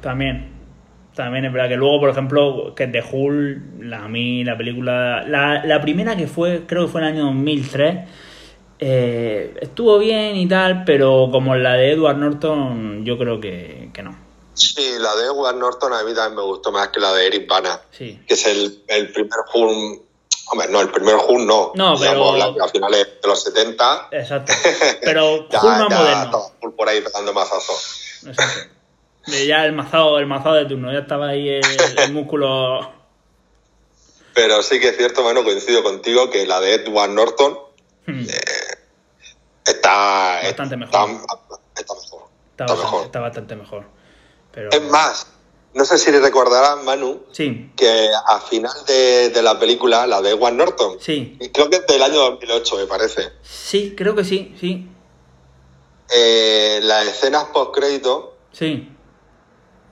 También. 0.00 0.59
También 1.14 1.44
es 1.44 1.52
verdad 1.52 1.68
que 1.68 1.76
luego, 1.76 2.00
por 2.00 2.08
ejemplo, 2.10 2.72
que 2.74 2.86
de 2.86 3.02
Hulk, 3.02 3.82
la, 3.84 4.04
a 4.04 4.08
mí, 4.08 4.44
la 4.44 4.56
película. 4.56 5.22
La, 5.26 5.64
la 5.64 5.80
primera 5.80 6.16
que 6.16 6.26
fue, 6.26 6.62
creo 6.66 6.86
que 6.86 6.92
fue 6.92 7.00
en 7.02 7.06
el 7.08 7.12
año 7.14 7.24
2003, 7.26 7.98
eh, 8.78 9.54
estuvo 9.60 9.98
bien 9.98 10.36
y 10.36 10.48
tal, 10.48 10.84
pero 10.84 11.28
como 11.30 11.54
la 11.56 11.74
de 11.74 11.92
Edward 11.92 12.16
Norton, 12.16 13.04
yo 13.04 13.18
creo 13.18 13.40
que, 13.40 13.90
que 13.92 14.02
no. 14.02 14.16
Sí, 14.54 14.82
la 14.98 15.14
de 15.16 15.24
Edward 15.26 15.56
Norton 15.56 15.92
a 15.92 16.02
mí 16.04 16.14
también 16.14 16.36
me 16.36 16.42
gustó 16.42 16.70
más 16.72 16.88
que 16.88 17.00
la 17.00 17.12
de 17.12 17.26
Eric 17.26 17.48
Bana, 17.48 17.80
Sí. 17.90 18.18
que 18.26 18.34
es 18.34 18.46
el, 18.46 18.82
el 18.88 19.12
primer 19.12 19.38
Hulk. 19.52 20.02
Hombre, 20.52 20.66
no, 20.70 20.80
el 20.80 20.88
primer 20.90 21.14
Hulk 21.16 21.46
no. 21.46 21.72
No, 21.76 21.96
Digamos, 21.96 22.32
pero- 22.32 22.36
la 22.36 22.54
que 22.54 22.60
a 22.62 22.68
finales 22.68 23.06
de 23.22 23.28
los 23.28 23.42
70. 23.42 24.08
Exacto. 24.12 24.52
Pero 25.02 25.48
ya, 25.48 25.60
Hulk 25.60 25.78
más 25.78 25.88
ya 25.90 25.98
moderno. 25.98 26.42
Hulk 26.62 26.76
por 26.76 26.88
ahí 26.88 27.00
pegando 27.02 27.32
mazazos. 27.32 28.22
Exacto. 28.26 28.70
De 29.26 29.46
ya 29.46 29.64
el 29.66 29.72
mazado, 29.72 30.18
el 30.18 30.26
mazado 30.26 30.56
de 30.56 30.64
turno, 30.66 30.92
ya 30.92 31.00
estaba 31.00 31.28
ahí 31.28 31.48
el, 31.48 31.62
el 31.98 32.12
músculo. 32.12 32.90
Pero 34.34 34.62
sí 34.62 34.80
que 34.80 34.88
es 34.88 34.96
cierto, 34.96 35.22
bueno, 35.22 35.44
coincido 35.44 35.82
contigo 35.82 36.30
que 36.30 36.46
la 36.46 36.60
de 36.60 36.74
Edward 36.74 37.10
Norton 37.10 37.58
Hmm, 38.06 38.24
está. 39.64 40.40
Bastante 40.42 40.76
mejor. 40.76 40.94
Está, 40.94 41.06
mejor. 41.06 41.60
Está, 41.76 42.64
Está 42.64 42.66
bastante, 42.66 42.82
mejor. 42.84 43.04
está 43.04 43.20
bastante 43.20 43.56
mejor. 43.56 43.84
Pero, 44.52 44.70
Es 44.72 44.82
más, 44.90 45.26
no 45.74 45.84
sé 45.84 45.98
si 45.98 46.10
le 46.10 46.20
recordarás, 46.20 46.82
Manu, 46.82 47.22
Sí, 47.30 47.70
que 47.76 48.08
a 48.26 48.40
final 48.40 48.72
de, 48.86 49.28
de 49.30 49.42
la 49.42 49.58
película, 49.58 50.06
la 50.06 50.20
de 50.22 50.30
Edward 50.30 50.54
Norton, 50.54 50.96
sí. 51.00 51.38
creo 51.52 51.70
que 51.70 51.76
es 51.76 51.86
del 51.86 52.02
año 52.02 52.16
2008, 52.16 52.76
me 52.78 52.86
parece, 52.86 53.28
Sí, 53.42 53.94
creo 53.96 54.14
que 54.16 54.24
sí, 54.24 54.54
sí. 54.58 54.88
eh, 56.10 56.80
las 56.82 57.06
escenas 57.06 57.44
post-crédito 57.52 58.36
Sí. 58.52 58.88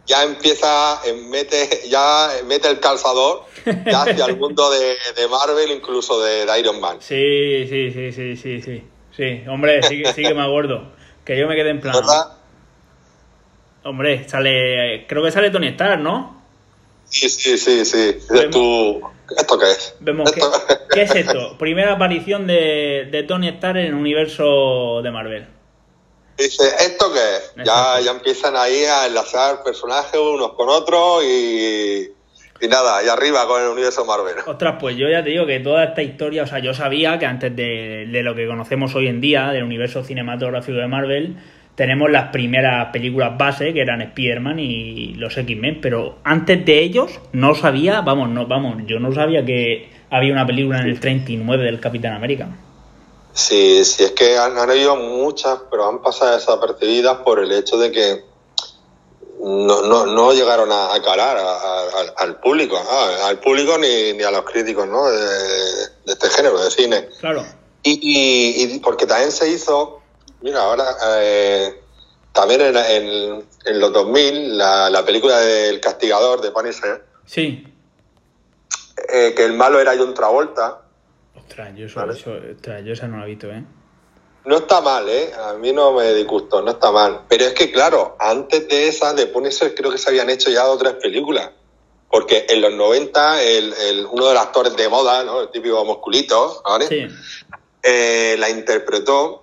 Ya 0.09 0.25
empieza, 0.25 1.01
eh, 1.07 1.13
mete, 1.13 1.69
ya 1.89 2.29
mete 2.47 2.69
el 2.69 2.81
calzador 2.81 3.45
ya 3.87 4.03
hacia 4.03 4.25
el 4.27 4.37
mundo 4.39 4.71
de, 4.71 4.97
de 5.15 5.29
Marvel, 5.29 5.71
incluso 5.71 6.21
de, 6.23 6.47
de 6.47 6.59
Iron 6.61 6.81
Man. 6.81 6.97
Sí, 7.01 7.67
sí, 7.69 7.93
sí, 7.93 8.13
sí, 8.13 8.37
sí, 8.37 8.63
sí. 8.63 8.83
Sí, 9.17 9.43
hombre, 9.49 9.83
sí, 9.83 10.03
que- 10.03 10.13
sí 10.15 10.23
que 10.23 10.33
me 10.35 10.43
acuerdo. 10.43 10.93
Que 11.25 11.39
yo 11.39 11.47
me 11.47 11.55
quedé 11.57 11.71
en 11.71 11.81
plan. 11.81 11.95
¿Verdad? 11.95 12.39
Hombre, 13.85 14.29
sale. 14.29 15.07
Creo 15.07 15.23
que 15.23 15.31
sale 15.31 15.51
Tony 15.51 15.69
Stark, 15.69 16.01
¿no? 16.01 16.43
Sí, 17.05 17.29
sí, 17.29 17.57
sí, 17.59 17.85
sí. 17.85 18.17
Vemos- 18.31 18.51
tú, 18.51 19.01
¿esto 19.37 19.59
qué 19.59 19.71
es? 19.71 19.95
Vemos 20.01 20.31
que. 20.33 20.41
Esto- 20.41 20.63
¿Qué 20.91 21.03
es 21.03 21.15
esto? 21.15 21.57
Primera 21.59 21.93
aparición 21.95 22.47
de, 22.47 23.09
de 23.11 23.23
Tony 23.25 23.49
Stark 23.49 23.77
en 23.79 23.87
el 23.87 23.95
universo 23.95 25.01
de 25.03 25.11
Marvel. 25.11 25.47
Dice, 26.39 26.63
¿esto 26.81 27.13
qué 27.13 27.19
es? 27.19 27.67
Ya, 27.67 28.01
ya 28.01 28.13
empiezan 28.13 28.55
ahí 28.57 28.85
a 28.85 29.07
enlazar 29.07 29.65
personajes 29.65 30.21
unos 30.21 30.53
con 30.53 30.69
otros 30.69 31.25
y, 31.25 32.09
y 32.61 32.69
nada, 32.69 33.03
y 33.05 33.09
arriba 33.09 33.47
con 33.49 33.61
el 33.61 33.69
universo 33.69 34.05
Marvel. 34.05 34.37
Ostras, 34.47 34.77
pues 34.79 34.97
yo 34.97 35.09
ya 35.09 35.25
te 35.25 35.31
digo 35.31 35.47
que 35.47 35.59
toda 35.59 35.83
esta 35.85 36.03
historia, 36.03 36.45
o 36.45 36.47
sea, 36.47 36.61
yo 36.61 36.75
sabía 36.75 37.19
que 37.19 37.27
antes 37.27 37.55
de, 37.57 38.07
de 38.07 38.23
lo 38.23 38.37
que 38.37 38.47
conocemos 38.47 38.95
hoy 38.95 39.09
en 39.09 39.21
día, 39.21 39.49
del 39.49 39.65
universo 39.65 40.05
cinematográfico 40.05 40.79
de 40.79 40.87
Marvel, 40.87 41.37
tenemos 41.75 42.11
las 42.11 42.31
primeras 42.31 42.89
películas 42.93 43.37
base, 43.39 43.73
que 43.73 43.81
eran 43.81 44.01
Spider-Man 44.03 44.59
y 44.59 45.15
los 45.15 45.37
X-Men, 45.37 45.79
pero 45.81 46.19
antes 46.25 46.65
de 46.65 46.81
ellos 46.81 47.21
no 47.33 47.55
sabía, 47.55 48.01
vamos, 48.01 48.29
no, 48.29 48.47
vamos, 48.47 48.83
yo 48.87 49.01
no 49.01 49.13
sabía 49.13 49.45
que 49.45 49.89
había 50.11 50.33
una 50.33 50.47
película 50.47 50.81
en 50.81 50.87
el 50.87 51.01
39 51.01 51.65
del 51.65 51.81
Capitán 51.81 52.15
América. 52.15 52.49
Sí, 53.39 53.85
sí, 53.85 54.03
es 54.03 54.11
que 54.13 54.37
han, 54.37 54.59
han 54.59 54.69
habido 54.69 54.97
muchas, 54.97 55.61
pero 55.71 55.89
han 55.89 56.03
pasado 56.03 56.33
desapercibidas 56.37 57.19
por 57.19 57.39
el 57.39 57.53
hecho 57.53 57.79
de 57.79 57.93
que 57.93 58.25
no, 59.41 59.83
no, 59.83 60.07
no 60.07 60.33
llegaron 60.33 60.73
a, 60.73 60.93
a 60.93 61.01
calar 61.01 61.37
a- 61.37 61.53
a- 61.53 62.15
al- 62.17 62.41
público, 62.41 62.77
al 63.23 63.39
público 63.39 63.79
ni, 63.79 64.13
ni 64.15 64.25
a 64.25 64.33
los 64.33 64.43
críticos 64.43 64.89
¿no? 64.89 65.09
de, 65.09 65.17
de 65.21 66.13
este 66.13 66.29
género 66.31 66.59
de 66.61 66.69
cine. 66.73 67.09
Claro, 67.21 67.47
Y, 67.85 67.93
y- 68.03 68.75
y 68.75 68.79
porque 68.81 69.07
también 69.07 69.31
se 69.31 69.49
hizo, 69.49 70.01
mira, 70.41 70.63
ahora 70.65 70.97
eh, 71.21 71.81
también 72.33 72.61
en, 72.61 72.77
en- 72.77 73.49
en 73.67 73.81
los 73.81 73.93
2000, 73.93 74.59
la, 74.59 74.91
la 74.91 75.05
película 75.05 75.39
del 75.39 75.81
castigador 75.81 76.41
de 76.41 76.51
Punisher, 76.51 77.05
sí. 77.25 77.65
eh, 79.11 79.33
que 79.37 79.45
el 79.45 79.53
malo 79.53 79.79
era 79.79 79.95
John 79.97 80.13
Travolta, 80.15 80.83
Ostras, 81.39 81.75
yo, 81.77 81.87
eso, 81.87 82.01
Vale. 82.01 82.13
eso- 82.13 82.33
ostras, 82.55 82.85
yo 82.85 82.93
esa 82.93 83.07
no 83.09 83.19
la 83.19 83.25
he 83.25 83.29
visto, 83.29 83.51
¿eh? 83.51 83.65
no 84.45 84.57
está 84.57 84.81
mal, 84.81 85.07
¿eh? 85.09 85.31
A 85.35 85.55
mí 85.55 85.73
no 85.73 85.93
me 85.93 86.15
disgustó, 86.15 86.63
no 86.63 86.71
está 86.71 86.91
mal. 86.91 87.23
Pero 87.29 87.45
es 87.45 87.53
que, 87.53 87.71
claro, 87.71 88.17
antes 88.19 88.67
de 88.69 88.89
esa, 88.89 89.13
de 89.13 89.27
Punisher, 89.27 89.75
creo 89.75 89.91
que 89.91 89.99
se 89.99 90.09
habían 90.09 90.31
hecho 90.31 90.49
ya 90.51 90.67
otras 90.69 90.95
películas. 90.95 91.51
Porque 92.11 92.47
en 92.49 92.63
los 92.63 92.73
90, 92.73 93.43
el, 93.43 93.75
el- 93.75 94.07
uno 94.07 94.29
de 94.29 94.33
los 94.35 94.43
actores 94.43 94.75
de 94.75 94.89
moda, 94.89 95.23
¿no? 95.25 95.43
El 95.43 95.51
típico 95.51 95.85
musculito, 95.85 96.63
¿vale? 96.65 96.87
Sí, 96.89 97.07
Eh, 97.83 98.37
la 98.39 98.49
interpretó 98.49 99.43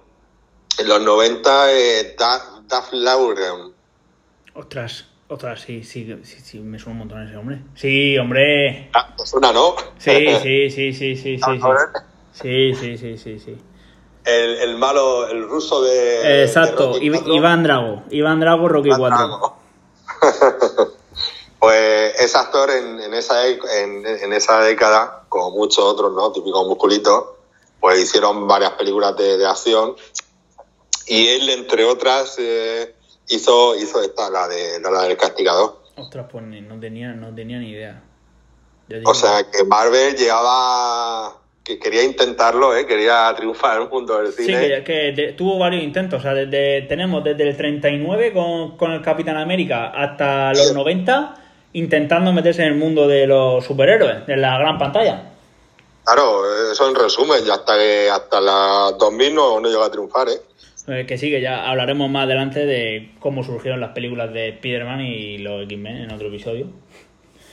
en 0.80 0.88
los 0.90 1.00
90 1.02 1.72
eh, 1.72 2.16
Duff 2.68 2.92
Lauren. 2.94 3.74
ostras, 4.56 5.06
ostras, 5.28 5.62
sí, 5.62 5.84
sí, 5.84 6.08
sí, 6.24 6.40
sí, 6.42 6.60
me 6.60 6.78
suena 6.80 6.94
un 6.94 6.98
montón 7.00 7.28
ese 7.28 7.38
hombre. 7.38 7.60
Sí, 7.76 8.18
hombre. 8.18 8.90
Ah, 8.94 9.14
pues 9.18 9.34
una, 9.34 9.52
¿no? 9.52 9.76
Sí, 9.98 10.28
sí, 10.42 10.70
sí, 10.70 10.94
sí, 10.94 11.16
sí, 11.16 11.38
sí. 11.38 11.60
Sí. 12.34 12.76
Sí, 12.76 12.98
sí, 12.98 13.18
sí, 13.18 13.40
sí. 13.40 13.58
El, 14.26 14.56
el 14.58 14.78
malo, 14.78 15.28
el 15.30 15.48
ruso 15.48 15.82
de. 15.84 16.44
Exacto, 16.44 16.94
de. 17.00 17.06
Iván 17.06 17.64
Drago. 17.64 18.04
Iván 18.10 18.40
Drago, 18.40 18.68
Rocky 18.68 18.88
Iván 18.90 19.00
4. 19.00 19.18
Drago. 19.18 19.58
pues 21.60 22.20
ese 22.20 22.38
actor 22.38 22.72
en, 22.72 23.00
en 23.02 23.14
esa, 23.14 23.48
e- 23.48 23.60
en, 23.84 24.06
en 24.06 24.34
esa 24.34 24.60
década, 24.62 25.24
como 25.30 25.52
muchos 25.52 25.84
otros, 25.84 26.12
¿no? 26.14 26.32
Típicos 26.32 26.68
musculitos, 26.68 27.24
pues 27.80 28.02
hicieron 28.02 28.48
varias 28.48 28.72
películas 28.72 29.16
de, 29.16 29.38
de 29.38 29.46
acción. 29.46 29.96
Y 31.08 31.28
él, 31.28 31.50
entre 31.52 31.86
otras, 31.86 32.36
eh, 32.40 32.95
hizo, 33.30 33.76
hizo 33.76 34.02
esta, 34.02 34.30
la, 34.30 34.48
de, 34.48 34.80
la 34.82 35.02
del 35.04 35.18
castigador. 35.18 35.82
Ostras, 35.98 36.26
pues 36.32 36.44
ni- 36.46 36.62
no 36.62 36.80
tenía, 36.80 37.14
no 37.14 37.34
tenía 37.34 37.58
ni 37.60 37.70
idea. 37.72 38.02
O 39.06 39.14
sea, 39.14 39.44
que 39.52 39.64
Marvel 39.64 40.16
llegaba, 40.16 41.38
que 41.64 41.80
quería 41.80 42.04
intentarlo, 42.04 42.76
¿eh? 42.76 42.86
quería 42.86 43.34
triunfar 43.36 43.78
en 43.78 43.84
el 43.84 43.90
mundo 43.90 44.18
del 44.22 44.32
Sí, 44.34 44.46
cine. 44.46 44.60
que, 44.68 44.84
que 44.84 44.94
de- 45.14 45.34
tuvo 45.34 45.58
varios 45.58 45.84
intentos. 45.84 46.20
O 46.20 46.22
sea, 46.22 46.34
desde, 46.34 46.84
tenemos 46.84 47.24
desde 47.24 47.50
el 47.50 47.58
39 47.58 48.32
con, 48.34 48.78
con 48.78 48.92
el 48.92 49.02
Capitán 49.02 49.38
América 49.38 49.88
hasta 49.96 50.54
los 50.54 50.74
90 50.74 51.42
intentando 51.74 52.32
meterse 52.32 52.62
en 52.62 52.70
el 52.70 52.76
mundo 52.76 53.08
de 53.08 53.26
los 53.28 53.66
superhéroes, 53.66 54.26
de 54.28 54.38
la 54.38 54.58
gran 54.60 54.78
pantalla. 54.78 55.32
Claro, 56.06 56.44
eso 56.72 56.88
en 56.88 56.96
resumen, 56.96 57.50
hasta 57.52 57.76
que 57.78 58.10
hasta 58.10 58.40
las 58.40 58.98
2000 59.00 59.34
no, 59.34 59.60
no 59.60 59.68
llegó 59.68 59.84
a 59.84 59.90
triunfar, 59.92 60.30
¿eh? 60.30 60.40
Eh, 60.88 61.06
que 61.08 61.18
sí, 61.18 61.32
que 61.32 61.42
ya 61.42 61.68
hablaremos 61.70 62.10
más 62.10 62.26
adelante 62.26 62.66
de 62.66 63.12
cómo 63.20 63.44
surgieron 63.44 63.80
las 63.82 63.92
películas 63.94 64.32
de 64.34 64.50
Spider-Man 64.50 65.02
y 65.02 65.38
los 65.40 65.64
X-Men 65.64 65.98
en 65.98 66.12
otro 66.12 66.28
episodio. 66.28 66.68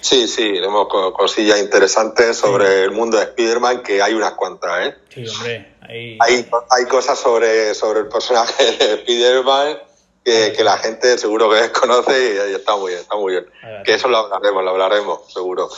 Sí, 0.00 0.26
sí, 0.28 0.52
tenemos 0.54 0.88
co- 0.88 1.12
cosillas 1.12 1.60
interesantes 1.62 2.36
sobre 2.36 2.82
el 2.84 2.90
mundo 2.90 3.16
de 3.18 3.24
Spider-Man, 3.24 3.82
que 3.82 4.02
hay 4.02 4.14
unas 4.14 4.32
cuantas, 4.32 4.86
¿eh? 4.88 4.94
Sí, 5.08 5.24
hombre. 5.28 5.66
Ahí... 5.80 6.18
Hay, 6.20 6.46
hay 6.70 6.84
cosas 6.86 7.18
sobre, 7.18 7.72
sobre 7.74 8.00
el 8.00 8.08
personaje 8.08 8.64
de 8.64 8.94
Spider-Man 8.94 9.78
que, 10.24 10.52
que 10.56 10.62
la 10.64 10.76
gente 10.78 11.16
seguro 11.18 11.48
que 11.50 11.56
desconoce 11.56 12.12
y, 12.50 12.54
está 12.54 12.76
muy 12.76 12.90
bien, 12.90 13.00
está 13.00 13.16
muy 13.16 13.32
bien. 13.32 13.46
Ver. 13.62 13.82
Que 13.84 13.94
eso 13.94 14.08
lo 14.08 14.18
hablaremos, 14.18 14.62
lo 14.64 14.70
hablaremos, 14.70 15.32
seguro. 15.32 15.68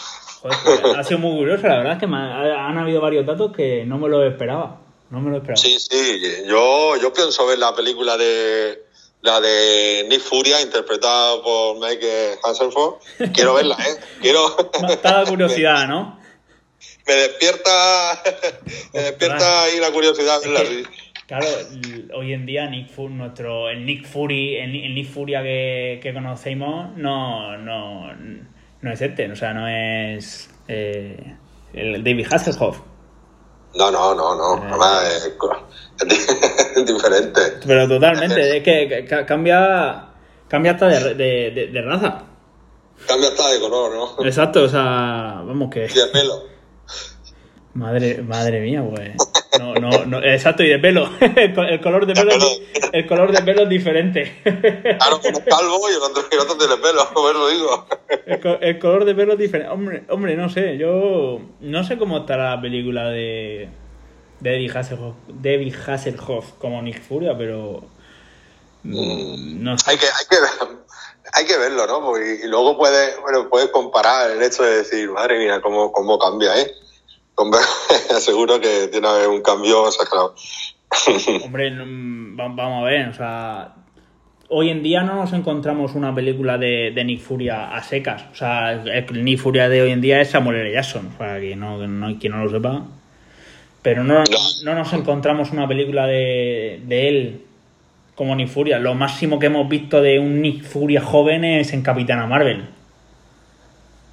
Joder, 0.43 0.59
pues, 0.83 0.97
ha 0.97 1.05
sido 1.05 1.21
muy 1.21 1.37
curioso, 1.39 1.67
la 1.69 1.79
verdad 1.79 1.93
es 1.95 1.99
que 2.01 2.07
me 2.07 2.17
ha- 2.17 2.67
han 2.67 2.79
habido 2.79 3.01
varios 3.01 3.25
datos 3.27 3.53
que 3.55 3.85
no 3.87 3.99
me 3.99 4.09
lo 4.09 4.25
esperaba. 4.25 4.81
No 5.11 5.21
me 5.21 5.31
lo 5.31 5.37
esperaba. 5.37 5.57
Sí, 5.57 5.79
sí, 5.79 6.21
yo, 6.47 6.97
yo 7.01 7.13
pienso 7.13 7.47
ver 7.47 7.59
la 7.59 7.75
película 7.75 8.17
de 8.17 8.83
la 9.23 9.41
de 9.41 10.07
Nick 10.09 10.21
Furia, 10.21 10.61
interpretada 10.61 11.43
por 11.43 11.79
Mike 11.79 12.39
Hanselford. 12.43 12.95
Quiero 13.33 13.55
verla, 13.59 13.77
¿eh? 13.77 13.97
Quiero... 14.21 14.57
Está 14.89 15.23
la 15.23 15.29
curiosidad, 15.29 15.87
¿no? 15.89 16.23
me 17.07 17.15
despierta 17.15 18.23
me 18.95 19.01
despierta 19.01 19.63
ahí 19.65 19.79
la 19.79 19.91
curiosidad 19.93 20.41
de 20.41 20.47
Es 20.47 20.53
verla, 20.53 20.69
que, 20.71 20.85
sí. 20.85 20.91
claro, 21.27 21.47
hoy 22.17 22.33
en 22.33 22.47
día 22.47 22.67
Nick 22.71 22.89
Fu- 22.91 23.11
nuestro, 23.11 23.69
el 23.69 23.85
Nick 23.85 24.07
Fury, 24.07 24.57
el 24.57 24.95
Nick 24.95 25.11
Furia 25.11 25.43
que, 25.43 26.01
que 26.03 26.15
conocemos 26.15 26.97
no, 26.97 27.59
no, 27.59 28.11
no 28.15 28.91
es 28.93 29.01
este, 29.03 29.31
o 29.31 29.37
sea, 29.37 29.53
no 29.53 29.69
es 29.69 30.49
eh, 30.69 31.35
el 31.75 32.03
David 32.03 32.27
Hasselhoff. 32.31 32.79
No, 33.75 33.91
no, 33.91 34.15
no, 34.15 34.35
no. 34.37 34.63
Además, 34.69 35.03
es, 35.05 35.27
es 36.01 36.09
di- 36.09 36.35
es 36.81 36.87
diferente. 36.87 37.41
Pero 37.67 37.89
totalmente, 37.89 38.57
es 38.59 38.63
que 38.63 38.89
que 38.89 39.05
ca- 39.07 39.27
cambia, 39.27 40.07
cambia 40.49 40.73
hasta 40.73 40.87
de, 40.89 41.15
de, 41.15 41.51
de- 41.51 41.67
de 41.69 41.83
raza. 41.83 42.23
Cambia 43.07 43.29
hasta 43.29 43.49
de 43.51 43.61
color, 43.61 43.93
¿no? 44.19 44.25
Exacto, 44.25 44.63
o 44.63 44.69
sea, 44.69 45.43
vamos 45.45 45.71
que... 45.73 45.85
Y 45.87 45.89
de 45.95 46.07
pelo. 46.13 46.43
Madre, 47.75 48.23
madre 48.23 48.61
mía, 48.61 48.85
pues. 48.89 49.11
No, 49.59 49.75
no, 49.75 50.05
no, 50.07 50.19
exacto, 50.23 50.63
y 50.63 50.69
de 50.69 50.79
pelo. 50.79 51.09
El, 51.21 51.55
co- 51.55 51.63
el 51.63 51.81
color 51.81 52.07
de 52.07 52.15
pelo, 52.15 52.31
el 52.93 53.07
color 53.07 53.33
de 53.33 53.43
pelo 53.43 53.63
es 53.63 53.69
diferente. 53.69 54.41
Claro, 54.45 55.21
uno 55.29 55.39
es 55.39 55.45
calvo 55.45 55.81
y 55.91 55.95
el 55.95 56.03
otro, 56.03 56.25
el 56.31 56.39
otro 56.39 56.57
tiene 56.57 56.77
pelo, 56.77 57.09
por 57.15 57.35
eso 57.35 57.49
digo. 57.49 57.87
El, 58.27 58.41
co- 58.41 58.59
el 58.61 58.79
color 58.79 59.05
de 59.05 59.15
pelo 59.15 59.33
es 59.35 59.39
diferente. 59.39 59.73
Hombre, 59.73 60.05
hombre, 60.09 60.37
no 60.37 60.49
sé, 60.49 60.77
yo 60.79 61.41
no 61.61 61.85
sé 61.85 61.99
cómo 61.99 62.19
estará 62.19 62.55
la 62.57 62.61
película 62.61 63.09
de 63.11 63.69
David 64.41 64.77
Hasselhoff, 64.77 65.15
David 65.29 65.75
Hasselhoff 65.87 66.53
como 66.59 66.81
Nick 66.83 67.01
Furia, 67.03 67.37
pero 67.37 67.85
mm, 68.85 69.63
no 69.63 69.79
sé. 69.79 69.91
Hay 69.91 69.97
que, 69.99 70.07
hay 70.07 70.27
que, 70.29 70.37
hay 71.33 71.45
que 71.47 71.57
verlo, 71.59 71.87
¿no? 71.87 72.17
Y 72.19 72.47
luego 72.49 72.77
puedes, 72.77 73.21
bueno, 73.21 73.49
puedes 73.49 73.69
comparar 73.71 74.31
el 74.31 74.43
hecho 74.43 74.63
de 74.63 74.77
decir, 74.79 75.11
madre 75.11 75.39
mía, 75.39 75.61
cómo, 75.61 75.91
cómo 75.93 76.19
cambia, 76.19 76.57
¿eh? 76.61 76.71
Seguro 78.21 78.61
que 78.61 78.89
tiene 78.89 79.27
un 79.27 79.43
cambio 79.43 79.89
exagerado. 79.89 80.35
Hombre, 81.45 81.73
vamos 81.77 82.83
a 82.83 82.85
ver, 82.85 83.09
o 83.09 83.15
sea, 83.15 83.75
hoy 84.49 84.71
en 84.71 84.83
día 84.83 85.03
no 85.03 85.17
nos 85.17 85.33
encontramos 85.33 85.95
una 85.95 86.15
película 86.15 86.59
de, 86.59 86.93
de 86.95 87.05
Nick 87.05 87.21
Furia 87.21 87.75
a 87.75 87.83
secas. 87.83 88.25
O 88.33 88.35
sea, 88.35 88.73
el 88.73 89.25
Nick 89.25 89.41
Furia 89.41 89.69
de 89.69 89.83
hoy 89.83 89.91
en 89.91 90.01
día 90.01 90.21
es 90.21 90.31
Samuel 90.31 90.59
L. 90.59 90.73
Jackson, 90.73 91.11
para 91.19 91.41
que 91.41 91.57
no, 91.57 91.81
que 91.81 91.89
no 91.89 92.07
hay 92.07 92.17
quien 92.17 92.33
no 92.33 92.45
lo 92.45 92.51
sepa. 92.51 92.85
Pero 93.83 94.05
no, 94.05 94.23
no 94.65 94.75
nos 94.75 94.93
encontramos 94.93 95.51
una 95.51 95.69
película 95.69 96.07
de, 96.07 96.81
de 96.87 97.09
él 97.09 97.41
como 98.15 98.35
Nick 98.35 98.49
Furia. 98.49 98.79
Lo 98.79 98.95
máximo 98.95 99.39
que 99.39 99.47
hemos 99.47 99.69
visto 99.69 100.01
de 100.01 100.19
un 100.19 100.41
Nick 100.41 100.63
Furia 100.63 101.03
joven 101.03 101.45
es 101.45 101.73
en 101.73 101.83
Capitana 101.83 102.27
Marvel. 102.27 102.65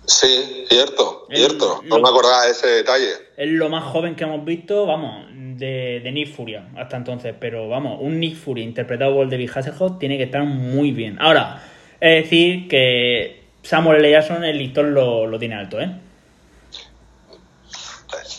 Sí, 0.05 0.65
cierto, 0.67 1.27
El- 1.29 1.37
cierto. 1.37 1.81
No 1.83 1.97
lo- 1.97 2.03
me 2.03 2.09
acordaba 2.09 2.45
de 2.45 2.51
ese 2.51 2.67
detalle. 2.67 3.11
Es 3.37 3.49
lo 3.49 3.69
más 3.69 3.83
joven 3.85 4.15
que 4.15 4.23
hemos 4.23 4.43
visto, 4.43 4.85
vamos, 4.85 5.25
de, 5.31 5.99
de 6.03 6.11
Nick 6.11 6.33
Furia 6.35 6.67
hasta 6.77 6.97
entonces. 6.97 7.35
Pero 7.39 7.69
vamos, 7.69 7.99
un 8.01 8.19
Nick 8.19 8.35
Furia 8.35 8.63
interpretado 8.63 9.13
por 9.15 9.29
David 9.29 9.49
Hasselhoff 9.53 9.99
tiene 9.99 10.17
que 10.17 10.23
estar 10.23 10.43
muy 10.43 10.91
bien. 10.91 11.17
Ahora, 11.21 11.61
es 11.99 12.23
decir 12.23 12.67
que 12.67 13.43
Samuel 13.61 13.97
L. 13.99 14.11
Jackson, 14.11 14.43
el 14.43 14.57
listón 14.57 14.93
lo, 14.93 15.27
lo 15.27 15.37
tiene 15.37 15.55
alto, 15.55 15.79
¿eh? 15.79 15.91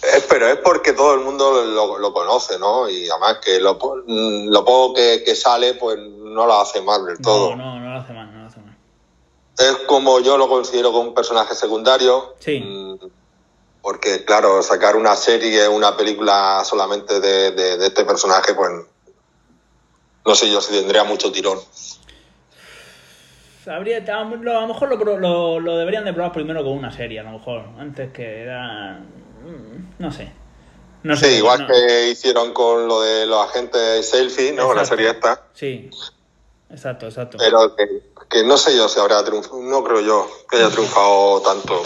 Eh, 0.04 0.22
pero 0.28 0.48
es 0.48 0.56
porque 0.56 0.92
todo 0.92 1.14
el 1.14 1.20
mundo 1.20 1.64
lo, 1.64 1.96
lo 1.98 2.12
conoce, 2.12 2.58
¿no? 2.58 2.90
Y 2.90 3.08
además 3.08 3.38
que 3.42 3.60
lo, 3.60 3.78
lo 4.06 4.64
poco 4.64 4.94
que, 4.94 5.22
que 5.24 5.34
sale, 5.36 5.74
pues 5.74 5.96
no 5.98 6.44
lo 6.46 6.60
hace 6.60 6.82
mal 6.82 7.06
del 7.06 7.18
todo. 7.20 7.54
No, 7.54 7.64
no, 7.76 7.80
no 7.80 7.94
lo 7.94 8.00
hace 8.00 8.12
mal, 8.12 8.32
no 8.34 8.40
lo 8.40 8.41
hace 8.41 8.41
mal. 8.41 8.41
Es 9.58 9.76
como 9.86 10.20
yo 10.20 10.38
lo 10.38 10.48
considero 10.48 10.92
como 10.92 11.08
un 11.08 11.14
personaje 11.14 11.54
secundario. 11.54 12.34
Sí. 12.38 12.60
Mm, 12.60 12.96
Porque, 13.82 14.24
claro, 14.24 14.62
sacar 14.62 14.94
una 14.96 15.16
serie, 15.16 15.66
una 15.68 15.96
película 15.96 16.62
solamente 16.64 17.18
de, 17.18 17.50
de- 17.50 17.76
de 17.76 17.86
este 17.88 18.04
personaje, 18.04 18.54
pues 18.54 18.70
no 20.24 20.34
sé 20.36 20.48
yo 20.50 20.60
si 20.60 20.72
tendría 20.72 21.02
mucho 21.02 21.32
tirón. 21.32 21.58
Habría, 23.66 23.98
a 23.98 24.24
lo 24.24 24.66
mejor 24.66 24.88
lo, 24.88 25.18
lo, 25.18 25.60
lo 25.60 25.76
deberían 25.76 26.04
de 26.04 26.12
probar 26.12 26.32
primero 26.32 26.62
con 26.64 26.72
una 26.72 26.90
serie, 26.92 27.20
a 27.20 27.22
lo 27.24 27.30
mejor. 27.32 27.64
Antes 27.78 28.12
que 28.12 28.42
era... 28.42 28.98
mm, 29.44 29.94
No 30.00 30.10
sé. 30.12 30.32
No 31.04 31.16
sé. 31.16 31.26
sí, 31.30 31.36
igual 31.38 31.60
no- 31.60 31.66
que 31.66 32.08
hicieron 32.10 32.52
con 32.52 32.86
lo 32.88 33.00
de 33.02 33.26
los 33.26 33.44
agentes 33.48 34.08
selfie, 34.08 34.52
¿no? 34.52 34.74
La 34.74 34.84
serie 34.84 35.10
esta. 35.10 35.42
Sí. 35.54 35.90
Exacto, 36.72 37.06
exacto. 37.06 37.36
Pero 37.38 37.76
que, 37.76 38.02
que 38.30 38.44
no 38.44 38.56
sé 38.56 38.74
yo 38.76 38.88
si 38.88 38.98
habrá 38.98 39.22
triunfado, 39.22 39.60
no 39.62 39.84
creo 39.84 40.00
yo 40.00 40.28
que 40.50 40.56
haya 40.56 40.70
triunfado 40.70 41.42
tanto. 41.42 41.82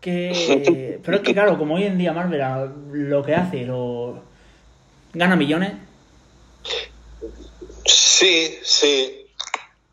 Que... 0.00 1.00
Pero 1.04 1.16
es 1.16 1.22
que 1.22 1.32
claro, 1.32 1.58
como 1.58 1.76
hoy 1.76 1.84
en 1.84 1.96
día 1.98 2.12
Marvel 2.12 2.42
lo 2.92 3.22
que 3.24 3.34
hace, 3.34 3.64
lo... 3.64 4.22
Gana 5.14 5.34
millones. 5.34 5.72
Sí, 7.86 8.58
sí. 8.62 9.26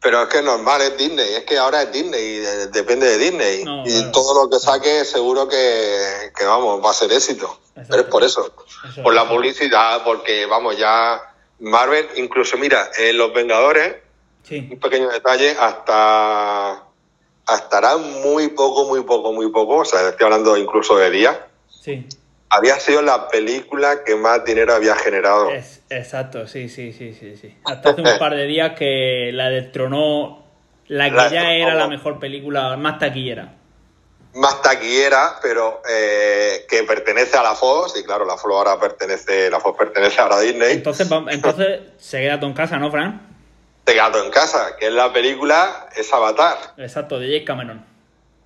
Pero 0.01 0.23
es 0.23 0.29
que 0.29 0.41
normal, 0.41 0.81
es 0.81 0.97
Disney. 0.97 1.33
Es 1.33 1.43
que 1.45 1.57
ahora 1.57 1.81
es 1.83 1.91
Disney 1.91 2.21
y 2.21 2.37
de- 2.37 2.67
depende 2.67 3.07
de 3.07 3.17
Disney. 3.17 3.63
No, 3.63 3.83
y 3.85 3.89
claro. 3.89 4.11
todo 4.11 4.43
lo 4.43 4.49
que 4.49 4.59
saque 4.59 5.05
seguro 5.05 5.47
que, 5.47 6.31
que, 6.37 6.45
vamos, 6.45 6.83
va 6.85 6.91
a 6.91 6.93
ser 6.93 7.11
éxito. 7.11 7.59
Exacto. 7.69 7.87
Pero 7.89 8.03
es 8.03 8.09
por 8.09 8.23
eso. 8.23 8.53
Eso 8.89 9.01
por 9.01 9.13
la 9.13 9.27
publicidad, 9.27 10.03
porque, 10.03 10.45
vamos, 10.45 10.77
ya 10.77 11.19
Marvel, 11.59 12.07
incluso, 12.17 12.57
mira, 12.57 12.89
en 12.97 13.17
Los 13.17 13.33
Vengadores, 13.33 13.95
Sí. 14.43 14.67
un 14.71 14.79
pequeño 14.79 15.09
detalle, 15.09 15.51
hasta 15.59 16.83
estará 17.53 17.97
muy 17.97 18.49
poco, 18.49 18.85
muy 18.87 19.03
poco, 19.03 19.33
muy 19.33 19.51
poco, 19.51 19.77
o 19.77 19.85
sea, 19.85 20.09
estoy 20.09 20.25
hablando 20.25 20.55
incluso 20.57 20.97
de 20.97 21.09
días, 21.09 21.37
Sí. 21.69 22.05
había 22.49 22.79
sido 22.79 23.01
la 23.01 23.27
película 23.27 24.03
que 24.05 24.15
más 24.15 24.45
dinero 24.45 24.73
había 24.73 24.95
generado. 24.95 25.49
Es, 25.49 25.81
exacto, 25.89 26.47
sí, 26.47 26.69
sí, 26.69 26.93
sí, 26.93 27.13
sí, 27.13 27.35
sí. 27.35 27.55
Hasta 27.65 27.89
hace 27.89 28.01
un 28.01 28.19
par 28.19 28.35
de 28.35 28.45
días 28.45 28.77
que 28.77 29.31
la 29.33 29.49
destronó 29.49 30.45
la 30.87 31.09
que 31.09 31.15
La 31.15 31.29
ya 31.29 31.51
era 31.51 31.75
la 31.75 31.87
mejor 31.87 32.17
película, 32.19 32.77
más 32.77 32.99
taquillera. 32.99 33.55
Más 34.33 34.61
taquillera, 34.61 35.39
pero 35.41 35.81
eh, 35.89 36.65
que 36.69 36.83
pertenece 36.83 37.37
a 37.37 37.43
la 37.43 37.55
Fox, 37.55 37.93
y 37.99 38.03
claro, 38.03 38.25
la 38.25 38.37
Fox 38.37 38.53
ahora 38.53 38.79
pertenece, 38.79 39.49
la 39.49 39.59
Fox 39.59 39.77
pertenece 39.77 40.21
ahora 40.21 40.37
a 40.37 40.41
Disney, 40.41 40.73
Entonces, 40.73 41.09
entonces 41.29 41.79
se 41.97 42.19
queda 42.19 42.39
todo 42.39 42.49
en 42.49 42.55
casa, 42.55 42.77
¿no, 42.77 42.91
Fran? 42.91 43.35
de 43.85 43.95
Gato 43.95 44.21
en 44.21 44.29
Casa, 44.31 44.75
que 44.77 44.87
es 44.87 44.91
la 44.91 45.13
película, 45.13 45.87
es 45.95 46.11
Avatar, 46.11 46.73
Exacto, 46.77 47.19
de 47.19 47.31
Jake 47.31 47.45
Cameron. 47.45 47.85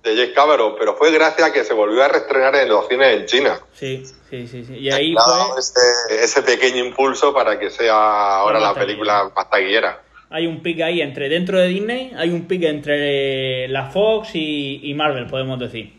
de 0.04 0.14
James 0.16 0.32
Cameron, 0.36 0.76
pero 0.78 0.94
fue 0.94 1.10
gracias 1.10 1.48
a 1.48 1.52
que 1.52 1.64
se 1.64 1.74
volvió 1.74 2.04
a 2.04 2.08
reestrenar 2.08 2.54
en 2.54 2.68
los 2.68 2.86
cines 2.86 3.16
en 3.16 3.26
China. 3.26 3.60
Sí, 3.74 4.04
sí, 4.30 4.46
sí, 4.46 4.64
sí. 4.64 4.74
Y 4.74 4.90
ahí 4.92 5.14
fue, 5.14 5.58
ese, 5.58 6.24
ese 6.24 6.42
pequeño 6.42 6.84
impulso 6.84 7.34
para 7.34 7.58
que 7.58 7.70
sea 7.70 8.36
ahora 8.36 8.60
la 8.60 8.72
película 8.72 9.30
más 9.34 9.50
taquillera. 9.50 10.00
Hay 10.32 10.46
un 10.46 10.62
pique 10.62 10.82
ahí 10.82 11.00
entre 11.00 11.28
dentro 11.28 11.58
de 11.58 11.68
Disney, 11.68 12.12
hay 12.16 12.30
un 12.30 12.46
pique 12.46 12.68
entre 12.68 13.68
la 13.68 13.90
Fox 13.90 14.30
y, 14.34 14.80
y 14.82 14.94
Marvel, 14.94 15.26
podemos 15.26 15.58
decir. 15.58 15.92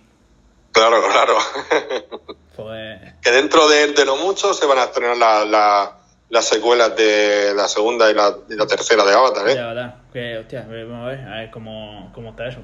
Claro, 0.72 0.98
claro. 1.12 1.38
Pues, 2.56 3.00
que 3.24 3.32
dentro 3.32 3.68
de, 3.68 3.94
de 3.94 4.06
no 4.06 4.16
mucho 4.16 4.54
se 4.54 4.68
van 4.68 4.78
a 4.78 4.84
estrenar 4.84 5.18
la- 5.18 5.44
la- 5.44 5.98
las 6.30 6.48
secuelas 6.48 6.96
de 6.96 7.52
la 7.56 7.68
segunda 7.68 8.12
y 8.12 8.14
la, 8.14 8.36
y 8.48 8.54
la 8.56 8.68
tercera 8.68 9.04
de 9.04 9.12
Avatar, 9.14 9.50
¿eh? 9.50 9.56
ya, 9.56 9.66
verdad. 9.68 9.96
Que, 10.14 10.38
hostia, 10.38 10.62
vamos 10.70 11.06
a 11.08 11.10
ver, 11.10 11.20
a 11.28 11.36
ver 11.40 11.50
cómo, 11.52 12.12
cómo 12.14 12.30
está 12.30 12.48
eso. 12.48 12.60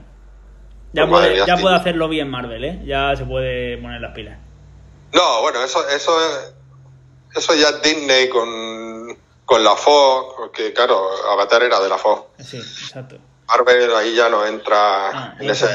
Ya, 0.93 1.07
Pues 1.07 1.21
puede, 1.21 1.33
mía, 1.35 1.45
ya 1.47 1.55
sí. 1.57 1.63
puede 1.63 1.75
hacerlo 1.75 2.07
bien 2.07 2.29
Marvel, 2.29 2.63
¿eh? 2.63 2.81
Ya 2.85 3.15
se 3.15 3.25
puede 3.25 3.77
poner 3.79 3.99
las 3.99 4.13
pilas. 4.13 4.37
No, 5.11 5.41
bueno, 5.41 5.63
eso, 5.63 5.87
eso, 5.89 6.11
eso 7.35 7.55
ya 7.55 7.69
es 7.69 7.81
Disney 7.81 8.29
con, 8.29 8.47
con 9.49 9.63
la 9.63 9.75
Fox, 9.75 10.35
porque 10.37 10.71
claro, 10.73 11.09
Avatar 11.31 11.63
era 11.63 11.79
de 11.79 11.89
la 11.89 11.97
Fox. 11.97 12.27
Sí, 12.37 12.57
exacto. 12.57 13.17
Marvel 13.47 13.95
ahí 13.95 14.13
ya 14.13 14.29
no 14.29 14.45
entra 14.45 15.09
Ah, 15.09 15.35
en 15.39 15.49
ese. 15.49 15.65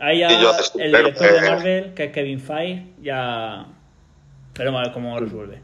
Ahí 0.00 0.20
ya 0.20 0.28
de 0.28 0.84
el 0.84 0.92
director 0.92 1.32
de 1.32 1.50
Marvel, 1.50 1.94
que 1.94 2.04
es 2.04 2.12
Kevin 2.12 2.40
Feige, 2.40 2.92
ya... 3.00 3.64
Veremos 4.54 4.80
a 4.80 4.84
ver 4.84 4.92
cómo 4.92 5.18
resuelve. 5.18 5.62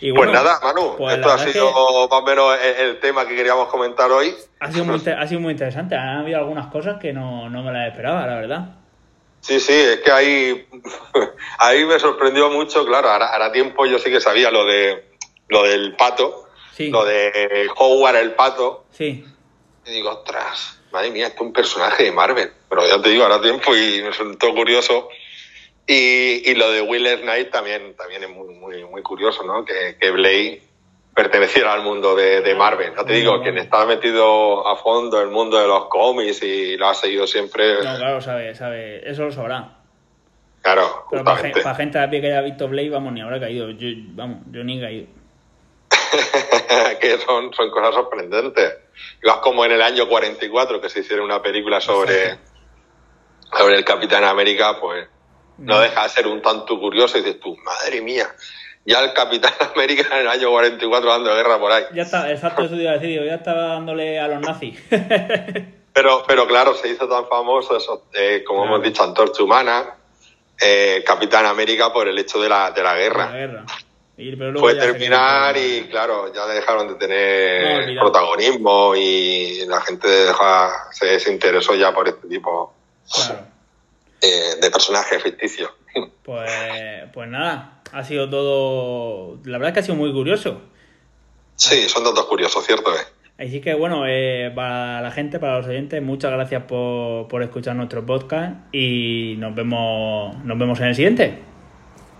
Y 0.00 0.10
Pues 0.10 0.14
bueno, 0.14 0.32
nada, 0.32 0.58
Manu, 0.60 0.96
pues 0.98 1.14
esto 1.14 1.30
ha 1.30 1.38
sido 1.38 1.66
más 2.08 2.20
o 2.20 2.22
menos 2.22 2.56
el, 2.78 2.98
tema 2.98 3.28
que 3.28 3.36
queríamos 3.36 3.68
comentar 3.68 4.10
hoy. 4.10 4.34
Ha 4.58 4.72
sido, 4.72 4.86
muy, 4.86 4.96
ha 4.96 5.26
sido 5.28 5.40
muy 5.40 5.52
interesante. 5.52 5.94
Han 5.94 6.18
habido 6.18 6.38
algunas 6.38 6.66
cosas 6.66 6.98
que 6.98 7.12
no, 7.12 7.48
no 7.48 7.62
me 7.62 7.72
las 7.72 7.92
esperaba, 7.92 8.26
la 8.26 8.34
verdad. 8.34 8.79
Sí, 9.40 9.58
sí, 9.60 9.72
es 9.72 10.00
que 10.00 10.10
ahí, 10.12 10.66
ahí 11.58 11.84
me 11.84 11.98
sorprendió 11.98 12.50
mucho, 12.50 12.84
claro, 12.86 13.08
ahora, 13.10 13.28
ahora 13.28 13.52
tiempo 13.52 13.86
yo 13.86 13.98
sí 13.98 14.10
que 14.10 14.20
sabía 14.20 14.50
lo 14.50 14.64
de 14.64 15.04
lo 15.48 15.62
del 15.64 15.96
pato, 15.96 16.46
Sí. 16.76 16.90
lo 16.90 17.04
de 17.04 17.68
Howard 17.76 18.16
el 18.16 18.32
pato, 18.34 18.84
Sí. 18.92 19.24
y 19.86 19.90
digo, 19.90 20.10
ostras, 20.10 20.78
madre 20.92 21.10
mía, 21.10 21.26
esto 21.26 21.36
es 21.42 21.46
un 21.48 21.52
personaje 21.52 22.04
de 22.04 22.12
Marvel, 22.12 22.52
pero 22.68 22.86
ya 22.86 23.00
te 23.02 23.08
digo, 23.08 23.24
ahora 23.24 23.40
tiempo 23.40 23.74
y 23.74 24.00
me 24.02 24.10
resultó 24.10 24.54
curioso. 24.54 25.08
Y, 25.86 26.48
y 26.48 26.54
lo 26.54 26.70
de 26.70 26.82
Will 26.82 27.20
Knight 27.22 27.50
también, 27.50 27.96
también 27.96 28.22
es 28.22 28.30
muy, 28.30 28.54
muy, 28.54 28.84
muy 28.84 29.02
curioso, 29.02 29.42
¿no? 29.42 29.64
Que, 29.64 29.96
que 30.00 30.10
Blade 30.12 30.62
perteneciera 31.14 31.72
al 31.72 31.82
mundo 31.82 32.14
de, 32.14 32.40
de 32.40 32.54
Marvel. 32.54 32.92
Ya 32.96 33.04
te 33.04 33.12
digo, 33.12 33.42
quien 33.42 33.58
está 33.58 33.84
metido 33.86 34.66
a 34.66 34.76
fondo 34.76 35.20
en 35.20 35.28
el 35.28 35.32
mundo 35.32 35.58
de 35.58 35.66
los 35.66 35.86
cómics 35.86 36.42
y 36.42 36.76
lo 36.76 36.88
ha 36.88 36.94
seguido 36.94 37.26
siempre, 37.26 37.74
No, 37.82 37.96
claro, 37.96 38.20
sabe, 38.20 38.54
sabe. 38.54 39.08
Eso 39.08 39.24
lo 39.24 39.32
sabrá. 39.32 39.78
claro, 40.62 41.06
Pero 41.10 41.24
para, 41.24 41.74
gente 41.74 41.98
a 41.98 42.08
pie 42.08 42.20
que 42.20 42.28
haya 42.28 42.42
visto 42.42 42.68
Blade, 42.68 42.90
vamos, 42.90 43.12
ni 43.12 43.20
habrá 43.20 43.40
caído. 43.40 43.70
Yo, 43.70 43.88
vamos, 44.14 44.38
yo 44.50 44.64
ni 44.64 44.78
he 44.78 44.80
caído. 44.80 45.06
que 47.00 47.18
son, 47.18 47.52
son 47.52 47.70
cosas 47.70 47.94
sorprendentes. 47.94 48.78
Igual 49.22 49.40
como 49.40 49.64
en 49.64 49.72
el 49.72 49.82
año 49.82 50.08
44 50.08 50.80
que 50.80 50.88
se 50.88 51.00
hiciera 51.00 51.22
una 51.22 51.42
película 51.42 51.80
sobre, 51.80 52.38
sobre 53.56 53.76
el 53.76 53.84
Capitán 53.84 54.24
América, 54.24 54.78
pues 54.80 55.08
no 55.58 55.80
deja 55.80 56.04
de 56.04 56.08
ser 56.08 56.26
un 56.26 56.40
tanto 56.40 56.78
curioso 56.78 57.18
y 57.18 57.22
dices 57.22 57.40
tú, 57.40 57.56
madre 57.58 58.00
mía, 58.00 58.28
ya 58.90 59.00
el 59.04 59.12
Capitán 59.14 59.52
América 59.74 60.06
en 60.12 60.20
el 60.22 60.28
año 60.28 60.50
44 60.50 61.10
dando 61.10 61.34
guerra 61.34 61.58
por 61.58 61.72
ahí. 61.72 61.84
Ya 61.94 62.02
está, 62.02 62.30
exacto, 62.30 62.62
eso 62.64 62.74
te 62.74 62.82
iba 62.82 62.90
a 62.92 62.98
decir. 62.98 63.22
Ya 63.24 63.34
estaba 63.36 63.62
dándole 63.68 64.18
a 64.20 64.28
los 64.28 64.40
nazis. 64.40 64.78
Pero, 65.92 66.22
pero 66.26 66.46
claro, 66.46 66.72
se 66.74 66.88
hizo 66.88 67.08
tan 67.08 67.26
famoso 67.26 67.76
eso, 67.76 68.06
eh, 68.14 68.44
como 68.46 68.60
Claro. 68.62 68.76
hemos 68.76 68.86
dicho, 68.86 69.02
Antorcha 69.02 69.42
Humana, 69.42 69.96
eh, 70.60 71.02
Capitán 71.04 71.46
América 71.46 71.92
por 71.92 72.06
el 72.06 72.16
hecho 72.16 72.40
de 72.40 72.48
la, 72.48 72.70
de 72.70 72.80
la 72.82 72.92
La 72.92 72.98
guerra. 72.98 73.32
guerra. 73.32 73.64
Y- 74.16 74.36
pero 74.36 74.52
luego 74.52 74.60
Fue 74.68 74.76
terminar 74.76 75.52
quedó- 75.54 75.66
y 75.66 75.88
claro, 75.88 76.32
ya 76.32 76.46
dejaron 76.46 76.86
de 76.88 76.94
tener 76.94 77.98
protagonismo 77.98 78.94
y 78.94 79.66
la 79.66 79.80
gente 79.80 80.06
deja- 80.06 80.86
se, 80.92 81.18
se 81.18 81.32
interesó 81.32 81.74
ya 81.74 81.92
por 81.92 82.06
este 82.06 82.28
tipo 82.28 82.72
Claro. 83.12 83.40
eh, 84.22 84.56
de 84.62 84.70
personajes 84.70 85.20
ficticios. 85.22 85.72
Pues, 86.22 86.52
pues 87.12 87.28
nada, 87.28 87.79
ha 87.92 88.04
sido 88.04 88.28
todo. 88.28 89.38
La 89.44 89.58
verdad 89.58 89.68
es 89.68 89.74
que 89.74 89.80
ha 89.80 89.82
sido 89.84 89.96
muy 89.96 90.12
curioso. 90.12 90.60
Sí, 91.56 91.88
son 91.88 92.04
datos 92.04 92.24
curiosos, 92.26 92.64
¿cierto? 92.64 92.90
eh? 92.94 93.44
Así 93.46 93.60
que 93.60 93.74
bueno, 93.74 94.04
eh, 94.06 94.52
para 94.54 95.00
la 95.00 95.10
gente, 95.10 95.38
para 95.38 95.58
los 95.58 95.66
oyentes, 95.66 96.02
muchas 96.02 96.30
gracias 96.30 96.64
por, 96.64 97.26
por 97.28 97.42
escuchar 97.42 97.74
nuestro 97.76 98.04
podcast 98.04 98.54
y 98.74 99.34
nos 99.38 99.54
vemos, 99.54 100.36
nos 100.44 100.58
vemos 100.58 100.78
en 100.80 100.86
el 100.86 100.94
siguiente. 100.94 101.38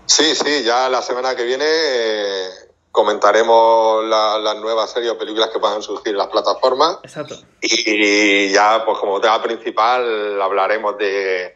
Sí, 0.07 0.35
sí, 0.35 0.63
ya 0.65 0.89
la 0.89 1.01
semana 1.01 1.35
que 1.35 1.43
viene 1.43 1.63
eh, 1.65 2.45
comentaremos 2.91 4.03
la- 4.05 4.39
las 4.39 4.57
nuevas 4.57 4.91
series 4.91 5.11
o 5.11 5.17
películas 5.17 5.49
que 5.49 5.59
puedan 5.59 5.81
surgir 5.81 6.11
en 6.13 6.17
las 6.17 6.27
plataformas 6.27 6.97
Exacto. 7.03 7.35
y 7.61 8.49
ya, 8.49 8.83
pues 8.85 8.97
como 8.97 9.21
tema 9.21 9.41
principal, 9.41 10.41
hablaremos 10.41 10.97
de, 10.97 11.55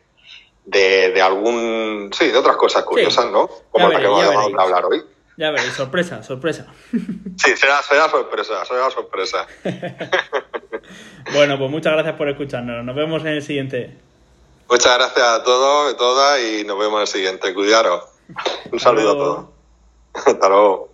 de, 0.66 1.12
de 1.12 1.22
algún, 1.22 2.10
sí, 2.18 2.28
de 2.28 2.38
otras 2.38 2.56
cosas 2.58 2.84
curiosas, 2.84 3.32
¿no? 3.32 3.50
Como 3.72 3.90
la 3.90 4.00
que 4.00 4.08
vamos 4.08 4.54
a 4.58 4.62
hablar 4.62 4.86
hoy. 4.86 5.04
Ya 5.38 5.52
veréis, 5.52 5.74
sorpresa, 5.74 6.24
sorpresa. 6.24 6.68
Sí, 7.38 7.56
será, 7.58 7.82
será 7.84 8.10
sorpresa, 8.10 8.66
será 8.66 8.90
sorpresa. 8.90 9.46
Bueno, 11.34 11.58
pues 11.58 11.72
muchas 11.72 11.94
gracias 11.94 12.16
por 12.16 12.30
escucharnos. 12.30 12.86
Nos 12.86 12.96
vemos 12.96 13.22
en 13.24 13.30
el 13.30 13.42
siguiente. 13.42 13.98
Muchas 14.70 14.98
gracias 14.98 15.28
a 15.28 15.44
todos 15.44 15.94
y 15.94 15.98
todas 15.98 16.40
y 16.40 16.64
nos 16.66 16.78
vemos 16.78 16.96
en 16.96 17.02
el 17.02 17.08
siguiente. 17.08 17.54
Cuidaros. 17.54 18.04
Un 18.72 18.80
saludo 18.80 19.12
a 19.12 19.14
todos. 19.14 19.46
Hasta 20.14 20.50
luego. 20.50 20.92